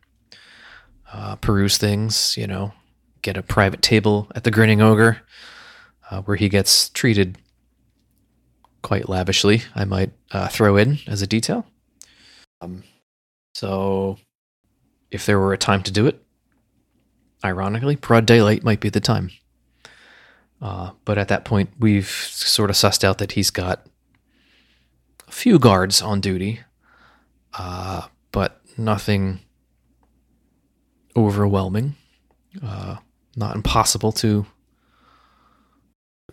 uh, 1.14 1.36
peruse 1.36 1.78
things, 1.78 2.36
you 2.38 2.48
know, 2.48 2.74
get 3.22 3.38
a 3.38 3.44
private 3.44 3.82
table 3.82 4.30
at 4.36 4.44
the 4.44 4.52
Grinning 4.52 4.82
Ogre, 4.82 5.22
uh, 6.10 6.22
where 6.24 6.36
he 6.36 6.50
gets 6.50 6.90
treated 6.90 7.38
quite 8.82 9.08
lavishly. 9.08 9.62
I 9.76 9.86
might 9.86 10.12
uh, 10.32 10.48
throw 10.48 10.76
in 10.76 11.00
as 11.08 11.22
a 11.22 11.28
detail. 11.28 11.66
Um, 12.62 12.84
so, 13.54 14.18
if 15.12 15.26
there 15.26 15.40
were 15.40 15.54
a 15.54 15.58
time 15.58 15.84
to 15.84 15.92
do 15.92 16.08
it, 16.08 16.22
ironically, 17.46 17.96
broad 17.96 18.26
daylight 18.26 18.64
might 18.64 18.80
be 18.80 18.90
the 18.90 19.00
time. 19.00 19.30
Uh, 20.62 20.92
but 21.06 21.18
at 21.18 21.28
that 21.28 21.46
point, 21.46 21.70
we've 21.78 22.08
sort 22.08 22.70
of 22.70 22.76
sussed 22.76 23.04
out 23.04 23.20
that 23.20 23.34
he's 23.34 23.52
got 23.52 23.86
a 25.28 25.32
few 25.32 25.60
guards 25.60 26.02
on 26.02 26.22
duty, 26.22 26.62
uh, 27.54 28.08
but 28.32 28.62
nothing 28.78 29.42
overwhelming. 31.16 31.96
Uh, 32.64 32.98
not 33.36 33.56
impossible 33.56 34.12
to 34.12 34.46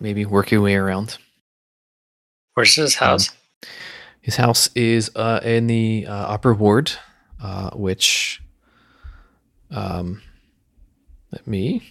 maybe 0.00 0.24
work 0.24 0.50
your 0.50 0.60
way 0.60 0.74
around. 0.74 1.18
Where's 2.54 2.74
his 2.74 2.94
house? 2.96 3.30
His 4.20 4.36
house 4.36 4.68
is 4.74 5.10
uh, 5.16 5.40
in 5.42 5.66
the 5.66 6.06
uh, 6.06 6.14
upper 6.14 6.52
ward, 6.52 6.92
uh, 7.42 7.70
which, 7.70 8.42
um, 9.70 10.20
let 11.32 11.46
me 11.46 11.82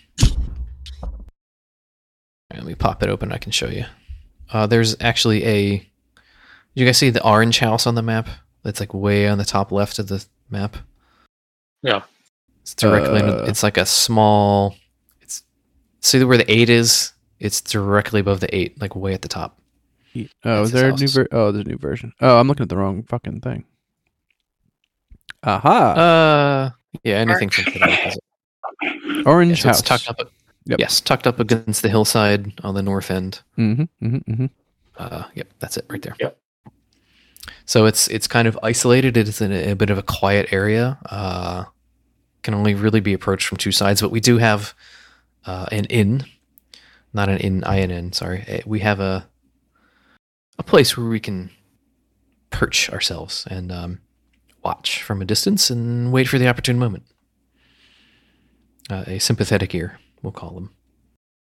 let 2.54 2.66
me 2.66 2.76
pop 2.76 3.02
it 3.04 3.10
open. 3.10 3.32
I 3.32 3.38
can 3.38 3.52
show 3.52 3.68
you. 3.68 3.86
Uh, 4.52 4.68
there's 4.68 4.96
actually 5.00 5.46
a. 5.46 5.86
You 6.74 6.86
guys 6.86 6.98
see 6.98 7.10
the 7.10 7.24
orange 7.24 7.60
house 7.60 7.88
on 7.88 7.96
the 7.96 8.02
map? 8.02 8.30
That's 8.64 8.80
like 8.80 8.94
way 8.94 9.28
on 9.28 9.38
the 9.38 9.46
top 9.46 9.72
left 9.72 9.98
of 10.00 10.08
the 10.08 10.26
map. 10.50 10.78
Yeah. 11.82 12.04
It's 12.62 12.74
directly. 12.76 13.22
Uh. 13.22 13.44
it's 13.46 13.64
like 13.64 13.78
a 13.78 13.86
small. 13.86 14.76
It's 15.22 15.44
see 16.02 16.24
where 16.24 16.38
the 16.38 16.52
eight 16.52 16.70
is. 16.70 17.14
It's 17.40 17.62
directly 17.62 18.20
above 18.20 18.40
the 18.42 18.54
eight, 18.56 18.80
like 18.82 18.96
way 18.96 19.14
at 19.14 19.22
the 19.22 19.28
top. 19.30 19.58
Oh, 20.16 20.24
That's 20.44 20.68
is 20.68 20.72
there 20.74 20.90
a 20.90 20.96
new 20.96 21.08
ver- 21.08 21.28
Oh, 21.32 21.52
there's 21.52 21.66
a 21.66 21.70
new 21.70 21.78
version. 21.78 22.12
Oh, 22.20 22.40
I'm 22.40 22.48
looking 22.48 22.64
at 22.64 22.70
the 22.70 22.78
wrong 22.78 23.04
fucking 23.04 23.42
thing. 23.42 23.64
Aha! 25.44 25.92
Uh, 25.94 26.70
yeah, 27.04 27.16
anything 27.16 27.50
from 27.50 27.66
today. 27.66 28.14
it. 28.82 29.28
Orange 29.28 29.60
Yeah, 29.60 29.62
so 29.64 29.68
house. 29.70 29.80
it's 29.80 29.88
tucked 30.06 30.10
up. 30.22 30.32
Yep. 30.66 30.80
Yes, 30.80 31.02
tucked 31.02 31.26
up 31.28 31.40
against 31.40 31.82
the 31.82 31.90
hillside 31.90 32.60
on 32.64 32.76
the 32.76 32.82
north 32.84 33.10
end. 33.10 33.42
Mm-hmm, 33.58 33.84
mm-hmm, 34.06 34.32
mm-hmm. 34.32 34.46
Uh, 34.98 35.24
yep, 35.34 35.48
that's 35.60 35.78
it 35.78 35.86
right 35.90 36.02
there. 36.02 36.16
Yep. 36.20 36.38
So 37.66 37.86
it's 37.86 38.08
it's 38.10 38.28
kind 38.28 38.48
of 38.48 38.60
isolated. 38.64 39.16
It's 39.18 39.42
in 39.42 39.52
a, 39.52 39.72
a 39.72 39.76
bit 39.76 39.90
of 39.90 39.98
a 39.98 40.04
quiet 40.04 40.52
area. 40.52 40.98
Uh, 41.06 41.66
can 42.44 42.54
only 42.54 42.74
really 42.74 43.00
be 43.00 43.14
approached 43.14 43.48
from 43.48 43.58
two 43.58 43.72
sides, 43.72 44.02
but 44.02 44.12
we 44.12 44.20
do 44.20 44.38
have 44.38 44.74
uh, 45.46 45.68
an 45.72 45.86
inn, 45.86 46.26
not 47.14 47.30
an 47.30 47.38
inn, 47.38 47.64
inn. 47.64 48.14
Sorry, 48.14 48.44
Eh, 48.48 48.62
we 48.66 48.80
have 48.80 49.00
a 49.00 49.28
a 50.58 50.64
place 50.64 50.98
where 50.98 51.08
we 51.08 51.20
can 51.20 51.50
perch 52.50 52.90
ourselves 52.90 53.48
and 53.50 53.72
um, 53.72 54.02
watch 54.64 55.02
from 55.02 55.22
a 55.22 55.26
distance 55.26 55.70
and 55.70 56.12
wait 56.12 56.28
for 56.28 56.38
the 56.38 56.48
opportune 56.48 56.78
moment. 56.78 57.04
Uh, 58.90 59.04
a 59.08 59.20
sympathetic 59.20 59.74
ear, 59.74 60.00
we'll 60.22 60.34
call 60.34 60.52
them. 60.52 60.72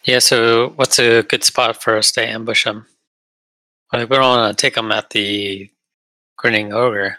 Yeah. 0.05 0.18
So, 0.18 0.70
what's 0.76 0.99
a 0.99 1.22
good 1.22 1.44
spot 1.44 1.82
for 1.82 1.97
us 1.97 2.12
to 2.12 2.26
ambush? 2.26 2.66
Like, 2.66 2.84
we 3.92 4.16
don't 4.16 4.20
want 4.20 4.57
to 4.57 4.61
take 4.61 4.74
them 4.74 4.92
at 4.92 5.11
the 5.11 5.70
grinning 6.36 6.72
ogre. 6.72 7.18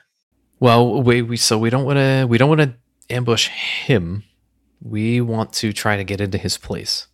Well, 0.60 1.02
we, 1.02 1.22
we 1.22 1.38
so 1.38 1.58
we 1.58 1.70
don't 1.70 1.86
want 1.86 1.98
to 1.98 2.26
we 2.28 2.38
don't 2.38 2.50
want 2.50 2.62
to 2.62 2.74
ambush 3.10 3.50
him. 3.50 4.24
We 4.82 5.22
want 5.22 5.54
to 5.54 5.74
try 5.74 5.98
to 5.98 6.04
get 6.04 6.22
into 6.22 6.38
his 6.38 6.58
place 6.58 7.08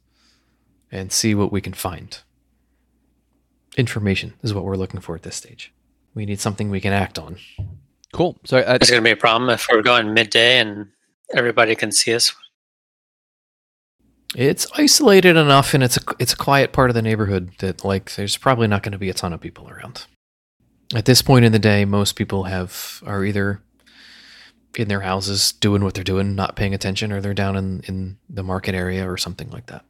and 0.92 1.12
see 1.12 1.34
what 1.34 1.52
we 1.52 1.62
can 1.62 1.74
find. 1.74 2.20
Information 3.78 4.34
is 4.44 4.54
what 4.54 4.64
we're 4.64 4.76
looking 4.76 5.02
for 5.02 5.16
at 5.16 5.24
this 5.24 5.36
stage. 5.36 5.74
We 6.14 6.26
need 6.26 6.40
something 6.40 6.70
we 6.70 6.82
can 6.82 6.94
act 6.94 7.18
on. 7.18 7.38
Cool. 8.12 8.38
So 8.46 8.60
uh, 8.60 8.78
It's 8.80 8.90
going 8.90 9.02
to 9.02 9.08
be 9.08 9.12
a 9.12 9.16
problem 9.16 9.50
if 9.50 9.68
we're 9.72 9.82
going 9.82 10.14
midday 10.14 10.60
and 10.60 10.90
everybody 11.34 11.76
can 11.76 11.92
see 11.92 12.14
us. 12.14 12.34
It's 14.36 14.66
isolated 14.76 15.38
enough, 15.38 15.76
and 15.76 15.84
it's 15.84 15.98
a 15.98 16.02
it's 16.18 16.34
a 16.34 16.38
quiet 16.38 16.74
part 16.74 16.90
of 16.90 16.96
the 16.96 17.04
neighborhood 17.04 17.52
that 17.60 17.86
like 17.86 18.16
there's 18.16 18.36
probably 18.36 18.68
not 18.68 18.82
going 18.82 18.94
to 18.94 18.98
be 18.98 19.10
a 19.10 19.14
ton 19.14 19.32
of 19.32 19.42
people 19.42 19.70
around. 19.70 20.08
At 20.96 21.06
this 21.06 21.22
point 21.22 21.46
in 21.46 21.52
the 21.52 21.60
day, 21.60 21.86
most 21.86 22.14
people 22.14 22.46
have 22.46 23.04
are 23.06 23.24
either 23.24 23.62
in 24.80 24.88
their 24.88 25.02
houses 25.02 25.52
doing 25.54 25.84
what 25.84 25.94
they're 25.94 26.04
doing, 26.04 26.36
not 26.36 26.56
paying 26.56 26.74
attention, 26.74 27.12
or 27.12 27.22
they're 27.22 27.34
down 27.34 27.56
in 27.56 27.82
in 27.88 28.18
the 28.30 28.44
market 28.44 28.76
area 28.76 29.10
or 29.10 29.18
something 29.18 29.50
like 29.52 29.68
that. 29.68 29.86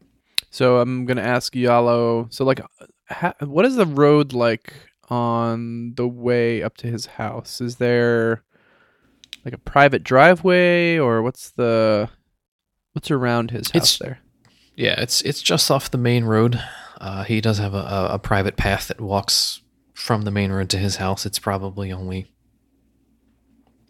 So 0.49 0.79
I'm 0.79 1.05
gonna 1.05 1.21
ask 1.21 1.53
Yalo. 1.53 2.31
So 2.33 2.45
like, 2.45 2.61
ha- 3.09 3.33
what 3.39 3.65
is 3.65 3.75
the 3.75 3.85
road 3.85 4.33
like 4.33 4.73
on 5.09 5.93
the 5.95 6.07
way 6.07 6.61
up 6.63 6.77
to 6.77 6.87
his 6.87 7.05
house? 7.05 7.59
Is 7.61 7.77
there 7.77 8.43
like 9.45 9.53
a 9.53 9.57
private 9.57 10.03
driveway, 10.03 10.97
or 10.97 11.21
what's 11.21 11.49
the 11.51 12.09
what's 12.93 13.11
around 13.11 13.51
his 13.51 13.67
house 13.71 13.75
It's- 13.75 13.97
there? 13.97 14.19
Yeah, 14.75 14.99
it's 14.99 15.21
it's 15.21 15.41
just 15.43 15.69
off 15.69 15.91
the 15.91 15.97
main 15.99 16.23
road. 16.25 16.59
Uh, 16.99 17.23
he 17.23 17.41
does 17.41 17.59
have 17.59 17.73
a, 17.75 17.77
a, 17.77 18.07
a 18.13 18.19
private 18.19 18.55
path 18.57 18.87
that 18.87 18.99
walks 19.01 19.61
from 19.93 20.23
the 20.23 20.31
main 20.31 20.51
road 20.51 20.69
to 20.71 20.77
his 20.79 20.95
house. 20.95 21.25
It's 21.27 21.37
probably 21.37 21.91
only 21.91 22.32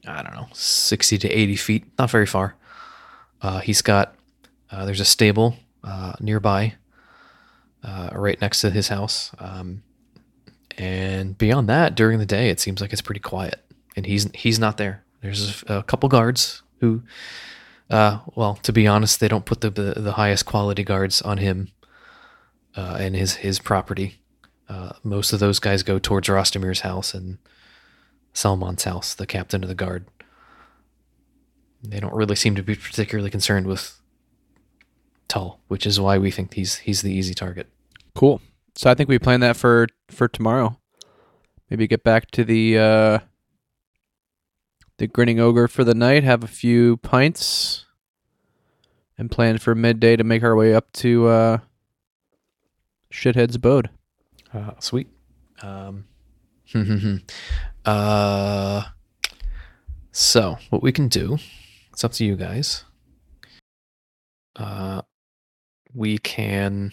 I 0.08 0.22
don't 0.22 0.34
know, 0.34 0.48
sixty 0.54 1.18
to 1.18 1.30
eighty 1.30 1.56
feet, 1.56 1.86
not 1.98 2.12
very 2.12 2.26
far. 2.26 2.56
Uh, 3.42 3.60
he's 3.60 3.82
got 3.82 4.16
uh, 4.72 4.86
there's 4.86 5.00
a 5.00 5.06
stable 5.06 5.56
uh, 5.84 6.14
nearby, 6.20 6.76
uh, 7.84 8.10
right 8.14 8.40
next 8.42 8.62
to 8.62 8.70
his 8.70 8.88
house, 8.88 9.32
um, 9.40 9.84
and 10.78 11.38
beyond 11.38 11.70
that, 11.70 11.96
during 11.96 12.20
the 12.20 12.26
day, 12.26 12.50
it 12.50 12.60
seems 12.60 12.82
like 12.82 12.92
it's 12.92 13.02
pretty 13.02 13.20
quiet, 13.20 13.62
and 13.96 14.06
he's 14.06 14.30
he's 14.34 14.60
not 14.60 14.78
there. 14.78 15.04
There's 15.22 15.64
a, 15.68 15.84
couple 15.84 16.10
guards 16.10 16.64
who 16.80 17.04
uh, 17.90 18.20
well, 18.36 18.56
to 18.56 18.74
be 18.74 18.88
honest, 18.88 19.20
they 19.20 19.28
don't 19.28 19.46
put 19.46 19.62
the 19.62 19.70
the, 19.70 19.94
the 19.98 20.14
highest 20.14 20.46
quality 20.46 20.84
guards 20.84 21.22
on 21.22 21.38
him 21.38 21.70
uh, 22.76 22.98
and 23.00 23.16
his 23.16 23.36
his 23.36 23.60
property. 23.60 24.20
Most 25.04 25.34
of 25.34 25.40
those 25.40 25.60
guys 25.60 25.84
go 25.84 26.00
towards 26.00 26.28
Rostomir's 26.28 26.80
house 26.80 27.14
and 27.14 27.38
Salmon's 28.34 28.84
house, 28.84 29.14
the 29.14 29.26
captain 29.26 29.64
of 29.64 29.70
the 29.70 29.76
guard. 29.76 30.06
They 31.84 32.00
don't 32.00 32.14
really 32.14 32.36
seem 32.36 32.56
to 32.56 32.64
be 32.64 32.76
particularly 32.76 33.30
concerned 33.30 33.68
with 33.68 34.00
Tull, 35.28 35.60
which 35.68 35.86
is 35.86 36.00
why 36.00 36.18
we 36.18 36.32
think 36.32 36.54
he's 36.54 36.78
he's 36.78 37.02
the 37.02 37.12
easy 37.12 37.34
target. 37.34 37.70
Cool. 38.16 38.42
So 38.76 38.90
I 38.90 38.96
think 38.96 39.10
we 39.10 39.20
plan 39.20 39.42
that 39.42 39.58
for 39.58 39.88
for 40.10 40.28
tomorrow. 40.28 40.78
Maybe 41.70 41.88
get 41.88 42.04
back 42.04 42.32
to 42.32 42.44
the 42.44 42.78
uh 42.78 43.20
the 44.98 45.08
grinning 45.08 45.40
ogre 45.40 45.68
for 45.68 45.84
the 45.84 45.96
night, 45.96 46.24
have 46.24 46.44
a 46.44 46.48
few 46.48 46.98
pints, 46.98 47.86
and 49.18 49.30
plan 49.30 49.58
for 49.58 49.76
midday 49.76 50.16
to 50.16 50.24
make 50.24 50.44
our 50.44 50.56
way 50.56 50.74
up 50.74 50.92
to 50.94 51.28
uh 51.28 51.58
shithead's 53.12 53.56
abode. 53.56 53.90
Uh, 54.54 54.72
sweet. 54.80 55.08
Um, 55.62 56.06
uh, 57.86 58.84
so 60.12 60.58
what 60.70 60.84
we 60.84 60.92
can 60.92 61.08
do, 61.08 61.38
it's 61.92 62.04
up 62.04 62.14
to 62.14 62.26
you 62.26 62.36
guys. 62.36 62.84
Uh, 64.56 65.02
we 65.94 66.18
can 66.18 66.92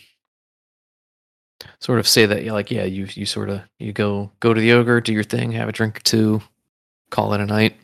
sort 1.81 1.99
of 1.99 2.09
say 2.09 2.27
that, 2.27 2.45
yeah, 2.45 2.53
like, 2.53 2.71
yeah, 2.71 2.85
you 2.85 3.07
you 3.11 3.27
sort 3.27 3.51
of 3.51 3.61
you 3.79 3.93
go 3.93 4.31
go 4.41 4.55
to 4.55 4.61
the 4.61 4.73
ogre, 4.73 5.01
do 5.01 5.13
your 5.13 5.25
thing, 5.25 5.53
have 5.53 5.69
a 5.69 5.73
drink 5.73 5.99
or 5.99 6.03
two, 6.03 6.43
call 7.11 7.35
it 7.35 7.41
a 7.41 7.47
night, 7.47 7.77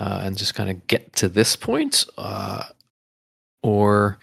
uh, 0.00 0.20
and 0.22 0.36
just 0.36 0.54
kind 0.54 0.70
of 0.70 0.86
get 0.86 1.12
to 1.14 1.28
this 1.28 1.56
point. 1.56 2.04
Uh, 2.18 2.64
or 3.62 4.18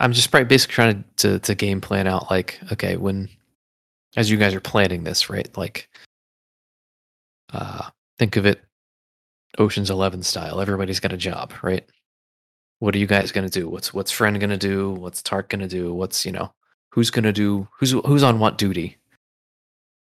I'm 0.00 0.12
just 0.12 0.30
probably 0.30 0.46
basically 0.46 0.74
trying 0.74 1.04
to, 1.16 1.28
to 1.28 1.38
to 1.40 1.54
game 1.54 1.80
plan 1.80 2.06
out 2.06 2.30
like, 2.30 2.58
okay, 2.72 2.96
when 2.96 3.28
as 4.16 4.30
you 4.30 4.36
guys 4.36 4.54
are 4.54 4.60
planning 4.60 5.04
this, 5.04 5.30
right? 5.30 5.48
Like, 5.56 5.88
uh, 7.54 7.88
think 8.18 8.36
of 8.36 8.46
it 8.46 8.60
Ocean's 9.58 9.90
Eleven 9.90 10.22
style. 10.22 10.60
Everybody's 10.60 11.00
got 11.00 11.12
a 11.12 11.16
job, 11.16 11.52
right? 11.62 11.84
What 12.80 12.94
are 12.94 12.98
you 12.98 13.06
guys 13.06 13.32
gonna 13.32 13.48
do? 13.48 13.68
What's 13.68 13.94
what's 13.94 14.10
Fren 14.10 14.38
gonna 14.38 14.56
do? 14.56 14.92
What's 14.92 15.22
Tark 15.22 15.48
gonna 15.48 15.68
do? 15.68 15.94
What's 15.94 16.26
you 16.26 16.32
know 16.32 16.52
who's 16.90 17.10
gonna 17.10 17.32
do? 17.32 17.68
Who's 17.78 17.92
who's 17.92 18.22
on 18.22 18.38
what 18.38 18.58
duty? 18.58 18.98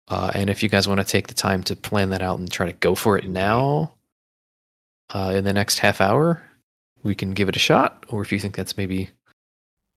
Uh, 0.07 0.31
and 0.35 0.49
if 0.49 0.61
you 0.61 0.69
guys 0.69 0.87
want 0.87 0.99
to 0.99 1.05
take 1.05 1.27
the 1.27 1.33
time 1.33 1.63
to 1.63 1.75
plan 1.75 2.11
that 2.11 2.21
out 2.21 2.37
and 2.39 2.51
try 2.51 2.67
to 2.67 2.73
go 2.73 2.93
for 2.93 3.17
it 3.17 3.27
now, 3.27 3.91
uh, 5.09 5.33
in 5.35 5.43
the 5.43 5.53
next 5.53 5.79
half 5.79 5.99
hour, 5.99 6.43
we 7.01 7.15
can 7.15 7.33
give 7.33 7.49
it 7.49 7.55
a 7.55 7.59
shot. 7.59 8.05
Or 8.09 8.21
if 8.21 8.31
you 8.31 8.39
think 8.39 8.55
that's 8.55 8.77
maybe 8.77 9.09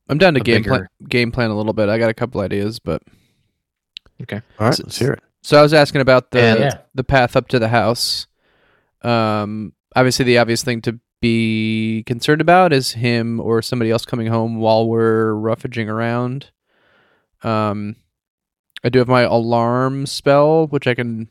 I'm 0.08 0.18
down 0.18 0.34
to 0.34 0.40
A 0.40 0.42
game 0.42 0.64
plan 0.64 0.88
game 1.08 1.30
plan 1.30 1.50
a 1.50 1.56
little 1.56 1.72
bit. 1.74 1.88
I 1.88 1.98
got 1.98 2.10
a 2.10 2.14
couple 2.14 2.40
ideas, 2.40 2.78
but 2.78 3.02
okay. 4.22 4.40
All 4.58 4.66
right, 4.66 4.72
S- 4.72 4.80
let's 4.80 4.98
hear 4.98 5.12
it. 5.12 5.22
So 5.42 5.58
I 5.58 5.62
was 5.62 5.72
asking 5.74 6.00
about 6.00 6.30
the 6.30 6.40
And- 6.40 6.60
Yeah. 6.60 6.78
the 6.94 7.04
path 7.04 7.36
up 7.36 7.48
to 7.48 7.58
the 7.58 7.68
house. 7.68 8.26
Um, 9.02 9.72
obviously, 9.94 10.24
the 10.24 10.38
obvious 10.38 10.62
thing 10.62 10.80
to 10.82 10.98
be 11.20 12.04
concerned 12.06 12.40
about 12.40 12.72
is 12.72 12.92
him 12.92 13.40
or 13.40 13.60
somebody 13.62 13.90
else 13.90 14.04
coming 14.04 14.28
home 14.28 14.56
while 14.56 14.88
we're 14.88 15.32
roughaging 15.34 15.88
around. 15.88 16.50
Um, 17.42 17.96
I 18.84 18.88
do 18.88 18.98
have 19.00 19.08
my 19.08 19.22
alarm 19.22 20.06
spell, 20.06 20.66
which 20.68 20.86
I 20.86 20.94
can 20.94 21.28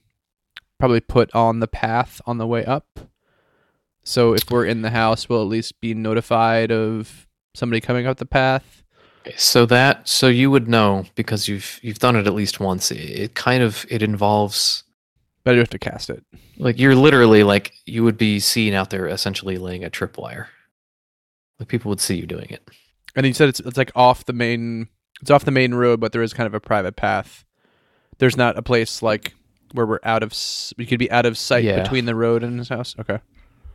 probably 0.79 0.99
put 0.99 1.33
on 1.33 1.59
the 1.59 1.67
path 1.67 2.21
on 2.25 2.37
the 2.37 2.47
way 2.47 2.63
up. 2.65 2.99
So 4.03 4.33
if 4.33 4.49
we're 4.51 4.65
in 4.65 4.81
the 4.83 4.91
house, 4.91 5.27
we'll 5.27 5.41
at 5.41 5.47
least 5.47 5.79
be 5.81 5.93
notified 5.93 6.71
of 6.71 7.27
somebody 7.55 7.81
coming 7.81 8.05
up 8.07 8.17
the 8.17 8.25
path. 8.25 8.76
So 9.37 9.65
that 9.65 10.07
so 10.07 10.27
you 10.27 10.49
would 10.51 10.67
know 10.67 11.05
because 11.15 11.47
you've 11.47 11.79
you've 11.83 11.99
done 11.99 12.15
it 12.15 12.27
at 12.27 12.33
least 12.33 12.59
once. 12.59 12.91
It, 12.91 12.97
it 12.97 13.35
kind 13.35 13.61
of 13.63 13.85
it 13.89 14.01
involves 14.01 14.83
But 15.43 15.51
you 15.53 15.59
have 15.59 15.69
to 15.69 15.79
cast 15.79 16.09
it. 16.09 16.23
like 16.57 16.79
you're 16.79 16.95
literally 16.95 17.43
like 17.43 17.73
you 17.85 18.03
would 18.03 18.17
be 18.17 18.39
seen 18.39 18.73
out 18.73 18.89
there 18.89 19.07
essentially 19.07 19.57
laying 19.57 19.83
a 19.83 19.89
tripwire. 19.89 20.47
Like 21.59 21.67
people 21.69 21.89
would 21.89 21.99
see 22.01 22.15
you 22.15 22.25
doing 22.27 22.47
it. 22.49 22.67
And 23.15 23.25
you 23.25 23.33
said 23.33 23.49
it's 23.49 23.59
it's 23.59 23.77
like 23.77 23.91
off 23.95 24.25
the 24.25 24.33
main 24.33 24.87
it's 25.21 25.31
off 25.31 25.45
the 25.45 25.51
main 25.51 25.73
road, 25.73 25.99
but 25.99 26.11
there 26.11 26.21
is 26.21 26.33
kind 26.33 26.47
of 26.47 26.53
a 26.53 26.59
private 26.59 26.95
path. 26.95 27.43
There's 28.19 28.37
not 28.37 28.57
a 28.57 28.61
place 28.61 29.01
like 29.01 29.33
where 29.73 29.85
we're 29.85 29.99
out 30.03 30.23
of 30.23 30.33
we 30.77 30.85
could 30.85 30.99
be 30.99 31.09
out 31.11 31.25
of 31.25 31.37
sight 31.37 31.63
Yeah. 31.63 31.81
between 31.81 32.05
the 32.05 32.15
road 32.15 32.43
and 32.43 32.57
his 32.59 32.69
house. 32.69 32.95
Okay. 32.99 33.19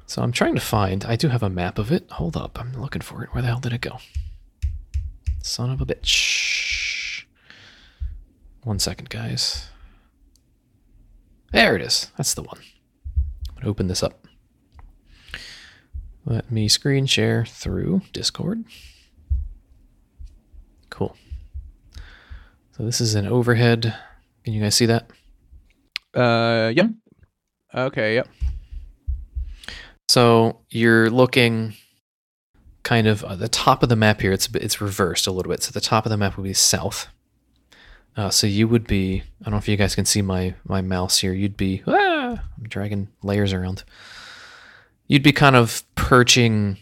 So 0.07 0.23
I'm 0.23 0.33
trying 0.33 0.55
to 0.57 0.61
find. 0.61 1.05
I 1.05 1.17
do 1.17 1.29
have 1.29 1.43
a 1.43 1.49
map 1.51 1.79
of 1.79 1.91
it. 1.91 2.11
Hold 2.13 2.37
up, 2.37 2.59
I'm 2.61 2.73
looking 2.73 3.03
for 3.03 3.23
it. 3.25 3.33
Where 3.33 3.41
the 3.43 3.49
hell 3.49 3.61
did 3.61 3.73
it 3.73 3.81
go? 3.81 3.99
Son 5.43 5.71
of 5.71 5.81
a 5.81 5.87
bitch. 5.87 7.25
One 8.63 8.79
second, 8.79 9.11
guys. 9.11 9.69
There 11.53 11.77
it 11.77 11.83
is. 11.83 12.11
That's 12.17 12.35
the 12.35 12.43
one. 12.43 12.59
I'm 13.49 13.57
gonna 13.57 13.69
open 13.69 13.89
this 13.89 14.03
up. 14.03 14.27
Let 16.25 16.51
me 16.53 16.69
screen 16.69 17.07
share 17.07 17.45
through 17.45 18.03
Discord. 18.13 18.65
Cool. 20.89 21.17
So 22.77 22.85
this 22.85 23.01
is 23.01 23.17
an 23.17 23.27
overhead. 23.27 23.95
Can 24.45 24.55
you 24.55 24.63
guys 24.63 24.77
see 24.77 24.87
that? 24.87 25.11
Uh 26.15 26.73
yep. 26.75 26.91
Okay, 27.75 28.15
yep. 28.15 28.29
So 30.09 30.61
you're 30.71 31.11
looking 31.11 31.75
kind 32.83 33.07
of 33.07 33.25
at 33.25 33.39
the 33.39 33.49
top 33.49 33.83
of 33.83 33.89
the 33.89 33.97
map 33.97 34.21
here. 34.21 34.33
It's 34.33 34.49
it's 34.55 34.81
reversed 34.81 35.27
a 35.27 35.33
little 35.33 35.51
bit. 35.51 35.63
So 35.63 35.73
the 35.73 35.81
top 35.81 36.07
of 36.07 36.11
the 36.11 36.17
map 36.17 36.37
would 36.37 36.45
be 36.45 36.53
south. 36.53 37.09
Uh, 38.17 38.31
so 38.31 38.47
you 38.47 38.69
would 38.69 38.87
be. 38.87 39.23
I 39.41 39.45
don't 39.45 39.53
know 39.53 39.59
if 39.59 39.69
you 39.69 39.77
guys 39.77 39.95
can 39.95 40.05
see 40.05 40.23
my 40.23 40.55
my 40.65 40.83
mouse 40.83 41.19
here. 41.19 41.33
You'd 41.33 41.57
be. 41.57 41.83
Ah, 41.87 42.43
I'm 42.57 42.69
dragging 42.69 43.09
layers 43.23 43.53
around. 43.53 43.85
You'd 45.07 45.23
be 45.23 45.33
kind 45.33 45.57
of 45.57 45.83
perching 45.95 46.79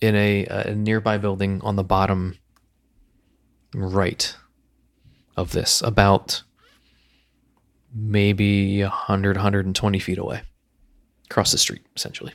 in 0.00 0.14
a, 0.16 0.46
a 0.46 0.74
nearby 0.74 1.18
building 1.18 1.60
on 1.62 1.76
the 1.76 1.84
bottom 1.84 2.38
right 3.74 4.34
of 5.36 5.52
this, 5.52 5.82
about 5.82 6.42
maybe 7.94 8.82
100, 8.82 9.36
120 9.36 9.98
feet 9.98 10.18
away, 10.18 10.42
across 11.30 11.52
the 11.52 11.58
street, 11.58 11.82
essentially. 11.96 12.32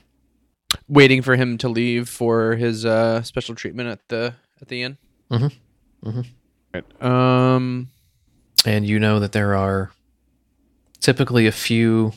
Waiting 0.87 1.21
for 1.21 1.35
him 1.35 1.57
to 1.59 1.69
leave 1.69 2.07
for 2.09 2.55
his 2.55 2.85
uh 2.85 3.21
special 3.23 3.55
treatment 3.55 3.89
at 3.89 4.07
the 4.09 4.35
at 4.61 4.67
the 4.67 4.83
inn. 4.83 4.97
Right. 6.73 7.01
Um. 7.03 7.89
and 8.65 8.85
you 8.85 8.99
know 8.99 9.19
that 9.19 9.31
there 9.31 9.55
are 9.55 9.91
typically 10.99 11.47
a 11.47 11.51
few 11.51 12.13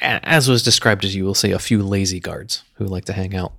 as 0.00 0.48
was 0.48 0.62
described 0.62 1.04
as 1.04 1.14
you 1.14 1.24
will 1.24 1.34
say 1.34 1.52
a 1.52 1.58
few 1.58 1.82
lazy 1.82 2.20
guards 2.20 2.64
who 2.74 2.84
like 2.86 3.04
to 3.06 3.12
hang 3.12 3.34
out 3.34 3.52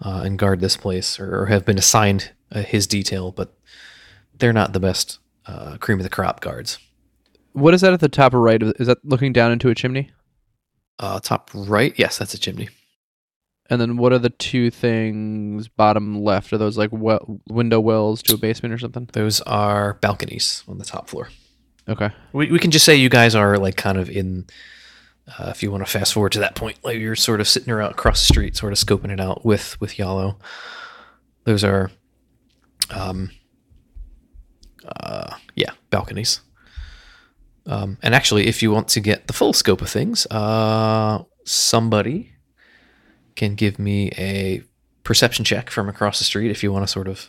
uh, 0.00 0.22
and 0.24 0.38
guard 0.38 0.60
this 0.60 0.76
place 0.76 1.18
or, 1.20 1.42
or 1.42 1.46
have 1.46 1.64
been 1.66 1.76
assigned 1.78 2.32
uh, 2.52 2.62
his 2.62 2.86
detail 2.86 3.30
but 3.32 3.54
they're 4.38 4.52
not 4.52 4.72
the 4.72 4.80
best 4.80 5.18
uh, 5.46 5.76
cream 5.78 5.98
of 5.98 6.04
the 6.04 6.08
crop 6.10 6.40
guards 6.40 6.78
What 7.52 7.74
is 7.74 7.80
that 7.82 7.92
at 7.92 8.00
the 8.00 8.08
top 8.08 8.32
right? 8.34 8.62
Is 8.62 8.86
that 8.86 8.98
looking 9.04 9.32
down 9.32 9.52
into 9.52 9.68
a 9.68 9.74
chimney? 9.74 10.10
uh, 10.98 11.18
top 11.20 11.50
right 11.54 11.92
yes 11.98 12.16
that's 12.18 12.32
a 12.34 12.38
chimney 12.38 12.68
And 13.72 13.80
then 13.80 13.96
what 13.96 14.12
are 14.12 14.18
the 14.18 14.28
two 14.28 14.70
things 14.70 15.66
bottom 15.66 16.22
left? 16.22 16.52
Are 16.52 16.58
those 16.58 16.76
like 16.76 16.90
well, 16.92 17.40
window 17.48 17.80
wells 17.80 18.22
to 18.24 18.34
a 18.34 18.36
basement 18.36 18.74
or 18.74 18.78
something? 18.78 19.08
those 19.14 19.40
are 19.42 19.94
balconies 20.02 20.62
on 20.68 20.76
the 20.76 20.84
top 20.84 21.08
floor 21.08 21.30
Okay. 21.88 22.10
we, 22.34 22.52
we 22.52 22.58
can 22.58 22.70
just 22.70 22.84
say 22.84 22.94
you 22.96 23.08
guys 23.08 23.34
are 23.34 23.56
like 23.56 23.76
kind 23.76 23.96
of 23.96 24.10
in 24.10 24.44
uh, 25.38 25.46
if 25.48 25.62
you 25.62 25.70
want 25.70 25.82
to 25.86 25.90
fast 25.90 26.12
forward 26.12 26.32
to 26.32 26.40
that 26.40 26.54
point 26.54 26.76
like 26.84 26.98
you're 26.98 27.16
sort 27.16 27.40
of 27.40 27.48
sitting 27.48 27.72
around 27.72 27.92
across 27.92 28.20
the 28.20 28.34
street 28.34 28.56
sort 28.56 28.72
of 28.74 28.78
scoping 28.78 29.10
it 29.10 29.20
out 29.20 29.42
with 29.42 29.80
with 29.80 29.94
yallo 29.94 30.36
those 31.44 31.64
are 31.64 31.90
um 32.90 33.30
uh 34.96 35.34
yeah 35.56 35.70
balconies 35.88 36.40
um 37.66 37.96
and 38.02 38.14
actually 38.14 38.46
if 38.48 38.62
you 38.62 38.70
want 38.70 38.86
to 38.88 39.00
get 39.00 39.26
the 39.28 39.32
full 39.32 39.54
scope 39.54 39.80
of 39.80 39.88
things 39.88 40.26
uh 40.26 41.22
somebody 41.46 42.32
can 43.42 43.56
give 43.56 43.78
me 43.78 44.08
a 44.16 44.62
perception 45.02 45.44
check 45.44 45.68
from 45.68 45.88
across 45.88 46.18
the 46.18 46.24
street 46.24 46.50
if 46.52 46.62
you 46.62 46.72
want 46.72 46.84
to 46.84 46.90
sort 46.90 47.08
of 47.08 47.28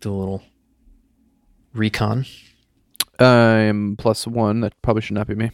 do 0.00 0.12
a 0.12 0.16
little 0.16 0.42
recon 1.72 2.26
I'm 3.18 3.96
plus 3.96 4.26
one. 4.26 4.60
That 4.60 4.80
probably 4.82 5.02
should 5.02 5.14
not 5.14 5.26
be 5.26 5.34
me. 5.34 5.50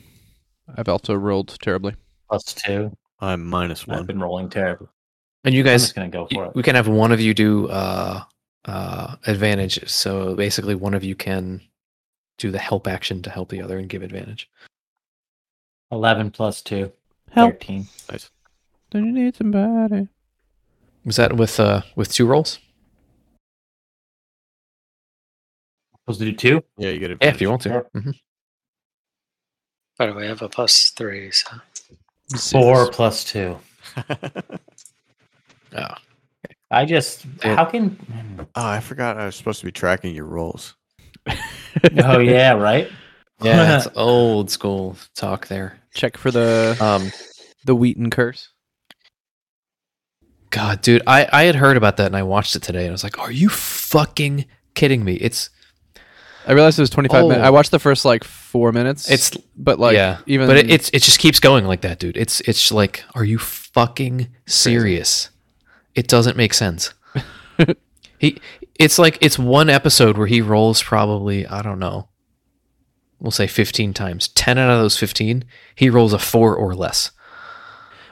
I've 0.77 0.89
also 0.89 1.15
rolled 1.15 1.57
terribly. 1.63 1.95
Plus 2.29 2.53
two. 2.53 2.95
I'm 3.21 3.49
one. 3.51 3.73
I've 3.89 4.07
been 4.07 4.21
rolling 4.21 4.51
terribly. 4.51 4.89
and 5.45 5.55
you 5.55 5.61
I'm 5.63 5.67
guys 5.67 5.83
just 5.83 5.95
gonna 5.95 6.09
go 6.09 6.27
for 6.27 6.47
it. 6.47 6.55
we 6.55 6.63
can 6.63 6.75
have 6.75 6.89
one 6.89 7.13
of 7.13 7.21
you 7.21 7.33
do 7.33 7.69
uh 7.69 8.23
uh 8.67 9.17
advantage 9.27 9.89
so 9.89 10.35
basically 10.35 10.75
one 10.75 10.95
of 10.95 11.05
you 11.05 11.15
can 11.15 11.61
do 12.39 12.51
the 12.51 12.59
help 12.59 12.87
action 12.89 13.23
to 13.23 13.31
help 13.31 13.49
the 13.51 13.63
other 13.63 13.79
and 13.79 13.89
give 13.89 14.03
advantage 14.03 14.51
Eleven 15.93 16.31
plus 16.31 16.61
two. 16.61 16.91
Help. 17.31 17.53
Thirteen. 17.53 17.87
Don't 18.95 19.07
you 19.07 19.13
need 19.13 19.35
somebody? 19.35 20.07
was 21.05 21.17
that 21.17 21.37
with 21.37 21.59
uh 21.61 21.83
with 21.97 22.13
two 22.13 22.25
rolls 22.27 22.61
Supposed 26.05 26.21
to 26.21 26.27
do 26.27 26.33
two? 26.37 26.65
Yeah, 26.79 26.91
you 26.91 27.01
get 27.01 27.11
it. 27.11 27.19
yeah 27.21 27.29
if 27.31 27.41
you 27.41 27.51
want 27.51 27.63
to 27.63 27.71
Sure. 27.71 27.87
Mhm. 27.97 28.15
By 29.99 30.07
the 30.07 30.13
way, 30.15 30.25
I 30.27 30.29
have 30.29 30.43
a 30.43 30.49
plus 30.49 30.91
three, 30.91 31.31
so 31.33 31.51
Four 32.53 32.91
plus 32.91 33.25
two. 33.25 33.59
oh 35.77 35.95
I 36.71 36.85
just 36.85 37.27
Yeah. 37.45 37.57
how 37.57 37.65
can 37.65 37.99
oh, 38.41 38.47
I 38.55 38.79
forgot 38.81 39.19
I 39.19 39.27
was 39.27 39.35
supposed 39.35 39.59
to 39.61 39.67
be 39.67 39.73
tracking 39.73 40.15
your 40.15 40.27
rolls. 40.27 40.75
Oh 42.05 42.19
yeah, 42.21 42.53
right? 42.53 42.89
yeah 43.43 43.57
that's 43.57 43.89
old 43.97 44.49
school 44.51 44.97
talk 45.17 45.49
there 45.49 45.81
Check 45.95 46.17
for 46.17 46.31
the 46.31 46.77
um 46.81 47.11
the 47.65 47.75
Wheaton 47.75 48.11
curse. 48.11 48.51
God 50.55 50.81
dude 50.81 51.03
i 51.07 51.27
i 51.33 51.43
had 51.45 51.55
heard 51.55 51.77
about 51.77 51.97
that 51.97 52.07
and 52.07 52.17
i 52.17 52.23
watched 52.23 52.55
it 52.55 52.63
today 52.63 52.83
and 52.83 52.89
i 52.89 52.93
was 52.93 53.05
like 53.05 53.19
are 53.19 53.33
you 53.33 53.49
fucking 53.49 54.45
kidding 54.75 55.05
me 55.05 55.15
it's 55.15 55.51
I 56.47 56.53
realized 56.53 56.79
it 56.79 56.83
was 56.83 56.91
25 56.91 57.23
minutes. 57.23 57.41
Oh. 57.41 57.47
I 57.47 57.51
watched 57.51 57.71
the 57.71 57.79
first 57.79 58.05
like 58.05 58.23
four 58.23 58.71
minutes. 58.71 59.11
it's 59.11 59.31
but 59.57 59.79
like 59.79 59.95
yeah 59.95 60.19
even 60.27 60.47
but 60.47 60.57
it, 60.57 60.71
it's 60.71 60.91
it 60.91 61.03
just 61.03 61.19
keeps 61.19 61.41
going 61.41 61.65
like 61.65 61.81
that 61.81 61.99
dude 61.99 62.17
it's 62.17 62.41
it's 62.43 62.71
like 62.71 63.03
are 63.15 63.25
you 63.25 63.39
fucking 63.39 64.29
serious 64.47 65.31
it 65.95 66.07
doesn't 66.07 66.37
make 66.37 66.55
sense 66.55 66.93
he 68.19 68.41
it's 68.79 68.99
like 68.99 69.19
it's 69.21 69.39
one 69.39 69.71
episode 69.71 70.19
where 70.19 70.27
he 70.27 70.41
rolls 70.41 70.83
probably 70.83 71.47
i 71.47 71.63
don't 71.63 71.79
know 71.79 72.09
we'll 73.19 73.31
say 73.31 73.47
15 73.47 73.95
times 73.95 74.29
10 74.29 74.59
out 74.59 74.71
of 74.71 74.81
those 74.81 74.99
15 74.99 75.45
he 75.75 75.91
rolls 75.91 76.13
a 76.13 76.19
4 76.19 76.55
or 76.55 76.75
less 76.75 77.11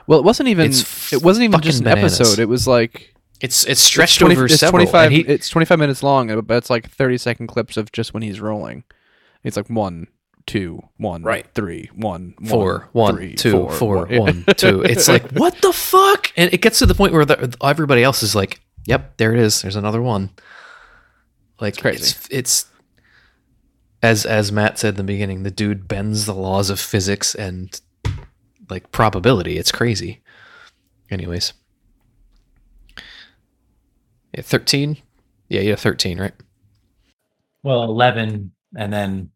well, 0.07 0.19
it 0.19 0.25
wasn't 0.25 0.49
even. 0.49 0.67
It's 0.67 1.11
It 1.13 1.21
wasn't 1.23 1.45
even 1.45 1.61
just 1.61 1.79
an 1.79 1.85
bananas. 1.85 2.19
episode. 2.19 2.39
It 2.41 2.47
was 2.49 2.67
like 2.67 3.13
it's 3.41 3.65
it's 3.65 3.81
stretched 3.81 4.13
it's 4.13 4.19
20 4.19 4.35
over 4.35 4.45
it's 4.45 4.55
several 4.55 4.85
25 4.85 5.11
he, 5.11 5.19
it's 5.21 5.49
25 5.49 5.77
minutes 5.79 6.01
long 6.03 6.31
uh, 6.31 6.39
but 6.41 6.55
it's 6.55 6.69
like 6.69 6.89
30 6.89 7.17
second 7.17 7.47
clips 7.47 7.75
of 7.75 7.91
just 7.91 8.13
when 8.13 8.23
he's 8.23 8.39
rolling 8.39 8.85
it's 9.43 9.57
like 9.57 9.69
one 9.69 10.07
two 10.45 10.81
one 10.97 11.23
Right. 11.23 11.45
three 11.53 11.89
one 11.95 12.35
four, 12.47 12.87
one, 12.93 13.15
one, 13.15 13.15
three, 13.17 13.33
two, 13.35 13.51
four, 13.51 13.71
four, 13.71 13.97
one. 14.05 14.17
one, 14.17 14.45
two. 14.57 14.81
It's 14.83 15.07
like 15.09 15.31
what 15.31 15.61
the 15.61 15.73
fuck, 15.73 16.31
and 16.37 16.53
it 16.53 16.61
gets 16.61 16.79
to 16.79 16.85
the 16.85 16.95
point 16.95 17.11
where 17.13 17.25
the, 17.25 17.53
everybody 17.63 18.03
else 18.03 18.23
is 18.23 18.33
like, 18.35 18.61
"Yep, 18.85 19.17
there 19.17 19.33
it 19.33 19.39
is. 19.39 19.61
There's 19.61 19.75
another 19.75 20.01
one." 20.01 20.29
Like 21.61 21.73
It's 21.75 21.81
crazy. 21.81 22.03
It's, 22.03 22.27
it's 22.29 22.65
as 24.01 24.25
as 24.25 24.51
Matt 24.51 24.79
said 24.79 24.89
in 24.89 24.95
the 24.97 25.03
beginning, 25.03 25.43
the 25.43 25.51
dude 25.51 25.87
bends 25.87 26.25
the 26.25 26.33
laws 26.35 26.69
of 26.69 26.79
physics 26.79 27.35
and 27.35 27.79
like 28.69 28.91
probability. 28.91 29.57
It's 29.57 29.71
crazy. 29.71 30.21
Anyways, 31.09 31.53
yeah, 34.33 34.41
thirteen. 34.41 34.97
Yeah, 35.49 35.61
you 35.61 35.71
have 35.71 35.79
thirteen, 35.79 36.19
right? 36.19 36.33
Well, 37.63 37.83
eleven 37.83 38.51
and 38.75 38.91
then 38.91 39.29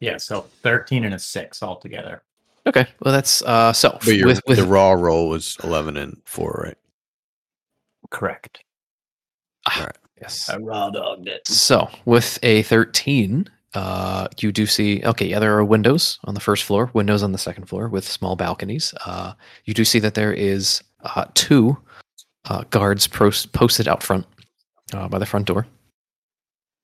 yeah, 0.00 0.18
so 0.18 0.42
thirteen 0.62 1.04
and 1.04 1.14
a 1.14 1.18
six 1.18 1.62
altogether. 1.62 2.22
Okay, 2.66 2.86
well 3.00 3.12
that's 3.12 3.42
uh 3.42 3.72
so 3.72 3.98
But 4.04 4.16
your 4.16 4.26
with 4.26 4.40
with 4.46 4.58
the 4.58 4.66
raw 4.66 4.92
roll 4.92 5.28
was 5.28 5.56
eleven 5.64 5.96
and 5.96 6.16
four, 6.24 6.62
right? 6.64 6.78
Correct. 8.10 8.62
yes. 10.20 10.48
I 10.48 10.56
raw 10.58 10.90
dogged 10.90 11.26
it. 11.28 11.46
So 11.48 11.88
with 12.04 12.38
a 12.42 12.62
13, 12.62 13.48
uh, 13.74 14.28
you 14.38 14.52
do 14.52 14.66
see, 14.66 15.02
okay, 15.04 15.26
yeah, 15.26 15.38
there 15.38 15.56
are 15.56 15.64
windows 15.64 16.18
on 16.24 16.34
the 16.34 16.40
first 16.40 16.64
floor, 16.64 16.90
windows 16.94 17.22
on 17.22 17.32
the 17.32 17.38
second 17.38 17.66
floor 17.66 17.88
with 17.88 18.06
small 18.06 18.36
balconies. 18.36 18.94
Uh, 19.04 19.34
you 19.64 19.74
do 19.74 19.84
see 19.84 19.98
that 19.98 20.14
there 20.14 20.32
is 20.32 20.82
uh, 21.02 21.24
two 21.34 21.76
uh, 22.46 22.62
guards 22.70 23.06
pros- 23.06 23.46
posted 23.46 23.88
out 23.88 24.02
front 24.02 24.26
uh, 24.92 25.08
by 25.08 25.18
the 25.18 25.26
front 25.26 25.46
door, 25.46 25.66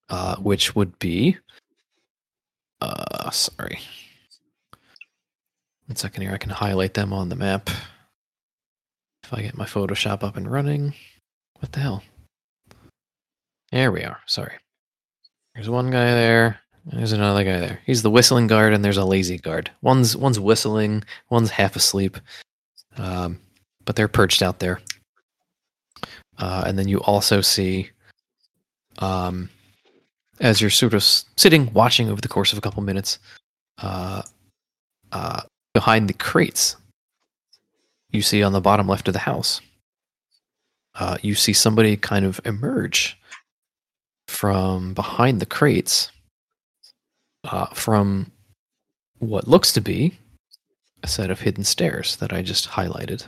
uh, 0.09 0.37
which 0.37 0.75
would 0.75 0.99
be, 0.99 1.37
sorry. 3.31 3.79
One 5.87 5.97
second 5.97 6.23
here, 6.23 6.33
I 6.33 6.39
can 6.39 6.51
highlight 6.51 6.95
them 6.95 7.13
on 7.13 7.29
the 7.29 7.37
map. 7.37 7.71
If 9.25 9.33
I 9.33 9.43
get 9.43 9.57
my 9.57 9.67
Photoshop 9.67 10.25
up 10.25 10.37
and 10.37 10.51
running. 10.51 10.95
What 11.61 11.73
the 11.73 11.81
hell? 11.81 12.03
There 13.71 13.93
we 13.93 14.03
are. 14.03 14.19
Sorry. 14.27 14.55
There's 15.55 15.69
one 15.69 15.91
guy 15.91 16.07
there. 16.15 16.61
There's 16.87 17.13
another 17.13 17.45
guy 17.45 17.61
there. 17.61 17.81
He's 17.85 18.03
the 18.03 18.11
whistling 18.11 18.47
guard, 18.47 18.73
and 18.73 18.85
there's 18.85 18.97
a 18.97 19.05
lazy 19.05 19.39
guard. 19.39 19.71
One's 19.83 20.17
one's 20.17 20.41
whistling, 20.41 21.05
one's 21.29 21.51
half 21.51 21.77
asleep, 21.77 22.17
um, 22.97 23.39
but 23.85 23.97
they're 23.97 24.09
perched 24.09 24.43
out 24.43 24.59
there. 24.61 24.81
Uh, 26.39 26.65
and 26.67 26.79
then 26.79 26.89
you 26.89 26.99
also 27.01 27.43
see, 27.43 27.91
um, 28.99 29.51
as 30.41 30.61
you're 30.61 30.71
sort 30.71 30.95
of 30.95 31.03
sitting 31.03 31.71
watching 31.75 32.09
over 32.09 32.21
the 32.21 32.29
course 32.29 32.53
of 32.53 32.59
a 32.59 32.63
couple 32.63 32.83
minutes, 32.83 33.19
uh, 33.83 34.23
uh, 35.13 35.43
behind 35.75 36.09
the 36.09 36.15
crates, 36.15 36.77
you 38.11 38.23
see 38.23 38.43
on 38.43 38.53
the 38.53 38.61
bottom 38.61 38.89
left 38.89 39.07
of 39.07 39.13
the 39.13 39.21
house, 39.21 39.61
uh, 40.95 41.19
you 41.21 41.35
see 41.35 41.53
somebody 41.53 41.97
kind 41.97 42.25
of 42.25 42.41
emerge 42.47 43.19
from 44.29 44.95
behind 44.95 45.41
the 45.41 45.47
crates 45.47 46.11
uh, 47.45 47.67
from 47.67 48.31
what 49.19 49.49
looks 49.49 49.73
to 49.73 49.81
be 49.81 50.19
a 51.03 51.09
set 51.09 51.31
of 51.31 51.41
hidden 51.41 51.65
stairs 51.65 52.17
that 52.17 52.33
I 52.33 52.43
just 52.43 52.69
highlighted 52.69 53.27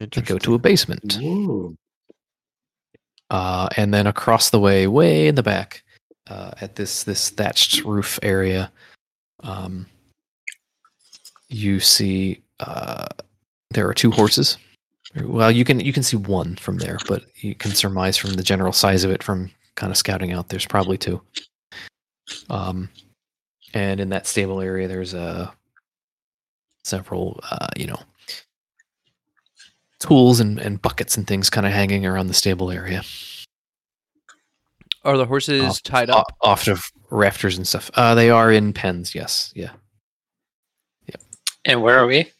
that 0.00 0.24
go 0.26 0.38
to 0.38 0.54
a 0.54 0.58
basement. 0.58 1.18
Uh, 3.30 3.68
and 3.76 3.94
then 3.94 4.06
across 4.06 4.50
the 4.50 4.60
way, 4.60 4.86
way 4.86 5.26
in 5.26 5.34
the 5.34 5.42
back, 5.42 5.82
uh, 6.28 6.52
at 6.60 6.76
this 6.76 7.02
this 7.04 7.30
thatched 7.30 7.84
roof 7.84 8.18
area, 8.22 8.70
um, 9.40 9.86
you 11.48 11.80
see 11.80 12.42
uh, 12.60 13.06
there 13.70 13.88
are 13.88 13.94
two 13.94 14.10
horses. 14.10 14.58
Well, 15.24 15.50
you 15.50 15.64
can 15.64 15.80
you 15.80 15.92
can 15.92 16.02
see 16.02 16.16
one 16.16 16.56
from 16.56 16.78
there, 16.78 16.98
but 17.08 17.24
you 17.36 17.54
can 17.54 17.72
surmise 17.72 18.16
from 18.16 18.34
the 18.34 18.42
general 18.42 18.72
size 18.72 19.04
of 19.04 19.10
it 19.10 19.22
from 19.22 19.50
kind 19.74 19.90
of 19.90 19.96
scouting 19.96 20.32
out. 20.32 20.48
There's 20.48 20.66
probably 20.66 20.98
two. 20.98 21.20
Um, 22.50 22.88
and 23.74 24.00
in 24.00 24.10
that 24.10 24.26
stable 24.26 24.60
area, 24.60 24.88
there's 24.88 25.14
uh, 25.14 25.50
several 26.84 27.40
uh, 27.50 27.68
you 27.76 27.86
know 27.86 28.00
tools 29.98 30.40
and, 30.40 30.58
and 30.58 30.82
buckets 30.82 31.16
and 31.16 31.26
things 31.26 31.48
kind 31.48 31.66
of 31.66 31.72
hanging 31.72 32.04
around 32.04 32.26
the 32.26 32.34
stable 32.34 32.70
area. 32.70 33.02
Are 35.04 35.16
the 35.16 35.26
horses 35.26 35.62
off, 35.62 35.82
tied 35.82 36.10
up? 36.10 36.26
off 36.40 36.68
of 36.68 36.84
rafters 37.10 37.56
and 37.56 37.66
stuff. 37.66 37.90
Uh, 37.94 38.14
they 38.14 38.30
are 38.30 38.52
in 38.52 38.72
pens. 38.72 39.14
Yes. 39.14 39.52
Yeah. 39.54 39.70
Yep. 41.06 41.20
And 41.64 41.82
where 41.82 41.98
are 41.98 42.06
we? 42.06 42.30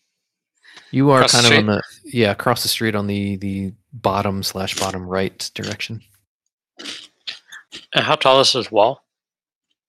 You 0.90 1.10
are 1.10 1.20
Across 1.20 1.32
kind 1.32 1.46
of 1.46 1.58
on 1.58 1.66
the 1.66 1.82
yeah 2.04 2.30
across 2.30 2.62
the 2.62 2.68
street 2.68 2.94
on 2.94 3.06
the 3.06 3.36
the 3.36 3.72
bottom 3.92 4.42
slash 4.42 4.78
bottom 4.78 5.06
right 5.06 5.50
direction. 5.54 6.02
And 7.94 8.04
how 8.04 8.16
tall 8.16 8.40
is 8.40 8.52
this 8.52 8.70
wall? 8.70 9.01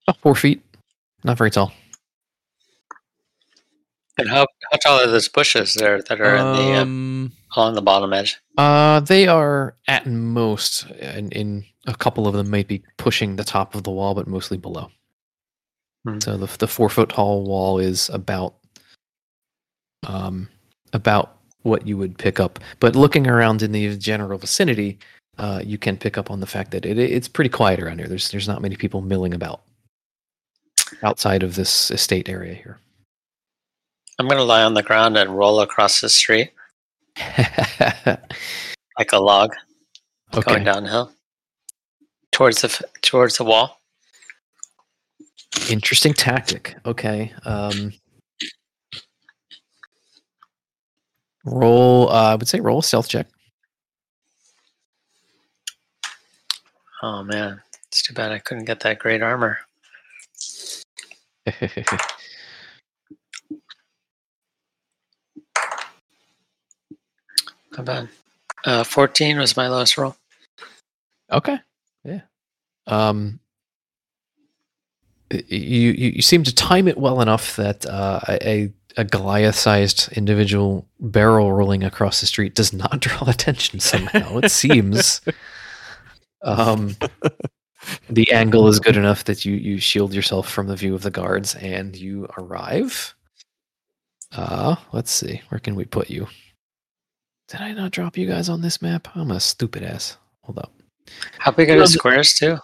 About 0.08 0.20
four 0.22 0.36
feet. 0.36 0.62
Not 1.24 1.38
very 1.38 1.52
tall. 1.52 1.72
And 4.18 4.30
how 4.30 4.46
how 4.72 4.78
tall 4.78 5.00
are 5.00 5.08
those 5.08 5.28
bushes 5.28 5.74
there 5.74 6.02
that 6.02 6.22
are 6.22 6.36
in 6.36 6.46
the 6.54 6.74
uh, 6.74 6.82
Um, 6.82 7.32
along 7.56 7.74
the 7.74 7.82
bottom 7.82 8.14
edge? 8.14 8.40
Uh, 8.58 9.00
they 9.00 9.28
are 9.28 9.76
at 9.88 10.06
most, 10.06 10.86
in, 10.92 11.32
in 11.32 11.66
a 11.88 11.96
couple 11.96 12.28
of 12.28 12.36
them, 12.36 12.50
might 12.50 12.68
be 12.68 12.84
pushing 12.98 13.36
the 13.36 13.44
top 13.44 13.74
of 13.74 13.84
the 13.84 13.92
wall, 13.92 14.14
but 14.14 14.28
mostly 14.28 14.58
below. 14.58 14.92
Hmm. 16.06 16.20
So 16.20 16.38
the 16.38 16.58
the 16.58 16.68
four 16.68 16.90
foot 16.90 17.10
tall 17.10 17.44
wall 17.44 17.80
is 17.80 18.10
about, 18.10 18.56
um, 20.06 20.48
about 20.92 21.38
what 21.64 21.88
you 21.88 21.98
would 21.98 22.18
pick 22.18 22.40
up. 22.40 22.60
But 22.80 22.96
looking 22.96 23.26
around 23.26 23.64
in 23.64 23.72
the 23.72 23.98
general 23.98 24.38
vicinity, 24.38 25.00
uh, 25.40 25.62
you 25.66 25.80
can 25.80 25.98
pick 25.98 26.20
up 26.20 26.30
on 26.30 26.40
the 26.40 26.46
fact 26.46 26.70
that 26.72 26.86
it 26.86 27.00
it's 27.00 27.28
pretty 27.28 27.50
quiet 27.50 27.80
around 27.80 27.98
here. 27.98 28.08
There's 28.08 28.30
there's 28.30 28.48
not 28.48 28.62
many 28.62 28.76
people 28.76 29.02
milling 29.02 29.34
about 29.34 29.64
outside 31.02 31.44
of 31.44 31.56
this 31.56 31.92
estate 31.92 32.30
area 32.30 32.54
here. 32.54 32.80
I'm 34.20 34.28
gonna 34.28 34.44
lie 34.44 34.64
on 34.64 34.74
the 34.74 34.84
ground 34.84 35.18
and 35.18 35.38
roll 35.38 35.62
across 35.62 36.02
the 36.02 36.10
street 36.10 36.52
like 38.98 39.12
a 39.12 39.20
log 39.20 39.54
going 40.32 40.64
downhill 40.64 41.12
towards 42.32 42.62
the 42.62 42.82
towards 43.02 43.38
the 43.38 43.44
wall. 43.44 43.80
Interesting 45.70 46.14
tactic. 46.14 46.76
Okay. 46.86 47.32
Um, 47.46 47.94
roll. 51.46 52.10
Uh, 52.10 52.32
I 52.32 52.36
would 52.36 52.48
say 52.48 52.60
roll 52.60 52.80
a 52.80 52.84
stealth 52.84 53.08
check. 53.08 53.28
Oh 57.02 57.24
man, 57.24 57.62
it's 57.88 58.02
too 58.02 58.14
bad 58.14 58.32
I 58.32 58.40
couldn't 58.40 58.66
get 58.66 58.80
that 58.82 59.00
great 59.00 59.22
armor. 59.22 59.60
How 67.76 67.84
bad? 67.84 68.10
Uh, 68.66 68.84
14 68.84 69.38
was 69.40 69.58
my 69.58 69.68
lowest 69.68 69.98
roll. 69.98 70.16
okay. 71.32 71.58
Yeah. 72.04 72.22
Um. 72.88 73.40
You, 75.32 75.92
you 75.92 76.12
you 76.16 76.22
seem 76.22 76.44
to 76.44 76.54
time 76.54 76.88
it 76.88 76.98
well 76.98 77.20
enough 77.20 77.56
that 77.56 77.86
uh, 77.88 78.20
a 78.30 78.72
a 78.98 79.04
Goliath-sized 79.04 80.12
individual 80.14 80.88
barrel 81.00 81.52
rolling 81.52 81.84
across 81.84 82.20
the 82.22 82.28
street 82.28 82.54
does 82.54 82.72
not 82.72 83.00
draw 83.02 83.28
attention 83.28 83.80
somehow. 83.80 84.38
it 84.38 84.52
seems. 84.52 85.22
Um, 86.46 86.98
the 88.10 88.32
angle 88.32 88.68
is 88.68 88.80
good 88.80 88.98
enough 88.98 89.24
that 89.26 89.46
you 89.46 89.56
you 89.56 89.80
shield 89.80 90.14
yourself 90.14 90.50
from 90.50 90.68
the 90.68 90.76
view 90.76 90.96
of 90.96 91.02
the 91.02 91.12
guards, 91.12 91.56
and 91.56 91.96
you 91.96 92.28
arrive. 92.38 93.14
Uh, 94.36 94.76
let's 94.92 95.12
see. 95.12 95.42
Where 95.50 95.60
can 95.60 95.76
we 95.76 95.86
put 95.86 96.10
you? 96.10 96.28
Did 97.48 97.62
I 97.62 97.74
not 97.74 97.92
drop 97.92 98.18
you 98.18 98.26
guys 98.28 98.50
on 98.50 98.62
this 98.62 98.82
map? 98.82 99.08
I'm 99.16 99.32
a 99.32 99.40
stupid 99.40 99.84
ass. 99.84 100.18
Hold 100.42 100.58
up. 100.60 100.74
How 101.38 101.52
big 101.52 101.70
are 101.70 101.78
the 101.78 101.88
squares 101.88 102.34
too? 102.34 102.58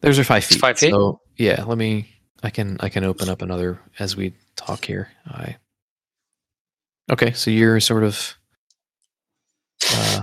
Those 0.00 0.18
are 0.18 0.24
five 0.24 0.42
It's 0.44 0.52
feet. 0.52 0.60
five 0.60 0.78
feet? 0.78 0.90
So 0.90 1.20
yeah, 1.36 1.64
let 1.64 1.78
me. 1.78 2.08
I 2.42 2.50
can 2.50 2.76
I 2.80 2.88
can 2.88 3.04
open 3.04 3.28
up 3.28 3.42
another 3.42 3.80
as 3.98 4.16
we 4.16 4.34
talk 4.56 4.84
here. 4.84 5.08
I. 5.26 5.56
Okay, 7.10 7.32
so 7.32 7.50
you're 7.50 7.80
sort 7.80 8.04
of. 8.04 8.34
Uh, 9.92 10.22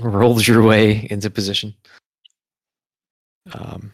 rolled 0.00 0.46
your 0.46 0.62
way 0.62 1.06
into 1.10 1.30
position. 1.30 1.74
Um, 3.52 3.92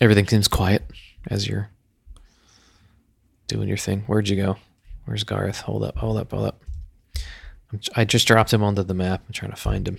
everything 0.00 0.26
seems 0.26 0.48
quiet 0.48 0.82
as 1.28 1.46
you're 1.46 1.70
doing 3.46 3.68
your 3.68 3.76
thing. 3.76 4.02
Where'd 4.06 4.28
you 4.28 4.36
go? 4.36 4.56
Where's 5.04 5.24
Garth? 5.24 5.60
Hold 5.62 5.84
up, 5.84 5.98
hold 5.98 6.18
up, 6.18 6.30
hold 6.30 6.46
up. 6.46 6.62
I 7.94 8.04
just 8.04 8.26
dropped 8.26 8.52
him 8.52 8.62
onto 8.62 8.82
the 8.82 8.94
map. 8.94 9.22
I'm 9.26 9.32
trying 9.32 9.50
to 9.50 9.56
find 9.56 9.86
him. 9.86 9.98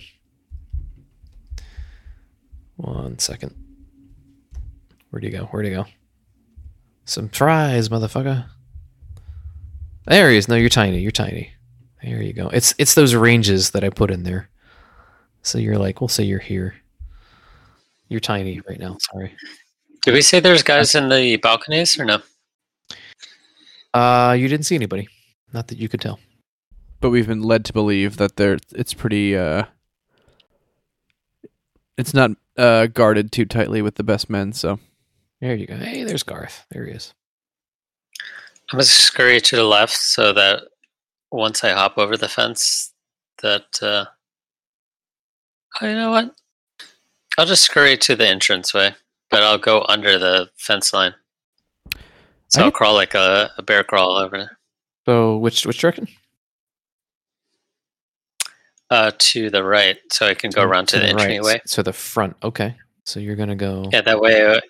One 2.76 3.18
second. 3.18 3.54
Where'd 5.10 5.24
he 5.24 5.30
go? 5.30 5.44
Where'd 5.46 5.66
he 5.66 5.72
go? 5.72 5.86
Some 7.04 7.28
fries, 7.28 7.88
motherfucker. 7.88 8.46
There 10.06 10.30
he 10.30 10.36
is. 10.36 10.48
No, 10.48 10.56
you're 10.56 10.68
tiny. 10.68 11.00
You're 11.00 11.10
tiny. 11.10 11.52
There 12.02 12.22
you 12.22 12.32
go. 12.32 12.48
It's 12.48 12.74
it's 12.78 12.94
those 12.94 13.14
ranges 13.14 13.70
that 13.70 13.84
I 13.84 13.90
put 13.90 14.10
in 14.10 14.22
there. 14.22 14.48
So 15.42 15.58
you're 15.58 15.78
like, 15.78 16.00
we'll 16.00 16.08
say 16.08 16.24
you're 16.24 16.38
here. 16.38 16.74
You're 18.10 18.20
tiny 18.20 18.60
right 18.68 18.78
now. 18.78 18.98
Sorry. 19.00 19.34
Did 20.02 20.12
we 20.12 20.20
say 20.22 20.40
there's 20.40 20.62
guys 20.62 20.94
in 20.94 21.08
the 21.08 21.36
balconies 21.36 21.98
or 21.98 22.04
no? 22.04 22.18
Uh, 23.94 24.36
you 24.38 24.48
didn't 24.48 24.66
see 24.66 24.74
anybody. 24.74 25.08
Not 25.52 25.68
that 25.68 25.78
you 25.78 25.88
could 25.88 26.00
tell. 26.02 26.18
but 27.00 27.10
we've 27.10 27.26
been 27.26 27.42
led 27.42 27.64
to 27.64 27.72
believe 27.72 28.18
that 28.18 28.36
there 28.36 28.58
it's 28.74 28.92
pretty 28.94 29.34
uh 29.36 29.64
it's 31.96 32.12
not 32.14 32.30
uh 32.58 32.86
guarded 32.86 33.32
too 33.32 33.44
tightly 33.44 33.80
with 33.82 33.94
the 33.96 34.02
best 34.04 34.28
men 34.30 34.52
so 34.52 34.78
There 35.40 35.54
you 35.54 35.66
go. 35.66 35.76
Hey, 35.76 36.04
there's 36.04 36.22
Garth. 36.22 36.66
There 36.70 36.84
he 36.86 36.92
is. 36.92 37.14
I'm 38.70 38.76
gonna 38.76 38.84
scurry 38.84 39.40
to 39.40 39.56
the 39.56 39.64
left 39.64 39.96
so 39.96 40.32
that 40.34 40.62
once 41.32 41.64
I 41.64 41.70
hop 41.70 41.96
over 41.98 42.16
the 42.16 42.28
fence, 42.28 42.92
that 43.42 43.78
uh, 43.82 44.04
oh, 45.80 45.86
you 45.88 45.94
know 45.94 46.10
what? 46.10 46.34
I'll 47.38 47.46
just 47.46 47.62
scurry 47.62 47.96
to 47.98 48.16
the 48.16 48.30
entranceway, 48.30 48.94
but 49.30 49.42
I'll 49.42 49.58
go 49.58 49.84
under 49.88 50.18
the 50.18 50.50
fence 50.56 50.92
line. 50.92 51.14
So 52.48 52.62
I 52.62 52.64
I'll 52.64 52.70
crawl 52.70 52.94
like 52.94 53.14
a, 53.14 53.50
a 53.56 53.62
bear 53.62 53.84
crawl 53.84 54.16
over 54.16 54.36
there. 54.36 54.58
So 55.06 55.36
which 55.38 55.64
which 55.66 55.78
direction? 55.78 56.08
Uh, 58.90 59.12
to 59.18 59.50
the 59.50 59.62
right, 59.62 59.98
so 60.10 60.26
I 60.26 60.34
can 60.34 60.50
go 60.50 60.62
around 60.62 60.88
to, 60.88 60.96
the, 60.98 61.14
right. 61.14 61.20
entryway. 61.30 61.60
So 61.64 61.80
the 61.82 61.92
front. 61.92 62.36
Okay. 62.42 62.74
So 63.06 63.20
you're 63.20 63.36
gonna 63.36 63.54
go. 63.54 63.88
Yeah, 63.92 64.00
that 64.00 64.20
way, 64.20 64.44
uh, 64.44 64.60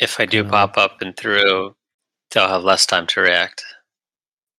if 0.00 0.18
I 0.18 0.26
do 0.26 0.38
Kinda- 0.42 0.50
pop 0.50 0.76
up 0.76 1.00
and 1.02 1.16
through, 1.16 1.76
they'll 2.32 2.48
have 2.48 2.64
less 2.64 2.84
time 2.84 3.06
to 3.08 3.20
react. 3.20 3.64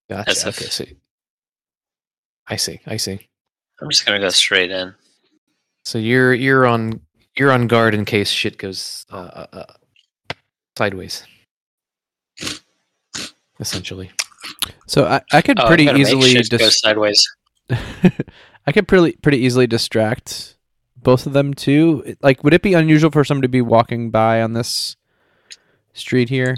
Gotcha. 0.09 0.29
as 0.29 0.45
if- 0.45 0.57
okay. 0.61 0.69
So 0.69 0.85
I 2.47 2.55
see. 2.55 2.79
I 2.85 2.95
see. 2.97 3.27
I'm 3.81 3.89
just 3.89 4.05
gonna 4.05 4.19
go 4.19 4.29
straight 4.29 4.71
in. 4.71 4.95
So 5.83 5.97
you're 5.97 6.33
you're 6.33 6.65
on 6.65 7.01
you're 7.37 7.51
on 7.51 7.67
guard 7.67 7.93
in 7.93 8.05
case 8.05 8.29
shit 8.29 8.57
goes 8.57 9.05
uh, 9.11 9.15
uh, 9.15 9.47
uh, 9.53 10.33
sideways. 10.77 11.25
Essentially. 13.59 14.11
so 14.85 15.05
i, 15.05 15.21
I 15.31 15.41
could 15.41 15.59
Oh, 15.59 15.67
pretty 15.67 15.85
gonna 15.85 15.97
make 15.97 16.07
easily 16.07 16.29
shit 16.31 16.49
go 16.49 16.69
sideways. 16.69 17.25
i 18.67 18.71
could 18.73 18.87
pretty 18.87 19.13
pretty 19.21 19.37
easily 19.39 19.65
distract 19.65 20.57
both 20.97 21.25
of 21.25 21.33
them 21.33 21.53
too 21.53 22.15
like 22.21 22.43
would 22.43 22.53
it 22.53 22.61
be 22.61 22.73
unusual 22.73 23.09
for 23.11 23.23
somebody 23.23 23.47
to 23.47 23.51
be 23.51 23.61
walking 23.61 24.11
by 24.11 24.41
on 24.41 24.53
this 24.53 24.97
street 25.93 26.29
here 26.29 26.57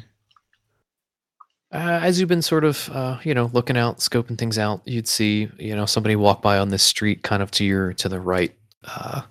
Uh, 1.72 2.00
as 2.02 2.20
you've 2.20 2.30
been 2.30 2.42
sort 2.42 2.64
of, 2.64 2.90
uh, 2.94 3.20
you 3.24 3.34
know, 3.34 3.50
looking 3.54 3.76
out, 3.78 3.98
scoping 4.00 4.38
things 4.38 4.58
out, 4.58 4.82
you'd 4.86 5.08
see, 5.08 5.50
you 5.60 5.76
know, 5.76 5.86
somebody 5.86 6.16
walk 6.16 6.42
by 6.42 6.58
on 6.58 6.70
this 6.70 6.82
street, 6.82 7.24
kind 7.24 7.44
of 7.44 7.52
to 7.52 7.66
your 7.66 7.92
to 7.94 8.08
the 8.10 8.20
right 8.22 8.56
uh, 8.86 9.22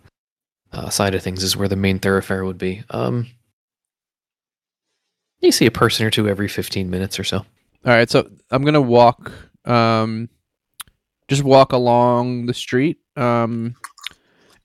uh, 0.72 0.88
side 0.90 1.14
of 1.14 1.22
things 1.22 1.42
is 1.42 1.56
where 1.56 1.68
the 1.68 1.76
main 1.76 1.98
thoroughfare 1.98 2.44
would 2.44 2.58
be. 2.58 2.82
Um, 2.90 3.26
you 5.40 5.52
see 5.52 5.66
a 5.66 5.70
person 5.70 6.04
or 6.06 6.10
two 6.10 6.28
every 6.28 6.48
fifteen 6.48 6.90
minutes 6.90 7.18
or 7.20 7.24
so. 7.24 7.38
all 7.38 7.44
right 7.84 8.10
so 8.10 8.28
i'm 8.50 8.64
gonna 8.64 8.80
walk 8.80 9.30
um 9.64 10.28
just 11.28 11.44
walk 11.44 11.72
along 11.72 12.46
the 12.46 12.54
street 12.54 12.98
um 13.16 13.76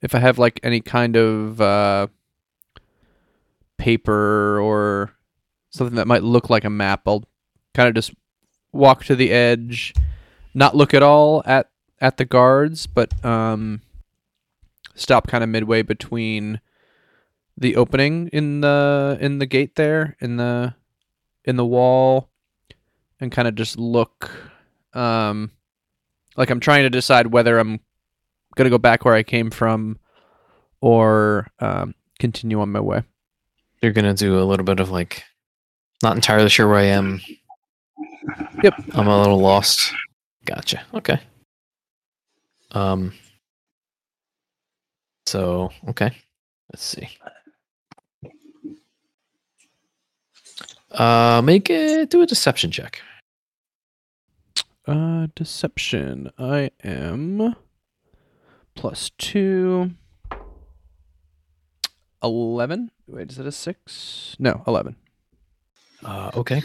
if 0.02 0.16
i 0.16 0.20
have 0.20 0.40
like 0.40 0.60
any 0.64 0.82
kind 0.82 1.16
of 1.16 1.62
uh 1.62 2.08
paper 3.78 4.60
or 4.60 5.12
something 5.72 5.96
that 5.98 6.08
might 6.08 6.24
look 6.24 6.50
like 6.50 6.64
a 6.64 6.70
map 6.70 7.02
i'll 7.06 7.24
kind 7.76 7.88
of 7.90 7.94
just 7.96 8.12
walk 8.74 9.04
to 9.06 9.16
the 9.16 9.32
edge 9.32 9.94
not 10.54 10.76
look 10.76 10.94
at 10.94 11.04
all 11.04 11.44
at 11.46 11.70
at 12.00 12.18
the 12.18 12.26
guards 12.26 12.88
but 12.88 13.14
um 13.26 13.82
stop 14.96 15.28
kind 15.28 15.44
of 15.44 15.50
midway 15.50 15.82
between 15.82 16.60
the 17.58 17.76
opening 17.76 18.28
in 18.30 18.62
the 18.62 19.18
in 19.20 19.40
the 19.40 19.46
gate 19.46 19.76
there 19.76 20.16
in 20.20 20.38
the 20.38 20.74
in 21.46 21.56
the 21.58 21.66
wall 21.66 22.30
and 23.20 23.32
kind 23.32 23.48
of 23.48 23.56
just 23.56 23.78
look 23.78 24.32
um 24.94 25.52
like 26.38 26.50
I'm 26.50 26.60
trying 26.60 26.84
to 26.84 26.90
decide 26.90 27.28
whether 27.28 27.60
I'm 27.60 27.80
going 28.56 28.66
to 28.66 28.70
go 28.70 28.78
back 28.78 29.06
where 29.06 29.14
I 29.14 29.24
came 29.24 29.52
from 29.52 30.00
or 30.80 31.48
um 31.60 31.94
continue 32.22 32.62
on 32.62 32.72
my 32.72 32.80
way. 32.80 33.04
You're 33.82 33.92
gonna 33.92 34.14
do 34.14 34.40
a 34.40 34.46
little 34.46 34.64
bit 34.64 34.80
of 34.80 34.92
like, 34.92 35.24
not 36.04 36.16
entirely 36.16 36.50
sure 36.50 36.68
where 36.68 36.78
I 36.78 36.84
am. 36.84 37.20
Yep. 38.64 38.76
I'm 38.94 39.08
a 39.08 39.20
little 39.20 39.40
lost. 39.40 39.94
Gotcha. 40.46 40.84
Okay. 40.94 41.20
Um. 42.72 43.14
So 45.26 45.70
okay, 45.88 46.12
let's 46.72 46.84
see. 46.84 47.10
Uh, 50.92 51.42
make 51.44 51.70
it 51.70 52.10
do 52.10 52.22
a 52.22 52.26
deception 52.26 52.72
check. 52.72 53.02
Uh, 54.86 55.28
deception. 55.36 56.32
I 56.38 56.72
am 56.84 57.56
plus 58.76 59.12
two. 59.18 59.92
11. 62.24 62.92
Wait, 63.08 63.32
is 63.32 63.40
it 63.40 63.46
a 63.48 63.52
six? 63.52 64.36
No, 64.38 64.64
11. 64.68 64.96
Uh, 66.04 66.32
okay. 66.36 66.62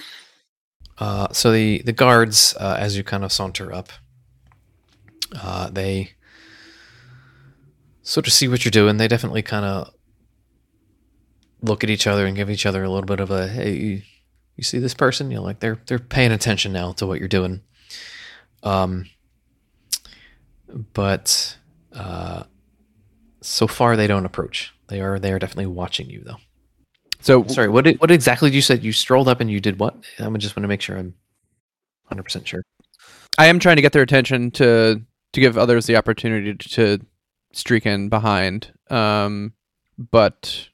Uh, 0.99 1.29
so 1.33 1.53
the 1.53 1.83
the 1.83 1.93
guards, 1.93 2.55
uh, 2.59 2.77
as 2.79 2.97
you 2.97 3.05
kind 3.05 3.25
of 3.25 3.31
saunter 3.33 3.73
up, 3.73 3.91
uh, 5.35 5.69
they 5.71 6.11
sort 8.07 8.27
of 8.29 8.33
see 8.33 8.47
what 8.47 8.65
you're 8.65 8.71
doing. 8.71 8.97
They 8.97 9.09
definitely 9.09 9.43
kind 9.43 9.65
of 9.65 9.93
look 11.61 11.83
at 11.83 11.91
each 11.91 12.07
other 12.07 12.25
and 12.25 12.37
give 12.37 12.49
each 12.49 12.65
other 12.65 12.85
a 12.85 12.89
little 12.89 13.07
bit 13.07 13.19
of 13.21 13.31
a 13.31 13.49
hey, 13.49 13.73
you, 13.73 14.03
you 14.57 14.65
see 14.65 14.79
this 14.79 14.95
person? 14.95 15.31
You 15.31 15.39
know, 15.39 15.43
like 15.43 15.59
they're 15.61 15.79
they're 15.87 15.99
paying 15.99 16.33
attention 16.33 16.73
now 16.73 16.93
to 16.93 17.07
what 17.07 17.19
you're 17.19 17.29
doing. 17.29 17.63
Um, 18.63 19.07
but 20.95 21.57
uh, 21.93 22.45
so 23.43 23.67
far 23.67 23.97
they 23.97 24.07
don't 24.07 24.25
approach. 24.25 24.73
They 24.87 25.01
are 25.01 25.19
they 25.19 25.33
are 25.33 25.39
definitely 25.41 25.67
watching 25.67 26.09
you 26.09 26.23
though. 26.25 26.37
So, 27.21 27.45
Sorry, 27.49 27.69
what 27.69 27.85
did, 27.85 28.01
what 28.01 28.13
exactly 28.13 28.51
did 28.51 28.57
you 28.57 28.63
said? 28.63 28.85
You 28.85 28.93
strolled 28.93 29.27
up 29.27 29.41
and 29.41 29.51
you 29.51 29.59
did 29.59 29.81
what? 29.81 29.97
I 30.21 30.25
am 30.25 30.39
just 30.39 30.55
want 30.55 30.63
to 30.63 30.69
make 30.69 30.81
sure 30.81 30.97
I'm 30.97 31.15
100 32.09 32.23
percent 32.23 32.47
sure. 32.47 32.63
I 33.37 33.47
am 33.47 33.59
trying 33.59 33.77
to 33.77 33.83
get 33.83 33.93
their 33.93 34.03
attention 34.03 34.53
to 34.53 35.03
to 35.33 35.41
give 35.41 35.59
others 35.59 35.87
the 35.87 35.97
opportunity 35.97 36.55
to 36.55 37.01
streak 37.53 37.87
in 37.87 38.09
behind. 38.09 38.73
Um, 38.91 39.53
but 39.99 40.69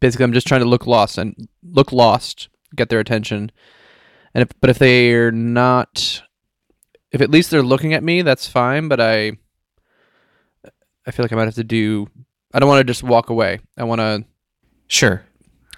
basically, 0.00 0.24
I'm 0.24 0.32
just 0.32 0.46
trying 0.46 0.60
to 0.60 0.68
look 0.68 0.86
lost 0.86 1.18
and 1.18 1.48
look 1.62 1.92
lost, 1.92 2.48
get 2.74 2.88
their 2.88 3.00
attention. 3.00 3.50
And 4.34 4.42
if, 4.42 4.48
but 4.60 4.70
if 4.70 4.78
they're 4.78 5.32
not, 5.32 6.22
if 7.12 7.20
at 7.20 7.30
least 7.30 7.50
they're 7.50 7.62
looking 7.62 7.94
at 7.94 8.02
me, 8.02 8.22
that's 8.22 8.46
fine. 8.46 8.88
But 8.88 9.00
I, 9.00 9.32
I 11.06 11.10
feel 11.10 11.24
like 11.24 11.32
I 11.32 11.36
might 11.36 11.44
have 11.44 11.54
to 11.54 11.64
do. 11.64 12.08
I 12.52 12.58
don't 12.58 12.68
want 12.68 12.80
to 12.80 12.84
just 12.84 13.02
walk 13.02 13.30
away. 13.30 13.60
I 13.76 13.84
want 13.84 14.00
to. 14.00 14.24
Sure. 14.88 15.24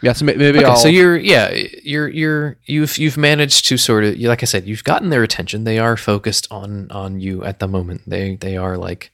Yeah, 0.02 0.12
so 0.12 0.26
maybe 0.26 0.44
Okay, 0.58 0.64
I'll. 0.64 0.76
so 0.76 0.88
you're 0.88 1.16
yeah 1.16 1.50
you're 1.82 2.06
you're 2.08 2.58
you've 2.66 2.98
you've 2.98 3.16
managed 3.16 3.66
to 3.68 3.78
sort 3.78 4.04
of 4.04 4.18
like 4.18 4.42
I 4.42 4.46
said 4.46 4.66
you've 4.66 4.84
gotten 4.84 5.08
their 5.08 5.22
attention. 5.22 5.64
They 5.64 5.78
are 5.78 5.96
focused 5.96 6.46
on 6.50 6.90
on 6.90 7.18
you 7.20 7.42
at 7.44 7.60
the 7.60 7.66
moment. 7.68 8.02
They 8.06 8.36
they 8.36 8.58
are 8.58 8.76
like 8.76 9.10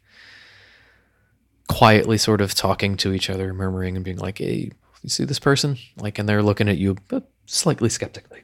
quietly 1.69 2.19
sort 2.19 2.41
of 2.41 2.55
talking 2.55 2.97
to 2.99 3.13
each 3.13 3.31
other, 3.31 3.53
murmuring 3.55 3.97
and 3.97 4.05
being 4.05 4.19
like, 4.19 4.39
"Hey, 4.39 4.71
you 5.03 5.09
see 5.09 5.25
this 5.25 5.39
person?" 5.39 5.79
Like, 5.97 6.19
and 6.19 6.29
they're 6.29 6.43
looking 6.43 6.69
at 6.69 6.79
you, 6.79 6.97
but 7.09 7.31
slightly 7.47 7.89
skeptically. 7.89 8.43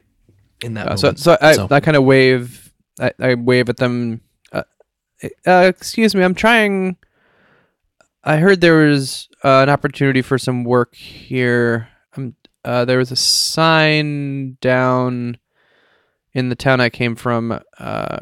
In 0.61 0.73
that 0.73 0.87
Uh, 0.87 0.97
so, 0.97 1.13
so 1.15 1.37
I, 1.41 1.53
So- 1.53 1.67
I 1.71 1.79
kind 1.79 1.95
of 1.97 2.03
wave. 2.03 2.71
I, 2.99 3.11
I 3.19 3.33
wave 3.35 3.69
at 3.69 3.77
them. 3.77 4.21
Uh, 4.51 4.63
uh, 5.47 5.65
excuse 5.67 6.13
me, 6.15 6.23
I'm 6.23 6.35
trying. 6.35 6.97
I 8.23 8.37
heard 8.37 8.59
there 8.59 8.77
was 8.87 9.29
uh, 9.43 9.61
an 9.63 9.69
opportunity 9.69 10.21
for 10.21 10.37
some 10.37 10.65
work 10.65 10.95
here. 10.95 11.87
Um, 12.17 12.35
uh, 12.65 12.83
there 12.83 12.97
was 12.97 13.11
a 13.11 13.15
sign 13.15 14.57
down 14.59 15.37
in 16.33 16.49
the 16.49 16.55
town 16.55 16.81
I 16.81 16.89
came 16.89 17.15
from. 17.15 17.57
Uh, 17.77 18.17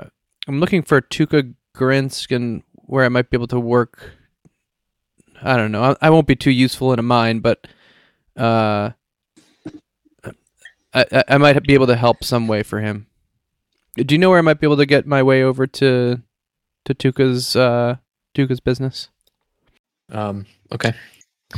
I'm 0.48 0.60
looking 0.60 0.84
for 0.84 1.02
Tuka 1.02 1.54
Grinsk 1.76 2.34
and 2.36 2.62
where 2.74 3.04
I 3.04 3.10
might 3.10 3.30
be 3.32 3.36
able 3.38 3.48
to 3.48 3.60
work. 3.60 4.12
I 5.42 5.56
don't 5.58 5.72
know. 5.72 5.84
I, 5.84 5.96
I 6.08 6.10
won't 6.10 6.28
be 6.28 6.36
too 6.36 6.52
useful 6.52 6.94
in 6.94 7.00
a 7.00 7.04
mine, 7.04 7.40
but 7.40 7.68
uh, 8.36 8.92
I, 10.94 11.06
I 11.12 11.24
I 11.30 11.38
might 11.38 11.62
be 11.64 11.74
able 11.74 11.88
to 11.88 11.96
help 11.96 12.24
some 12.24 12.48
way 12.48 12.64
for 12.64 12.80
him. 12.82 13.08
Do 13.96 14.14
you 14.14 14.20
know 14.20 14.30
where 14.30 14.40
I 14.40 14.44
might 14.44 14.60
be 14.60 14.68
able 14.68 14.78
to 14.78 14.86
get 14.86 15.06
my 15.08 15.24
way 15.24 15.44
over 15.44 15.68
to 15.68 16.22
to 16.86 16.94
Tuka's 16.94 17.56
uh, 17.56 17.98
Tuka's 18.36 18.60
business? 18.60 19.10
um, 20.12 20.46
okay. 20.72 20.94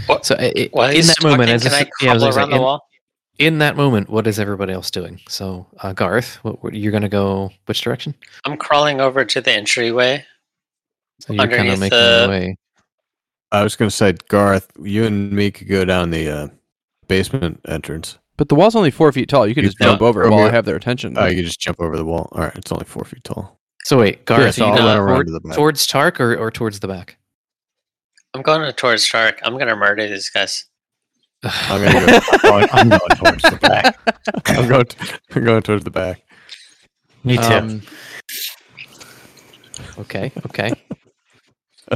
What- 0.07 0.25
So 0.25 0.35
i- 0.39 0.53
i- 0.57 0.69
While 0.71 0.89
in 0.89 0.95
he's 0.97 1.07
that 1.07 1.23
moment, 1.23 1.49
as 1.49 1.63
can 1.63 1.71
yeah, 2.01 2.11
I 2.11 2.13
was 2.13 2.23
crawl 2.23 2.31
gonna 2.31 2.33
say, 2.33 2.39
around 2.39 2.49
the 2.49 2.55
in- 2.55 2.61
wall? 2.61 2.81
in 3.37 3.57
that 3.59 3.75
moment, 3.75 4.09
what 4.09 4.25
is 4.27 4.39
everybody 4.39 4.73
else 4.73 4.89
doing? 4.91 5.19
So, 5.29 5.67
uh, 5.79 5.93
Garth, 5.93 6.35
what, 6.43 6.63
what 6.63 6.73
you're 6.73 6.91
gonna 6.91 7.09
go? 7.09 7.51
Which 7.65 7.81
direction? 7.81 8.15
I'm 8.45 8.57
crawling 8.57 8.99
over 9.01 9.23
to 9.25 9.41
the 9.41 9.51
entryway. 9.51 10.25
So 11.21 11.33
you're 11.33 11.47
kind 11.47 11.69
of 11.69 11.79
making 11.79 11.97
the- 11.97 12.17
your 12.21 12.29
way. 12.29 12.55
I 13.51 13.63
was 13.63 13.75
going 13.75 13.89
to 13.89 13.95
say, 13.95 14.13
Garth, 14.27 14.71
you 14.81 15.05
and 15.05 15.31
me 15.31 15.51
could 15.51 15.67
go 15.67 15.85
down 15.85 16.11
the 16.11 16.29
uh, 16.29 16.47
basement 17.07 17.61
entrance. 17.67 18.17
But 18.37 18.47
the 18.49 18.55
wall's 18.55 18.75
only 18.75 18.91
four 18.91 19.11
feet 19.11 19.27
tall. 19.27 19.47
You 19.47 19.53
could 19.55 19.63
You 19.63 19.69
just 19.69 19.79
jump 19.79 19.99
jump 19.99 20.01
over 20.01 20.23
it 20.23 20.27
over 20.27 20.35
while 20.35 20.47
I 20.47 20.51
have 20.51 20.65
their 20.65 20.75
attention. 20.75 21.17
Oh, 21.17 21.25
you 21.25 21.35
could 21.37 21.45
just 21.45 21.59
jump 21.59 21.81
over 21.81 21.97
the 21.97 22.05
wall. 22.05 22.29
All 22.31 22.41
right, 22.43 22.55
it's 22.55 22.71
only 22.71 22.85
four 22.85 23.03
feet 23.03 23.23
tall. 23.23 23.59
So 23.83 23.97
wait, 23.99 24.25
Garth, 24.25 24.55
so 24.55 24.65
are 24.65 24.67
you 24.67 24.73
I'll 24.81 24.97
going 24.97 25.07
toward- 25.07 25.27
to 25.27 25.33
the 25.33 25.55
towards 25.55 25.87
Tark 25.87 26.21
or, 26.21 26.35
or 26.35 26.51
towards 26.51 26.79
the 26.79 26.87
back? 26.87 27.17
I'm 28.33 28.41
going 28.41 28.71
towards 28.73 29.09
Tark. 29.09 29.39
I'm 29.43 29.57
gonna 29.57 29.75
murder 29.75 30.07
these 30.07 30.29
guys. 30.29 30.65
I'm 31.43 31.83
gonna 31.83 32.19
go. 32.41 32.67
I'm 32.71 32.89
going 32.89 33.09
towards 33.17 33.43
the 33.43 33.57
back. 33.61 33.97
I'm 34.45 34.69
going. 34.69 34.85
I'm 35.35 35.43
going 35.43 35.61
towards 35.63 35.83
the 35.83 35.91
back. 35.91 36.21
Me 37.23 37.37
too. 37.37 37.41
Um, 37.43 37.81
okay, 39.97 40.31
okay. 40.45 40.73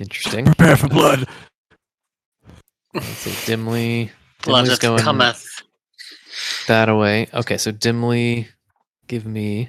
Interesting. 0.00 0.44
Prepare 0.46 0.76
for 0.76 0.88
blood. 0.88 1.28
Let's 2.94 3.46
dimly. 3.46 4.10
Blood 4.42 4.64
Dimly's 4.64 4.72
of 4.72 4.80
going 4.80 5.02
cometh. 5.02 5.46
that 6.66 6.88
away. 6.88 7.28
Okay, 7.34 7.58
so 7.58 7.70
dimly, 7.70 8.48
give 9.06 9.26
me 9.26 9.68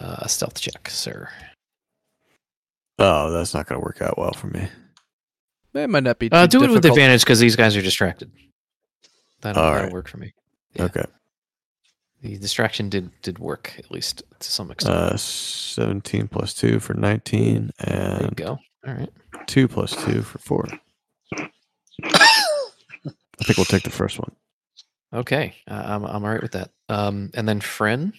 uh, 0.00 0.16
a 0.20 0.28
stealth 0.28 0.60
check, 0.60 0.88
sir. 0.88 1.28
Oh, 3.00 3.30
that's 3.30 3.52
not 3.52 3.66
going 3.66 3.80
to 3.80 3.84
work 3.84 4.00
out 4.00 4.16
well 4.16 4.32
for 4.32 4.46
me. 4.46 4.68
It 5.74 5.90
might 5.90 6.04
not 6.04 6.18
be. 6.18 6.30
Uh, 6.30 6.46
too 6.46 6.60
do 6.60 6.64
it 6.64 6.70
with 6.70 6.86
advantage 6.86 7.22
because 7.22 7.40
these 7.40 7.56
guys 7.56 7.76
are 7.76 7.82
distracted. 7.82 8.30
That'll, 9.40 9.62
that'll 9.62 9.84
right. 9.84 9.92
work 9.92 10.08
for 10.08 10.16
me. 10.16 10.32
Yeah. 10.74 10.84
Okay. 10.84 11.04
The 12.22 12.36
distraction 12.38 12.88
did 12.88 13.10
did 13.22 13.38
work 13.38 13.74
at 13.78 13.90
least 13.90 14.22
to 14.40 14.50
some 14.50 14.70
extent. 14.70 14.94
Uh, 14.94 15.16
17 15.16 16.26
plus 16.28 16.52
2 16.54 16.80
for 16.80 16.94
19, 16.94 17.70
there 17.78 18.18
you 18.20 18.26
and 18.26 18.36
go. 18.36 18.58
All 18.88 18.94
right. 18.94 19.10
2 19.46 19.68
plus 19.68 19.94
2 20.04 20.22
for 20.22 20.38
4. 20.38 20.68
I 21.34 21.50
think 23.44 23.56
we'll 23.58 23.64
take 23.66 23.82
the 23.82 23.90
first 23.90 24.18
one. 24.18 24.32
Okay, 25.12 25.54
uh, 25.70 25.82
I'm 25.86 26.04
I'm 26.04 26.24
all 26.24 26.30
right 26.30 26.42
with 26.42 26.52
that. 26.52 26.70
Um, 26.88 27.30
and 27.34 27.48
then 27.48 27.60
Fren, 27.60 28.12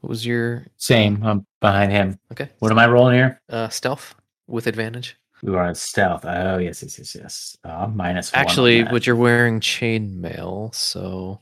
what 0.00 0.08
was 0.10 0.26
your 0.26 0.66
Same. 0.76 1.22
I'm 1.24 1.46
behind 1.60 1.92
him. 1.92 2.18
okay? 2.32 2.48
What 2.58 2.72
am 2.72 2.78
I 2.78 2.86
rolling 2.88 3.14
here? 3.14 3.40
Uh, 3.48 3.68
stealth 3.68 4.14
with 4.48 4.66
advantage. 4.66 5.16
We 5.42 5.54
are 5.54 5.64
on 5.66 5.74
stealth. 5.74 6.24
Oh 6.24 6.58
yes, 6.58 6.82
yes, 6.82 6.98
yes, 6.98 7.14
yes. 7.14 7.56
Uh, 7.64 7.86
minus 7.86 8.32
one 8.32 8.40
Actually, 8.40 8.82
that. 8.82 8.90
but 8.90 9.06
you're 9.06 9.14
wearing 9.14 9.60
chainmail, 9.60 10.74
so 10.74 11.40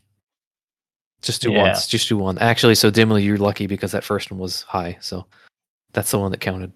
just 1.23 1.41
do 1.41 1.53
Yeah. 1.53 1.63
once. 1.63 1.87
Just 1.87 2.09
do 2.09 2.19
one. 2.19 2.37
Actually, 2.39 2.75
so 2.75 2.91
dimly, 2.91 3.23
you're 3.23 3.39
lucky 3.39 3.67
because 3.67 3.93
that 3.93 4.05
first 4.05 4.31
one 4.31 4.39
was 4.41 4.63
high, 4.63 4.99
so 5.01 5.27
that's 5.93 6.11
the 6.11 6.19
one 6.19 6.31
that 6.33 6.41
counted. 6.41 6.73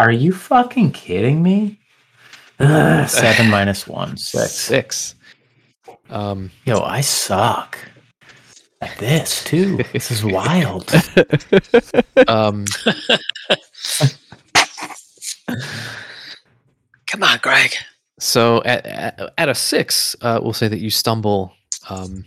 Are 0.00 0.10
you 0.10 0.32
fucking 0.32 0.92
kidding 0.92 1.42
me? 1.42 1.78
Ugh, 2.58 3.06
seven 3.06 3.50
minus 3.50 3.86
one, 3.86 4.16
six. 4.16 4.50
Six. 4.50 5.14
Um, 6.08 6.50
Yo, 6.64 6.80
I 6.80 7.02
suck 7.02 7.76
at 8.80 8.96
this 8.96 9.44
too. 9.44 9.76
This 9.92 10.10
is 10.10 10.24
wild. 10.24 10.90
um, 12.28 12.64
Come 17.06 17.22
on, 17.22 17.38
Greg. 17.42 17.74
so 18.18 18.62
at, 18.64 18.86
at, 18.86 19.20
at 19.36 19.48
a 19.50 19.54
six, 19.54 20.16
uh, 20.22 20.40
we'll 20.42 20.54
say 20.54 20.68
that 20.68 20.80
you 20.80 20.88
stumble. 20.88 21.52
Um, 21.90 22.24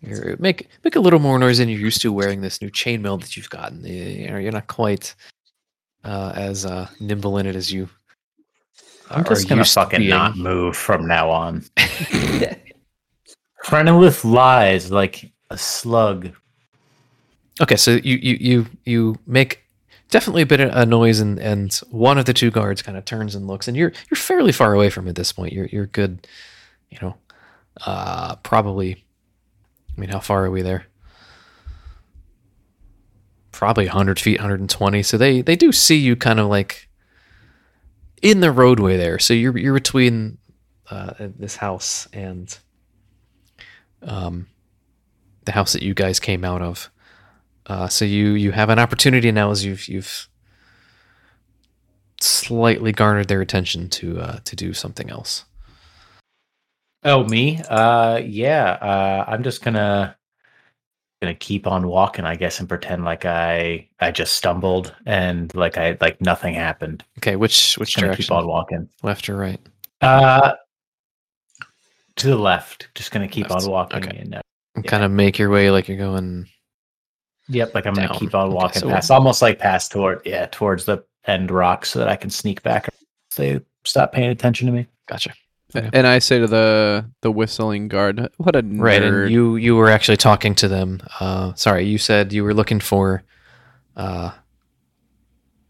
you're, 0.00 0.36
make 0.38 0.68
make 0.82 0.96
a 0.96 1.00
little 1.00 1.20
more 1.20 1.38
noise 1.38 1.58
than 1.58 1.68
you're 1.68 1.78
used 1.78 2.02
to 2.02 2.12
wearing 2.12 2.40
this 2.40 2.60
new 2.60 2.70
chainmail 2.70 3.20
that 3.20 3.36
you've 3.36 3.50
gotten. 3.50 3.84
You 3.84 4.32
know, 4.32 4.38
you're 4.38 4.50
not 4.50 4.66
quite 4.66 5.14
uh, 6.04 6.32
as 6.34 6.66
uh, 6.66 6.88
nimble 7.00 7.38
in 7.38 7.46
it 7.46 7.56
as 7.56 7.72
you. 7.72 7.88
I'm 9.10 9.22
are 9.22 9.28
just 9.28 9.48
gonna 9.48 9.64
fucking 9.64 10.00
being. 10.00 10.10
not 10.10 10.36
move 10.36 10.76
from 10.76 11.06
now 11.06 11.30
on. 11.30 11.64
Frenelith 13.64 14.24
lies 14.24 14.90
like 14.90 15.32
a 15.50 15.58
slug. 15.58 16.32
Okay, 17.60 17.76
so 17.76 17.92
you 18.02 18.16
you 18.16 18.36
you 18.40 18.66
you 18.84 19.18
make 19.26 19.64
definitely 20.10 20.42
a 20.42 20.46
bit 20.46 20.60
of 20.60 20.70
a 20.74 20.86
noise, 20.86 21.20
and 21.20 21.38
and 21.38 21.74
one 21.90 22.18
of 22.18 22.24
the 22.24 22.32
two 22.32 22.50
guards 22.50 22.82
kind 22.82 22.96
of 22.96 23.04
turns 23.04 23.34
and 23.34 23.46
looks, 23.46 23.68
and 23.68 23.76
you're 23.76 23.92
you're 24.10 24.16
fairly 24.16 24.52
far 24.52 24.72
away 24.74 24.90
from 24.90 25.06
it 25.06 25.10
at 25.10 25.16
this 25.16 25.32
point. 25.32 25.52
You're 25.52 25.66
you're 25.66 25.86
good, 25.86 26.26
you 26.90 26.98
know, 27.02 27.16
uh, 27.84 28.36
probably. 28.36 29.04
I 29.96 30.00
mean, 30.00 30.10
how 30.10 30.20
far 30.20 30.44
are 30.46 30.50
we 30.50 30.62
there? 30.62 30.86
Probably 33.52 33.86
100 33.86 34.20
feet, 34.20 34.38
120. 34.38 35.02
So 35.02 35.16
they 35.16 35.42
they 35.42 35.56
do 35.56 35.72
see 35.72 35.96
you 35.96 36.16
kind 36.16 36.38
of 36.38 36.46
like 36.46 36.88
in 38.22 38.40
the 38.40 38.52
roadway 38.52 38.96
there. 38.96 39.18
So 39.18 39.34
you're 39.34 39.56
you're 39.56 39.74
between 39.74 40.38
uh, 40.90 41.14
this 41.18 41.56
house 41.56 42.08
and 42.12 42.56
um, 44.02 44.46
the 45.44 45.52
house 45.52 45.72
that 45.72 45.82
you 45.82 45.94
guys 45.94 46.20
came 46.20 46.44
out 46.44 46.62
of. 46.62 46.90
Uh, 47.66 47.88
so 47.88 48.04
you 48.04 48.30
you 48.30 48.52
have 48.52 48.70
an 48.70 48.78
opportunity 48.78 49.30
now 49.32 49.50
as 49.50 49.64
you've 49.64 49.88
you've 49.88 50.28
slightly 52.20 52.92
garnered 52.92 53.28
their 53.28 53.40
attention 53.40 53.88
to 53.88 54.20
uh, 54.20 54.38
to 54.44 54.56
do 54.56 54.72
something 54.72 55.10
else. 55.10 55.44
Oh, 57.02 57.24
me? 57.24 57.62
Uh, 57.68 58.20
yeah. 58.22 58.72
Uh, 58.72 59.24
I'm 59.26 59.42
just 59.42 59.62
gonna 59.62 60.16
gonna 61.20 61.34
keep 61.34 61.66
on 61.66 61.86
walking, 61.86 62.24
I 62.24 62.34
guess, 62.36 62.60
and 62.60 62.68
pretend 62.68 63.04
like 63.04 63.24
I 63.24 63.88
I 64.00 64.10
just 64.10 64.34
stumbled 64.34 64.94
and 65.06 65.54
like 65.54 65.76
I 65.78 65.96
like 66.00 66.20
nothing 66.20 66.54
happened. 66.54 67.04
Okay, 67.18 67.36
which 67.36 67.74
which 67.78 67.90
Just 67.94 68.00
direction? 68.02 68.22
keep 68.24 68.32
on 68.32 68.46
walking. 68.46 68.88
Left 69.02 69.28
or 69.28 69.36
right? 69.36 69.60
Uh, 70.00 70.52
to 72.16 72.26
the 72.26 72.36
left. 72.36 72.88
Just 72.94 73.10
gonna 73.10 73.28
keep 73.28 73.50
Left, 73.50 73.64
on 73.64 73.70
walking. 73.70 74.04
okay. 74.04 74.18
And, 74.18 74.34
uh, 74.36 74.40
Yeah. 74.76 74.82
kind 74.90 75.04
of 75.04 75.10
make 75.10 75.38
your 75.38 75.50
way 75.50 75.70
like 75.70 75.88
you're 75.88 75.98
going. 75.98 76.48
yep, 77.48 77.74
like 77.74 77.86
I'm 77.86 77.94
Down. 77.94 78.06
gonna 78.08 78.18
keep 78.18 78.34
on 78.34 78.46
Okay, 78.48 78.54
walking 78.54 78.80
so- 78.80 78.88
past, 78.88 79.10
almost 79.10 79.42
like 79.42 79.58
past 79.58 79.92
toward 79.92 80.22
yeah 80.24 80.46
towards 80.46 80.84
the 80.84 81.04
end 81.26 81.50
rock, 81.50 81.84
so 81.84 81.98
that 81.98 82.08
I 82.08 82.16
can 82.16 82.30
sneak 82.30 82.62
back. 82.62 82.88
So 83.30 83.42
they 83.42 83.60
stop 83.84 84.12
paying 84.12 84.30
attention 84.30 84.66
to 84.66 84.72
me. 84.72 84.86
Gotcha. 85.06 85.32
Okay. 85.74 85.88
And 85.92 86.06
I 86.06 86.18
say 86.18 86.38
to 86.38 86.46
the 86.46 87.04
the 87.20 87.30
whistling 87.30 87.88
guard, 87.88 88.28
"What 88.38 88.56
a 88.56 88.62
nerd!" 88.62 88.80
Right, 88.80 89.02
and 89.02 89.30
you 89.30 89.56
you 89.56 89.76
were 89.76 89.88
actually 89.90 90.16
talking 90.16 90.54
to 90.56 90.68
them. 90.68 91.00
Uh, 91.20 91.54
sorry, 91.54 91.86
you 91.86 91.96
said 91.98 92.32
you 92.32 92.42
were 92.44 92.54
looking 92.54 92.80
for 92.80 93.22
uh, 93.96 94.30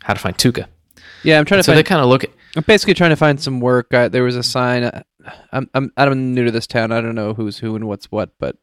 how 0.02 0.14
to 0.14 0.20
find 0.20 0.36
Tuka. 0.36 0.66
yeah, 1.22 1.38
I'm 1.38 1.44
trying 1.44 1.58
to 1.60 1.62
so 1.64 1.72
find. 1.72 1.78
they 1.78 1.82
kind 1.82 2.00
of 2.00 2.08
look 2.08 2.24
at 2.24 2.30
I'm 2.56 2.64
basically 2.66 2.94
trying 2.94 3.10
to 3.10 3.16
find 3.16 3.40
some 3.40 3.60
work. 3.60 3.92
I, 3.94 4.08
there 4.08 4.24
was 4.24 4.36
a 4.36 4.42
sign. 4.42 4.84
uh, 4.84 5.02
I'm 5.52 5.68
I'm 5.74 5.92
I'm 5.96 6.34
new 6.34 6.44
to 6.46 6.50
this 6.50 6.66
town. 6.66 6.92
I 6.92 7.00
don't 7.00 7.14
know 7.14 7.34
who's 7.34 7.58
who 7.58 7.76
and 7.76 7.86
what's 7.86 8.10
what, 8.10 8.30
but 8.38 8.56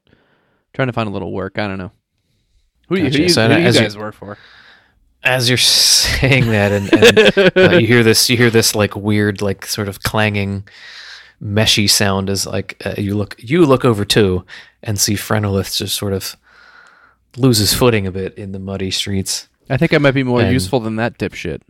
trying 0.74 0.88
to 0.88 0.94
find 0.94 1.08
a 1.08 1.12
little 1.12 1.32
work. 1.32 1.58
I 1.60 1.68
don't 1.68 1.78
know. 1.78 1.92
Who 2.90 2.96
do 2.96 3.02
you, 3.02 3.08
who 3.08 3.10
Gotcha. 3.12 3.18
do 3.18 3.24
you, 3.24 3.30
So 3.30 3.48
who 3.48 3.56
do 3.56 3.62
you 3.62 3.68
as 3.68 3.76
you- 3.76 3.82
guys 3.82 3.98
work 3.98 4.16
for? 4.16 4.38
as 5.24 5.50
you're 5.50 5.58
saying 5.58 6.46
that, 6.48 6.72
and, 6.72 6.94
and 6.94 7.52
uh, 7.74 7.78
you 7.78 7.88
hear 7.88 8.04
this 8.04 8.30
you 8.30 8.38
hear 8.38 8.50
this 8.50 8.76
like 8.76 8.96
weird 8.96 9.42
like 9.42 9.66
sort 9.66 9.88
of 9.90 10.02
clanging 10.04 10.66
meshy 11.44 11.88
sound 11.90 12.30
as 12.30 12.46
like 12.48 12.82
uh, 12.86 12.96
you 12.98 13.16
look 13.16 13.36
you 13.38 13.66
look 13.66 13.86
over 13.86 14.04
too 14.04 14.44
and 14.82 15.00
see 15.00 15.14
Frenolith 15.14 15.78
just 15.78 15.96
sort 15.96 16.14
of 16.14 16.36
loses 17.36 17.74
footing 17.74 18.08
a 18.08 18.12
bit 18.12 18.34
in 18.36 18.52
the 18.54 18.60
muddy 18.60 18.90
streets 18.92 19.48
I 19.70 19.78
think 19.78 19.94
I 19.94 19.98
might 20.00 20.12
be 20.16 20.24
more 20.24 20.42
And- 20.42 20.52
useful 20.54 20.80
than 20.80 20.96
that 20.96 21.18
dipshit. 21.20 21.62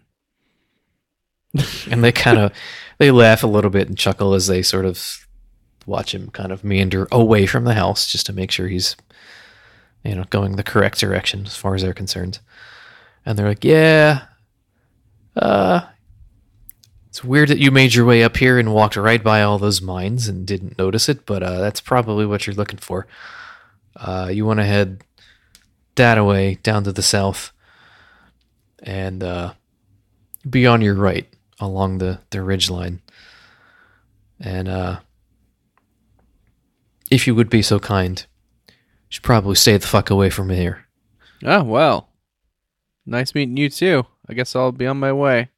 and 1.89 2.03
they 2.03 2.11
kind 2.25 2.37
of 2.37 2.51
they 2.97 3.11
laugh 3.11 3.43
a 3.43 3.47
little 3.47 3.69
bit 3.69 3.87
and 3.87 3.97
chuckle 3.97 4.33
as 4.33 4.47
they 4.47 4.61
sort 4.61 4.85
of 4.85 5.25
watch 5.85 6.13
him 6.13 6.29
kind 6.31 6.51
of 6.51 6.63
meander 6.63 7.07
away 7.11 7.45
from 7.45 7.63
the 7.63 7.73
house 7.73 8.07
just 8.11 8.25
to 8.27 8.33
make 8.33 8.51
sure 8.51 8.67
he's 8.67 8.95
you 10.03 10.15
know 10.15 10.25
going 10.29 10.55
the 10.55 10.63
correct 10.63 10.99
direction 10.99 11.45
as 11.45 11.55
far 11.55 11.75
as 11.75 11.81
they're 11.81 11.93
concerned 11.93 12.39
and 13.25 13.37
they're 13.37 13.47
like 13.47 13.63
yeah 13.63 14.25
uh 15.35 15.81
it's 17.07 17.23
weird 17.23 17.49
that 17.49 17.57
you 17.59 17.71
made 17.71 17.93
your 17.93 18.05
way 18.05 18.23
up 18.23 18.37
here 18.37 18.59
and 18.59 18.73
walked 18.73 18.95
right 18.95 19.23
by 19.23 19.41
all 19.41 19.57
those 19.57 19.81
mines 19.81 20.27
and 20.27 20.45
didn't 20.45 20.77
notice 20.77 21.09
it 21.09 21.25
but 21.25 21.41
uh 21.43 21.59
that's 21.59 21.81
probably 21.81 22.25
what 22.25 22.45
you're 22.45 22.55
looking 22.55 22.79
for 22.79 23.07
uh 23.95 24.29
you 24.31 24.45
want 24.45 24.59
to 24.59 24.65
head 24.65 25.03
that 25.95 26.17
away 26.17 26.55
down 26.63 26.83
to 26.83 26.91
the 26.91 27.01
south 27.01 27.51
and 28.83 29.23
uh 29.23 29.53
be 30.49 30.67
on 30.67 30.81
your 30.81 30.93
right 30.93 31.27
along 31.59 31.97
the 31.97 32.19
the 32.29 32.41
ridge 32.41 32.69
line 32.69 33.01
and 34.39 34.67
uh 34.67 34.99
if 37.09 37.25
you 37.25 37.33
would 37.33 37.49
be 37.49 37.61
so 37.61 37.79
kind 37.79 38.25
you 38.67 38.73
should 39.09 39.23
probably 39.23 39.55
stay 39.55 39.75
the 39.77 39.87
fuck 39.87 40.09
away 40.09 40.29
from 40.29 40.49
here 40.49 40.87
Oh 41.45 41.63
well, 41.63 42.09
nice 43.05 43.35
meeting 43.35 43.57
you 43.57 43.69
too. 43.69 44.05
I 44.27 44.33
guess 44.33 44.55
I'll 44.55 44.71
be 44.71 44.87
on 44.87 44.99
my 44.99 45.13
way. 45.13 45.49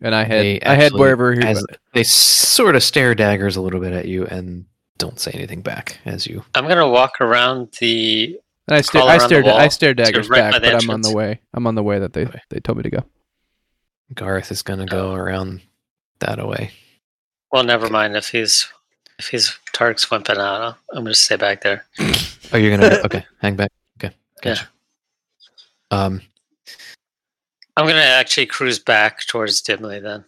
And 0.00 0.14
I 0.14 0.24
had 0.24 0.40
They 0.44 0.60
I 0.60 0.74
had 0.74 0.92
wherever 0.92 1.32
he 1.34 1.42
as 1.42 1.64
they 1.92 2.04
sort 2.04 2.76
of 2.76 2.82
stare 2.82 3.14
daggers 3.14 3.56
a 3.56 3.60
little 3.60 3.80
bit 3.80 3.92
at 3.92 4.06
you 4.06 4.26
and 4.26 4.64
don't 4.96 5.18
say 5.18 5.30
anything 5.32 5.60
back 5.62 5.98
as 6.04 6.26
you 6.26 6.44
I'm 6.54 6.66
gonna 6.68 6.88
walk 6.88 7.20
around 7.20 7.72
the. 7.80 8.38
and 8.68 8.76
I 8.76 8.80
stare 8.80 9.02
I 9.02 9.06
around 9.16 9.18
the 9.18 9.24
stare 9.26 9.44
I 9.44 9.46
wall 9.62 9.70
stare 9.70 9.94
daggers 9.94 10.28
right 10.28 10.38
back, 10.40 10.52
but 10.52 10.62
the 10.62 10.76
I'm 10.76 10.90
on 10.90 11.00
the 11.02 11.12
way. 11.14 11.40
I'm 11.54 11.66
on 11.66 11.74
the 11.74 11.82
way 11.82 11.98
that 11.98 12.12
they 12.12 12.26
Okay. 12.26 12.40
they 12.50 12.60
told 12.60 12.78
me 12.78 12.82
to 12.84 12.90
go. 12.90 13.04
garth 14.14 14.50
is 14.50 14.62
going 14.62 14.78
to 14.80 14.86
go 14.86 15.12
around 15.14 15.60
that 16.20 16.38
away 16.38 16.70
Well, 17.52 17.62
never 17.64 17.88
mind 17.90 18.16
if 18.16 18.28
he's 18.28 18.68
if 19.18 19.28
he's 19.28 19.58
Tark's 19.72 20.06
wimping 20.06 20.38
out. 20.38 20.76
I'm 20.92 21.02
gonna 21.04 21.14
stay 21.14 21.36
back 21.36 21.60
there. 21.62 21.84
oh 22.52 22.56
you're 22.56 22.76
gonna 22.76 23.00
okay 23.04 23.24
hang 23.40 23.56
back 23.56 23.70
okay 23.98 24.14
gotcha 24.42 24.68
um 25.90 26.20
I'm 27.78 27.86
gonna 27.86 28.00
actually 28.00 28.46
cruise 28.46 28.80
back 28.80 29.24
towards 29.28 29.60
Dimly 29.62 30.00
then. 30.00 30.24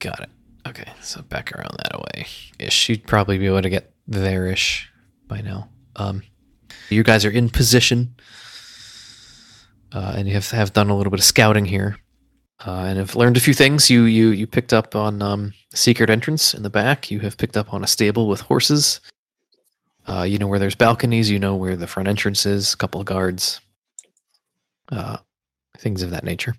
Got 0.00 0.18
it. 0.18 0.30
Okay, 0.66 0.90
so 1.00 1.22
back 1.22 1.52
around 1.52 1.76
that 1.78 2.00
way. 2.00 2.26
You'd 2.58 3.06
probably 3.06 3.38
be 3.38 3.46
able 3.46 3.62
to 3.62 3.70
get 3.70 3.92
there 4.08 4.48
ish 4.48 4.90
by 5.28 5.42
now. 5.42 5.68
Um, 5.94 6.24
you 6.90 7.04
guys 7.04 7.24
are 7.24 7.30
in 7.30 7.48
position, 7.50 8.16
uh, 9.92 10.14
and 10.16 10.26
you 10.26 10.34
have 10.34 10.50
have 10.50 10.72
done 10.72 10.90
a 10.90 10.96
little 10.96 11.12
bit 11.12 11.20
of 11.20 11.24
scouting 11.24 11.66
here, 11.66 11.98
uh, 12.66 12.86
and 12.88 12.98
have 12.98 13.14
learned 13.14 13.36
a 13.36 13.40
few 13.40 13.54
things. 13.54 13.88
You 13.88 14.02
you 14.02 14.30
you 14.30 14.48
picked 14.48 14.72
up 14.72 14.96
on 14.96 15.22
um, 15.22 15.54
secret 15.72 16.10
entrance 16.10 16.52
in 16.52 16.64
the 16.64 16.70
back. 16.70 17.12
You 17.12 17.20
have 17.20 17.36
picked 17.36 17.56
up 17.56 17.72
on 17.72 17.84
a 17.84 17.86
stable 17.86 18.26
with 18.26 18.40
horses. 18.40 19.00
Uh, 20.08 20.22
you 20.22 20.36
know 20.36 20.48
where 20.48 20.58
there's 20.58 20.74
balconies. 20.74 21.30
You 21.30 21.38
know 21.38 21.54
where 21.54 21.76
the 21.76 21.86
front 21.86 22.08
entrance 22.08 22.44
is. 22.44 22.74
A 22.74 22.76
couple 22.76 23.00
of 23.00 23.06
guards. 23.06 23.60
Uh, 24.90 25.18
things 25.76 26.02
of 26.02 26.10
that 26.10 26.24
nature 26.24 26.54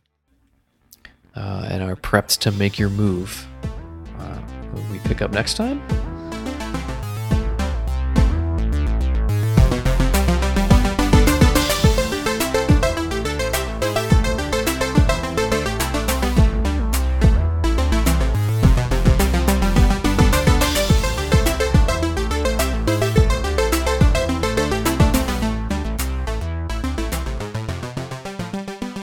uh, 1.36 1.68
and 1.70 1.84
are 1.84 1.96
prepped 1.96 2.40
to 2.40 2.52
make 2.52 2.78
your 2.78 2.90
move. 2.90 3.48
Uh, 4.20 4.42
we 4.92 5.00
pick 5.00 5.22
up 5.22 5.32
next 5.32 5.56
time? 5.56 5.82